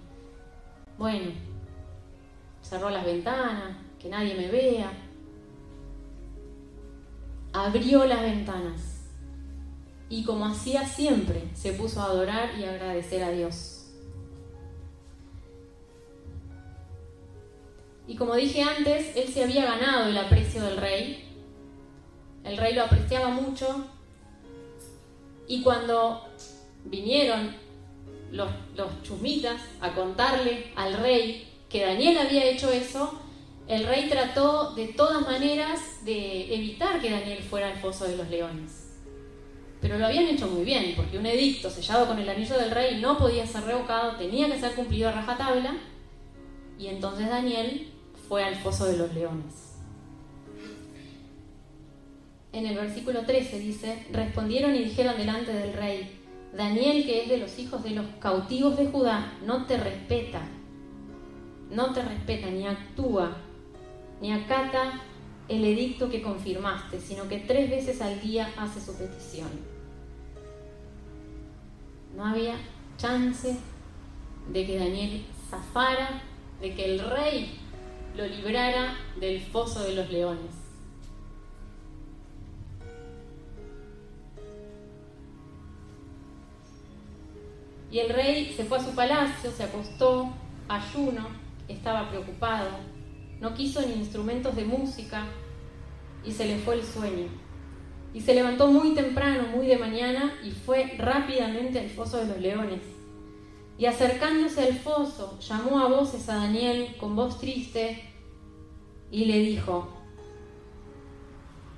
bueno, 0.96 1.32
cerró 2.62 2.90
las 2.90 3.04
ventanas, 3.04 3.76
que 3.98 4.08
nadie 4.08 4.36
me 4.36 4.48
vea. 4.48 4.92
Abrió 7.52 8.04
las 8.04 8.22
ventanas 8.22 9.00
y 10.08 10.22
como 10.22 10.46
hacía 10.46 10.86
siempre, 10.86 11.42
se 11.54 11.72
puso 11.72 12.00
a 12.00 12.04
adorar 12.04 12.50
y 12.56 12.64
agradecer 12.64 13.24
a 13.24 13.30
Dios. 13.30 13.90
Y 18.06 18.14
como 18.14 18.36
dije 18.36 18.62
antes, 18.62 19.16
él 19.16 19.26
se 19.26 19.42
había 19.42 19.64
ganado 19.64 20.08
el 20.08 20.16
aprecio 20.16 20.62
del 20.62 20.76
rey. 20.76 21.28
El 22.44 22.56
rey 22.56 22.74
lo 22.74 22.84
apreciaba 22.84 23.28
mucho. 23.28 23.86
Y 25.48 25.62
cuando 25.62 26.22
vinieron 26.84 27.61
los, 28.32 28.50
los 28.76 29.02
chusmitas 29.02 29.60
a 29.80 29.94
contarle 29.94 30.72
al 30.74 30.94
rey 30.94 31.48
que 31.68 31.84
Daniel 31.84 32.18
había 32.18 32.44
hecho 32.44 32.70
eso, 32.72 33.18
el 33.68 33.86
rey 33.86 34.08
trató 34.08 34.74
de 34.74 34.88
todas 34.88 35.22
maneras 35.22 36.04
de 36.04 36.54
evitar 36.54 37.00
que 37.00 37.10
Daniel 37.10 37.42
fuera 37.42 37.68
al 37.68 37.78
foso 37.78 38.06
de 38.06 38.16
los 38.16 38.28
leones. 38.28 38.90
Pero 39.80 39.98
lo 39.98 40.06
habían 40.06 40.28
hecho 40.28 40.48
muy 40.48 40.64
bien, 40.64 40.94
porque 40.96 41.18
un 41.18 41.26
edicto 41.26 41.70
sellado 41.70 42.06
con 42.06 42.18
el 42.18 42.28
anillo 42.28 42.58
del 42.58 42.70
rey 42.70 43.00
no 43.00 43.18
podía 43.18 43.46
ser 43.46 43.64
revocado, 43.64 44.16
tenía 44.16 44.46
que 44.48 44.60
ser 44.60 44.74
cumplido 44.74 45.08
a 45.08 45.12
rajatabla, 45.12 45.76
y 46.78 46.88
entonces 46.88 47.28
Daniel 47.28 47.92
fue 48.28 48.44
al 48.44 48.56
foso 48.56 48.86
de 48.86 48.96
los 48.96 49.12
leones. 49.14 49.76
En 52.52 52.66
el 52.66 52.76
versículo 52.76 53.22
13 53.22 53.58
dice, 53.58 54.06
respondieron 54.12 54.74
y 54.74 54.84
dijeron 54.84 55.16
delante 55.16 55.52
del 55.52 55.72
rey, 55.72 56.21
Daniel, 56.56 57.06
que 57.06 57.22
es 57.22 57.28
de 57.28 57.38
los 57.38 57.58
hijos 57.58 57.82
de 57.82 57.90
los 57.90 58.06
cautivos 58.20 58.76
de 58.76 58.86
Judá, 58.86 59.32
no 59.46 59.64
te 59.66 59.78
respeta, 59.78 60.42
no 61.70 61.94
te 61.94 62.02
respeta 62.02 62.48
ni 62.48 62.66
actúa, 62.66 63.36
ni 64.20 64.32
acata 64.32 65.00
el 65.48 65.64
edicto 65.64 66.10
que 66.10 66.22
confirmaste, 66.22 67.00
sino 67.00 67.28
que 67.28 67.38
tres 67.38 67.70
veces 67.70 68.02
al 68.02 68.20
día 68.20 68.52
hace 68.58 68.80
su 68.80 68.94
petición. 68.96 69.48
No 72.14 72.26
había 72.26 72.54
chance 72.98 73.56
de 74.52 74.66
que 74.66 74.78
Daniel 74.78 75.24
zafara, 75.48 76.22
de 76.60 76.74
que 76.74 76.84
el 76.84 77.00
rey 77.00 77.58
lo 78.14 78.26
librara 78.26 78.94
del 79.18 79.40
foso 79.40 79.82
de 79.82 79.94
los 79.94 80.10
leones. 80.10 80.61
Y 87.92 87.98
el 87.98 88.08
rey 88.08 88.54
se 88.56 88.64
fue 88.64 88.78
a 88.78 88.84
su 88.84 88.94
palacio, 88.94 89.52
se 89.52 89.64
acostó, 89.64 90.32
ayuno, 90.66 91.26
estaba 91.68 92.08
preocupado, 92.08 92.70
no 93.38 93.52
quiso 93.52 93.82
ni 93.82 93.92
instrumentos 93.92 94.56
de 94.56 94.64
música 94.64 95.26
y 96.24 96.32
se 96.32 96.46
le 96.46 96.56
fue 96.58 96.76
el 96.76 96.84
sueño. 96.84 97.28
Y 98.14 98.22
se 98.22 98.34
levantó 98.34 98.68
muy 98.68 98.94
temprano, 98.94 99.48
muy 99.54 99.66
de 99.66 99.76
mañana, 99.76 100.34
y 100.42 100.52
fue 100.52 100.94
rápidamente 100.98 101.80
al 101.80 101.90
foso 101.90 102.18
de 102.18 102.26
los 102.26 102.38
leones. 102.38 102.80
Y 103.76 103.84
acercándose 103.84 104.62
al 104.62 104.74
foso, 104.78 105.38
llamó 105.40 105.78
a 105.80 105.88
voces 105.88 106.28
a 106.30 106.36
Daniel 106.36 106.96
con 106.98 107.14
voz 107.14 107.38
triste 107.40 108.02
y 109.10 109.26
le 109.26 109.38
dijo, 109.40 109.88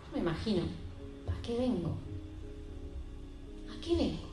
yo 0.06 0.16
me 0.16 0.20
imagino, 0.20 0.62
¿para 1.24 1.40
qué 1.42 1.56
vengo? 1.56 1.96
¿A 3.68 3.80
qué 3.80 3.96
vengo? 3.96 4.23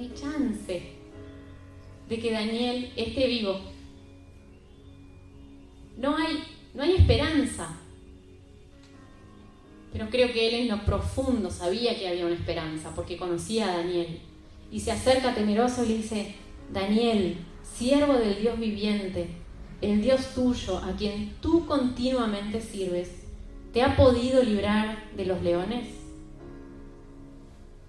Hay 0.00 0.12
chance 0.20 0.82
de 2.08 2.18
que 2.18 2.32
Daniel 2.32 2.92
esté 2.96 3.28
vivo. 3.28 3.60
No 5.96 6.16
hay, 6.16 6.42
no 6.74 6.82
hay 6.82 6.96
esperanza 6.96 7.80
pero 9.92 10.08
creo 10.08 10.32
que 10.32 10.48
él 10.48 10.54
en 10.54 10.68
lo 10.68 10.84
profundo 10.84 11.50
sabía 11.50 11.98
que 11.98 12.08
había 12.08 12.26
una 12.26 12.34
esperanza, 12.34 12.92
porque 12.94 13.16
conocía 13.16 13.68
a 13.68 13.78
Daniel. 13.78 14.20
Y 14.70 14.80
se 14.80 14.92
acerca 14.92 15.34
temeroso 15.34 15.84
y 15.84 15.88
le 15.88 15.96
dice, 15.96 16.34
Daniel, 16.72 17.38
siervo 17.62 18.14
del 18.14 18.40
Dios 18.40 18.58
viviente, 18.58 19.28
el 19.80 20.00
Dios 20.00 20.34
tuyo, 20.34 20.78
a 20.78 20.94
quien 20.96 21.34
tú 21.40 21.66
continuamente 21.66 22.60
sirves, 22.60 23.10
¿te 23.72 23.82
ha 23.82 23.96
podido 23.96 24.42
librar 24.42 25.10
de 25.16 25.26
los 25.26 25.42
leones? 25.42 25.88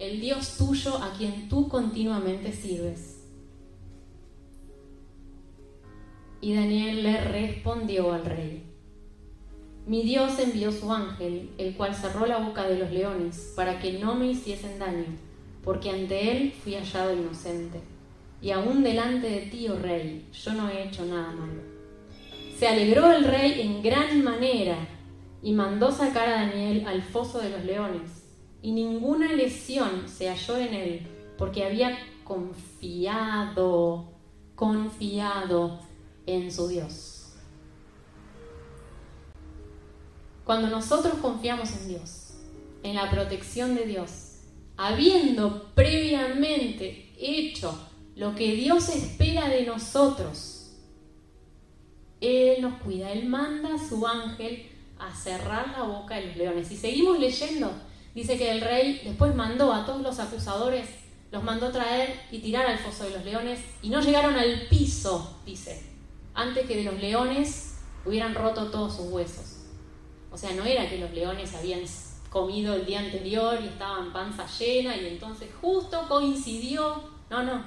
El 0.02 0.20
Dios 0.20 0.58
tuyo 0.58 0.98
a 0.98 1.14
quien 1.14 1.48
tú 1.48 1.68
continuamente 1.68 2.52
sirves. 2.54 3.24
Y 6.42 6.56
Daniel 6.56 7.04
le 7.04 7.22
respondió 7.22 8.12
al 8.12 8.26
rey, 8.26 8.64
mi 9.86 10.02
Dios 10.02 10.40
envió 10.40 10.72
su 10.72 10.92
ángel, 10.92 11.52
el 11.60 11.76
cual 11.76 11.94
cerró 11.94 12.26
la 12.26 12.40
boca 12.40 12.68
de 12.68 12.80
los 12.80 12.90
leones, 12.90 13.54
para 13.56 13.78
que 13.78 14.00
no 14.00 14.16
me 14.16 14.32
hiciesen 14.32 14.80
daño, 14.80 15.06
porque 15.64 15.92
ante 15.92 16.32
él 16.32 16.52
fui 16.52 16.74
hallado 16.74 17.14
inocente. 17.14 17.80
Y 18.42 18.50
aún 18.50 18.82
delante 18.82 19.30
de 19.30 19.42
ti, 19.42 19.68
oh 19.70 19.78
rey, 19.78 20.28
yo 20.34 20.54
no 20.54 20.68
he 20.68 20.84
hecho 20.84 21.06
nada 21.06 21.32
malo. 21.32 21.62
Se 22.58 22.68
alegró 22.68 23.12
el 23.12 23.24
rey 23.26 23.62
en 23.62 23.84
gran 23.84 24.24
manera 24.24 24.80
y 25.44 25.52
mandó 25.52 25.92
sacar 25.92 26.28
a 26.28 26.48
Daniel 26.48 26.88
al 26.88 27.04
foso 27.04 27.38
de 27.38 27.52
los 27.52 27.64
leones, 27.64 28.21
y 28.62 28.72
ninguna 28.72 29.34
lesión 29.34 30.08
se 30.08 30.30
halló 30.30 30.58
en 30.58 30.74
él, 30.74 31.08
porque 31.38 31.66
había 31.66 31.98
confiado, 32.24 34.12
confiado 34.56 35.80
en 36.26 36.52
su 36.52 36.68
Dios. 36.68 37.34
Cuando 40.44 40.68
nosotros 40.70 41.16
confiamos 41.22 41.72
en 41.72 41.88
Dios, 41.88 42.34
en 42.84 42.96
la 42.96 43.10
protección 43.10 43.76
de 43.76 43.86
Dios, 43.86 44.40
habiendo 44.78 45.72
previamente 45.76 47.12
hecho 47.18 47.78
lo 48.16 48.36
que 48.36 48.54
Dios 48.54 48.90
espera 48.90 49.48
de 49.48 49.66
nosotros, 49.66 50.74
Él 52.20 52.62
nos 52.62 52.82
cuida, 52.82 53.12
Él 53.12 53.28
manda 53.28 53.76
a 53.76 53.90
su 53.90 54.06
ángel 54.06 54.68
a 55.00 55.16
cerrar 55.16 55.70
la 55.72 55.84
boca 55.84 56.16
de 56.16 56.28
los 56.28 56.36
leones. 56.36 56.68
Si 56.68 56.78
seguimos 56.78 57.20
leyendo, 57.20 57.72
dice 58.14 58.38
que 58.38 58.52
el 58.52 58.62
rey 58.62 59.02
después 59.04 59.36
mandó 59.36 59.74
a 59.74 59.86
todos 59.86 60.02
los 60.02 60.20
acusadores, 60.20 60.88
los 61.32 61.44
mandó 61.44 61.72
traer 61.72 62.20
y 62.32 62.40
tirar 62.40 62.66
al 62.66 62.78
foso 62.78 63.06
de 63.06 63.12
los 63.12 63.24
leones 63.24 63.60
y 63.82 63.90
no 63.90 64.02
llegaron 64.02 64.36
al 64.36 64.68
piso, 64.68 65.40
dice, 65.46 65.82
antes 66.34 66.68
que 66.68 66.78
de 66.78 66.84
los 66.84 67.00
leones 67.00 67.76
hubieran 68.06 68.36
roto 68.36 68.70
todos 68.70 68.96
sus 68.96 69.08
huesos. 69.08 69.58
O 70.32 70.38
sea, 70.38 70.54
no 70.54 70.66
era 70.66 70.90
que 70.90 70.98
los 70.98 71.12
leones 71.12 71.54
habían 71.56 71.82
comido 72.30 72.74
el 72.74 72.86
día 72.86 73.00
anterior 73.00 73.60
y 73.62 73.68
estaban 73.68 74.14
panza 74.14 74.46
llena 74.60 74.96
y 74.96 75.08
entonces 75.08 75.50
justo 75.62 76.06
coincidió. 76.08 77.04
No, 77.30 77.44
no. 77.44 77.64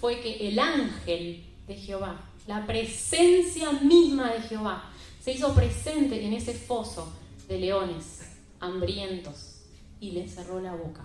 Fue 0.00 0.20
que 0.20 0.48
el 0.48 0.58
ángel 0.58 1.44
de 1.66 1.76
Jehová, 1.76 2.20
la 2.46 2.66
presencia 2.66 3.72
misma 3.72 4.32
de 4.32 4.40
Jehová, 4.40 4.90
se 5.22 5.32
hizo 5.32 5.54
presente 5.54 6.24
en 6.26 6.32
ese 6.32 6.54
foso 6.54 7.12
de 7.48 7.58
leones 7.58 8.21
hambrientos 8.62 9.64
y 10.00 10.12
le 10.12 10.26
cerró 10.26 10.60
la 10.60 10.74
boca. 10.74 11.04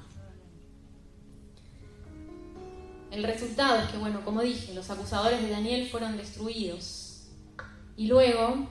El 3.11 3.23
resultado 3.23 3.79
es 3.81 3.89
que, 3.89 3.97
bueno, 3.97 4.21
como 4.23 4.41
dije, 4.41 4.73
los 4.73 4.89
acusadores 4.89 5.41
de 5.41 5.49
Daniel 5.49 5.87
fueron 5.89 6.17
destruidos. 6.17 7.27
Y 7.95 8.07
luego 8.07 8.67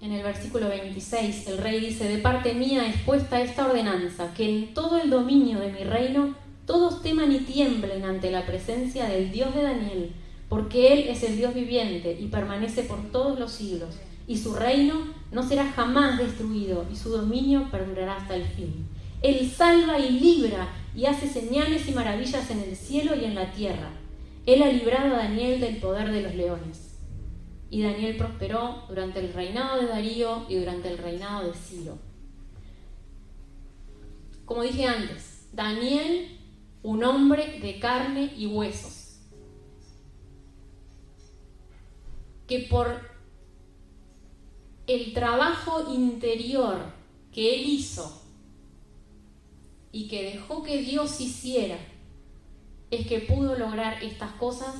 en 0.00 0.12
el 0.12 0.22
versículo 0.22 0.68
26, 0.68 1.48
el 1.48 1.58
rey 1.58 1.80
dice, 1.80 2.08
de 2.08 2.18
parte 2.18 2.54
mía 2.54 2.86
es 2.86 2.96
puesta 3.02 3.40
esta 3.40 3.66
ordenanza, 3.66 4.32
que 4.34 4.48
en 4.48 4.74
todo 4.74 4.98
el 4.98 5.10
dominio 5.10 5.60
de 5.60 5.72
mi 5.72 5.84
reino 5.84 6.34
todos 6.66 7.02
teman 7.02 7.32
y 7.32 7.40
tiemblen 7.40 8.04
ante 8.04 8.30
la 8.30 8.46
presencia 8.46 9.06
del 9.08 9.30
Dios 9.30 9.54
de 9.54 9.62
Daniel, 9.62 10.12
porque 10.48 10.92
Él 10.92 11.08
es 11.08 11.22
el 11.22 11.36
Dios 11.36 11.52
viviente 11.52 12.16
y 12.18 12.28
permanece 12.28 12.82
por 12.84 13.10
todos 13.10 13.38
los 13.38 13.52
siglos, 13.52 13.96
y 14.26 14.38
su 14.38 14.54
reino 14.54 15.14
no 15.32 15.42
será 15.42 15.70
jamás 15.72 16.18
destruido, 16.18 16.86
y 16.92 16.96
su 16.96 17.10
dominio 17.10 17.70
perdurará 17.70 18.16
hasta 18.16 18.34
el 18.34 18.44
fin. 18.44 18.86
Él 19.22 19.50
salva 19.50 19.98
y 19.98 20.18
libra 20.18 20.68
y 20.94 21.06
hace 21.06 21.28
señales 21.28 21.88
y 21.88 21.92
maravillas 21.92 22.50
en 22.50 22.60
el 22.60 22.76
cielo 22.76 23.14
y 23.14 23.24
en 23.24 23.34
la 23.34 23.52
tierra. 23.52 23.90
Él 24.46 24.62
ha 24.62 24.72
librado 24.72 25.14
a 25.14 25.18
Daniel 25.18 25.60
del 25.60 25.76
poder 25.76 26.10
de 26.10 26.22
los 26.22 26.34
leones 26.34 26.90
y 27.70 27.82
Daniel 27.82 28.16
prosperó 28.16 28.84
durante 28.88 29.20
el 29.20 29.32
reinado 29.32 29.80
de 29.80 29.86
Darío 29.86 30.44
y 30.48 30.56
durante 30.56 30.90
el 30.90 30.98
reinado 30.98 31.46
de 31.46 31.54
Ciro. 31.54 31.98
Como 34.44 34.62
dije 34.62 34.86
antes, 34.86 35.48
Daniel 35.52 36.36
un 36.82 37.04
hombre 37.04 37.60
de 37.60 37.78
carne 37.78 38.32
y 38.36 38.46
huesos, 38.46 39.20
que 42.48 42.60
por 42.70 43.09
el 44.94 45.12
trabajo 45.12 45.92
interior 45.92 46.78
que 47.32 47.54
él 47.54 47.68
hizo 47.68 48.20
y 49.92 50.08
que 50.08 50.22
dejó 50.22 50.62
que 50.62 50.82
Dios 50.82 51.20
hiciera, 51.20 51.78
es 52.90 53.06
que 53.06 53.20
pudo 53.20 53.56
lograr 53.56 54.02
estas 54.02 54.32
cosas 54.32 54.74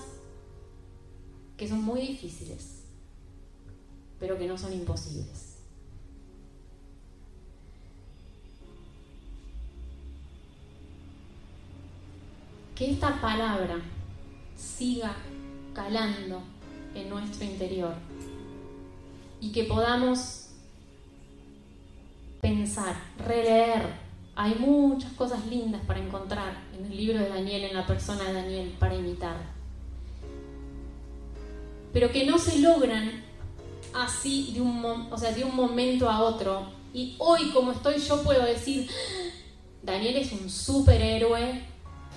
que 1.57 1.69
son 1.69 1.83
muy 1.83 2.01
difíciles, 2.01 2.85
pero 4.19 4.39
que 4.39 4.47
no 4.47 4.59
son 4.59 4.73
imposibles. 4.73 5.51
que 12.81 12.93
esta 12.93 13.21
palabra 13.21 13.79
siga 14.57 15.15
calando 15.75 16.41
en 16.95 17.11
nuestro 17.11 17.45
interior 17.45 17.93
y 19.41 19.53
que 19.53 19.65
podamos 19.65 20.49
pensar, 22.41 22.95
releer. 23.27 24.11
Hay 24.37 24.55
muchas 24.55 25.13
cosas 25.13 25.47
lindas 25.47 25.83
para 25.87 26.01
encontrar 26.01 26.57
en 26.77 26.87
el 26.87 26.97
libro 26.97 27.19
de 27.19 27.29
Daniel, 27.29 27.65
en 27.65 27.75
la 27.75 27.87
persona 27.87 28.25
de 28.25 28.33
Daniel, 28.33 28.77
para 28.79 28.95
imitar. 28.95 29.37
Pero 31.93 32.11
que 32.11 32.25
no 32.25 32.39
se 32.39 32.61
logran 32.61 33.25
así 33.93 34.53
de 34.55 34.61
un, 34.61 34.85
o 34.85 35.19
sea, 35.19 35.33
de 35.33 35.45
un 35.45 35.55
momento 35.55 36.09
a 36.09 36.23
otro. 36.23 36.69
Y 36.95 37.17
hoy 37.19 37.51
como 37.51 37.73
estoy 37.73 37.99
yo 37.99 38.23
puedo 38.23 38.45
decir, 38.45 38.89
Daniel 39.83 40.17
es 40.17 40.33
un 40.33 40.49
superhéroe, 40.49 41.63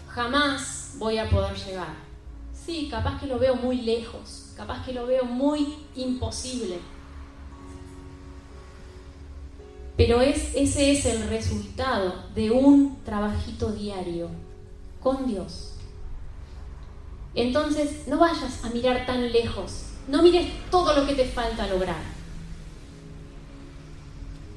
jamás 0.07 0.95
voy 0.97 1.17
a 1.17 1.29
poder 1.29 1.55
llegar. 1.55 1.93
Sí, 2.53 2.87
capaz 2.89 3.19
que 3.19 3.27
lo 3.27 3.39
veo 3.39 3.55
muy 3.55 3.81
lejos, 3.81 4.53
capaz 4.55 4.85
que 4.85 4.93
lo 4.93 5.05
veo 5.05 5.25
muy 5.25 5.75
imposible. 5.95 6.79
Pero 10.05 10.19
es, 10.19 10.53
ese 10.53 10.91
es 10.91 11.05
el 11.05 11.29
resultado 11.29 12.13
de 12.35 12.51
un 12.51 12.97
trabajito 13.05 13.71
diario 13.71 14.27
con 15.01 15.25
Dios. 15.25 15.75
Entonces, 17.33 18.05
no 18.05 18.17
vayas 18.17 18.65
a 18.65 18.69
mirar 18.71 19.05
tan 19.05 19.31
lejos, 19.31 19.85
no 20.09 20.21
mires 20.21 20.51
todo 20.69 20.93
lo 20.93 21.07
que 21.07 21.15
te 21.15 21.23
falta 21.23 21.67
lograr. 21.67 22.01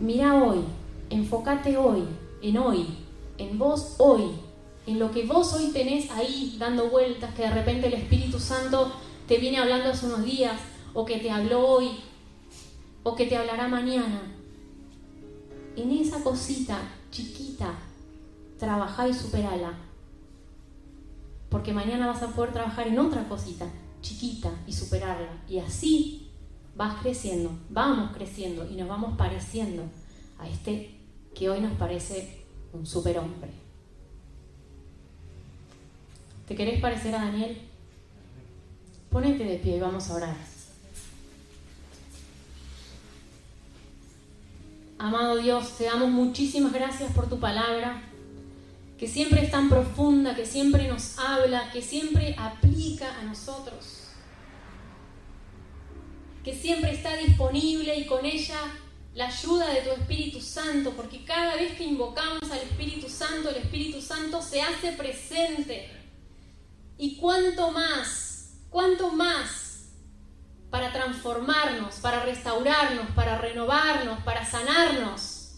Mira 0.01 0.35
hoy, 0.35 0.65
enfócate 1.11 1.77
hoy, 1.77 2.03
en 2.43 2.59
hoy, 2.59 2.89
en 3.39 3.57
vos 3.57 3.95
hoy, 3.99 4.25
en 4.89 4.99
lo 4.99 5.13
que 5.13 5.27
vos 5.27 5.53
hoy 5.53 5.69
tenés 5.69 6.11
ahí 6.11 6.57
dando 6.59 6.91
vueltas, 6.91 7.33
que 7.37 7.43
de 7.43 7.51
repente 7.51 7.87
el 7.87 7.95
Espíritu 7.95 8.41
Santo 8.41 8.91
te 9.29 9.39
viene 9.39 9.59
hablando 9.59 9.91
hace 9.91 10.07
unos 10.07 10.25
días, 10.25 10.61
o 10.93 11.05
que 11.05 11.19
te 11.19 11.31
habló 11.31 11.65
hoy, 11.65 12.01
o 13.05 13.15
que 13.15 13.27
te 13.27 13.37
hablará 13.37 13.69
mañana. 13.69 14.36
En 15.77 15.91
esa 15.93 16.23
cosita 16.23 16.79
chiquita, 17.11 17.75
trabajá 18.59 19.09
y 19.09 19.15
superala. 19.15 19.75
Porque 21.51 21.73
mañana 21.73 22.07
vas 22.07 22.23
a 22.23 22.29
poder 22.29 22.53
trabajar 22.53 22.89
en 22.89 22.99
otra 22.99 23.29
cosita 23.29 23.67
chiquita 24.01 24.51
y 24.67 24.73
superarla. 24.73 25.43
Y 25.49 25.59
así 25.59 26.31
vas 26.77 27.01
creciendo, 27.01 27.51
vamos 27.71 28.13
creciendo 28.15 28.69
y 28.71 28.77
nos 28.77 28.89
vamos 28.89 29.17
pareciendo 29.17 29.85
a 30.39 30.49
este 30.49 30.95
que 31.35 31.51
hoy 31.51 31.61
nos 31.61 31.73
parece 31.73 32.45
un 32.73 32.87
superhombre. 32.87 33.51
¿Te 36.47 36.55
querés 36.55 36.81
parecer 36.81 37.15
a 37.15 37.25
Daniel? 37.25 37.59
Ponete 39.11 39.45
de 39.45 39.59
pie 39.59 39.77
y 39.77 39.81
vamos 39.81 40.09
a 40.11 40.15
orar. 40.15 40.56
Amado 44.99 45.37
Dios, 45.37 45.77
te 45.77 45.85
damos 45.85 46.09
muchísimas 46.09 46.73
gracias 46.73 47.13
por 47.13 47.29
tu 47.29 47.39
palabra, 47.39 48.03
que 48.99 49.07
siempre 49.07 49.43
es 49.43 49.51
tan 49.51 49.69
profunda, 49.69 50.35
que 50.35 50.47
siempre 50.47 50.89
nos 50.89 51.19
habla, 51.19 51.71
que 51.71 51.83
siempre 51.83 52.35
aplica 52.39 53.15
a 53.19 53.23
nosotros, 53.25 54.05
que 56.43 56.55
siempre 56.55 56.93
está 56.93 57.15
disponible 57.17 57.95
y 57.99 58.07
con 58.07 58.25
ella 58.25 58.59
la 59.15 59.27
ayuda 59.27 59.69
de 59.69 59.83
tu 59.83 59.91
Espíritu 59.91 60.41
Santo, 60.41 60.93
porque 60.93 61.27
cada 61.27 61.57
vez 61.57 61.75
que 61.77 61.85
invocamos 61.85 62.51
al 62.51 62.61
Espíritu 62.61 63.11
Santo, 63.11 63.51
el 63.51 63.57
Espíritu 63.57 64.01
Santo 64.01 64.41
se 64.41 64.63
hace 64.63 64.93
presente. 64.93 65.91
Y 66.97 67.17
cuánto 67.17 67.71
más, 67.71 68.55
cuánto 68.71 69.11
más 69.11 69.66
para 70.77 70.93
transformarnos, 70.93 71.95
para 72.01 72.23
restaurarnos, 72.23 73.07
para 73.15 73.39
renovarnos, 73.39 74.23
para 74.25 74.45
sanarnos, 74.45 75.53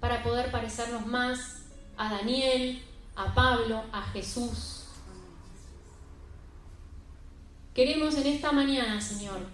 para 0.00 0.24
poder 0.24 0.50
parecernos 0.50 1.06
más 1.06 1.58
a 1.96 2.10
Daniel, 2.14 2.82
a 3.14 3.32
Pablo, 3.32 3.84
a 3.92 4.02
Jesús. 4.10 4.86
Queremos 7.72 8.16
en 8.16 8.26
esta 8.26 8.50
mañana, 8.50 9.00
Señor, 9.00 9.46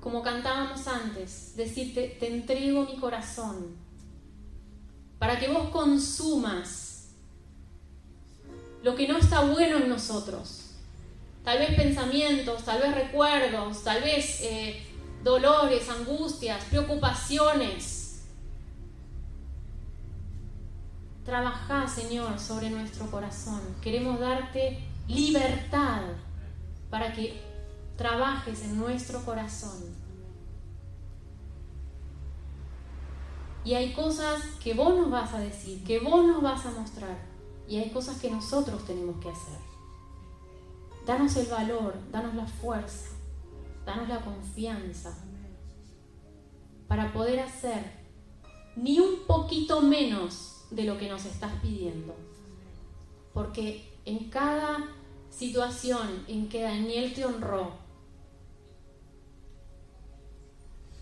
como 0.00 0.22
cantábamos 0.22 0.88
antes, 0.88 1.54
decirte, 1.54 2.16
te 2.18 2.34
entrego 2.34 2.86
mi 2.86 2.96
corazón, 2.96 3.76
para 5.18 5.38
que 5.38 5.48
vos 5.48 5.68
consumas 5.68 7.10
lo 8.82 8.96
que 8.96 9.06
no 9.06 9.18
está 9.18 9.40
bueno 9.40 9.76
en 9.76 9.90
nosotros. 9.90 10.67
Tal 11.48 11.60
vez 11.60 11.76
pensamientos, 11.76 12.62
tal 12.62 12.78
vez 12.82 12.94
recuerdos, 12.94 13.82
tal 13.82 14.02
vez 14.02 14.42
eh, 14.42 14.82
dolores, 15.24 15.88
angustias, 15.88 16.62
preocupaciones. 16.64 18.26
Trabaja, 21.24 21.88
Señor, 21.88 22.38
sobre 22.38 22.68
nuestro 22.68 23.10
corazón. 23.10 23.62
Queremos 23.80 24.20
darte 24.20 24.84
libertad 25.06 26.02
para 26.90 27.14
que 27.14 27.40
trabajes 27.96 28.64
en 28.64 28.76
nuestro 28.76 29.24
corazón. 29.24 29.96
Y 33.64 33.72
hay 33.72 33.94
cosas 33.94 34.42
que 34.62 34.74
vos 34.74 34.94
nos 34.94 35.10
vas 35.10 35.32
a 35.32 35.38
decir, 35.38 35.82
que 35.82 35.98
vos 35.98 36.26
nos 36.26 36.42
vas 36.42 36.66
a 36.66 36.72
mostrar 36.72 37.16
y 37.66 37.78
hay 37.78 37.88
cosas 37.88 38.20
que 38.20 38.30
nosotros 38.30 38.84
tenemos 38.84 39.16
que 39.22 39.30
hacer. 39.30 39.67
Danos 41.08 41.38
el 41.38 41.46
valor, 41.46 41.94
danos 42.12 42.34
la 42.34 42.44
fuerza, 42.44 43.08
danos 43.86 44.10
la 44.10 44.20
confianza 44.20 45.16
para 46.86 47.14
poder 47.14 47.40
hacer 47.40 47.82
ni 48.76 49.00
un 49.00 49.20
poquito 49.26 49.80
menos 49.80 50.66
de 50.70 50.84
lo 50.84 50.98
que 50.98 51.08
nos 51.08 51.24
estás 51.24 51.50
pidiendo. 51.62 52.14
Porque 53.32 53.90
en 54.04 54.28
cada 54.28 54.86
situación 55.30 56.26
en 56.28 56.50
que 56.50 56.64
Daniel 56.64 57.14
te 57.14 57.24
honró, 57.24 57.72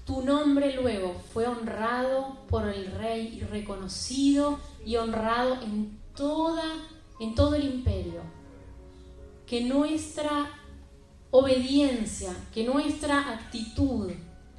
tu 0.04 0.22
nombre 0.22 0.72
luego 0.76 1.16
fue 1.32 1.48
honrado 1.48 2.46
por 2.48 2.68
el 2.68 2.92
rey 2.92 3.38
y 3.38 3.40
reconocido 3.40 4.61
y 4.84 4.98
honrado 4.98 5.61
en 5.62 6.00
toda, 6.14 6.62
en 7.18 7.34
todo 7.34 7.57
el 7.57 7.64
imperio. 7.64 8.36
Que 9.47 9.62
nuestra 9.62 10.51
obediencia, 11.30 12.34
que 12.53 12.64
nuestra 12.64 13.32
actitud 13.32 14.11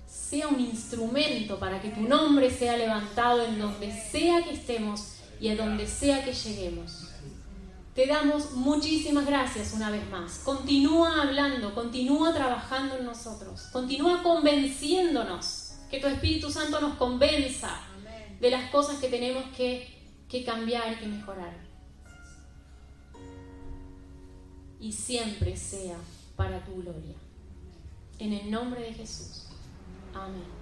sea 0.05 0.47
un 0.47 0.59
instrumento 0.59 1.59
para 1.59 1.81
que 1.81 1.89
tu 1.89 2.01
nombre 2.01 2.49
sea 2.49 2.77
levantado 2.77 3.43
en 3.43 3.59
donde 3.59 3.91
sea 3.91 4.43
que 4.43 4.51
estemos 4.51 5.17
y 5.39 5.49
a 5.49 5.55
donde 5.55 5.85
sea 5.87 6.23
que 6.23 6.33
lleguemos. 6.33 7.09
Te 7.93 8.05
damos 8.05 8.51
muchísimas 8.53 9.25
gracias 9.25 9.73
una 9.73 9.89
vez 9.89 10.07
más. 10.09 10.39
Continúa 10.39 11.21
hablando, 11.23 11.73
continúa 11.73 12.33
trabajando 12.33 12.97
en 12.97 13.05
nosotros, 13.05 13.63
continúa 13.73 14.21
convenciéndonos, 14.23 15.73
que 15.89 15.99
tu 15.99 16.07
Espíritu 16.07 16.51
Santo 16.51 16.79
nos 16.79 16.95
convenza 16.95 17.79
de 18.39 18.51
las 18.51 18.69
cosas 18.69 18.97
que 18.99 19.07
tenemos 19.07 19.43
que 19.55 19.97
que 20.29 20.43
cambiar 20.43 20.93
y 20.93 20.95
que 20.97 21.07
mejorar. 21.07 21.66
Y 24.79 24.91
siempre 24.91 25.55
sea 25.57 25.97
para 26.35 26.63
tu 26.63 26.75
gloria. 26.81 27.15
En 28.19 28.33
el 28.33 28.51
nombre 28.51 28.81
de 28.81 28.93
Jesús. 28.93 29.47
Amén. 30.13 30.56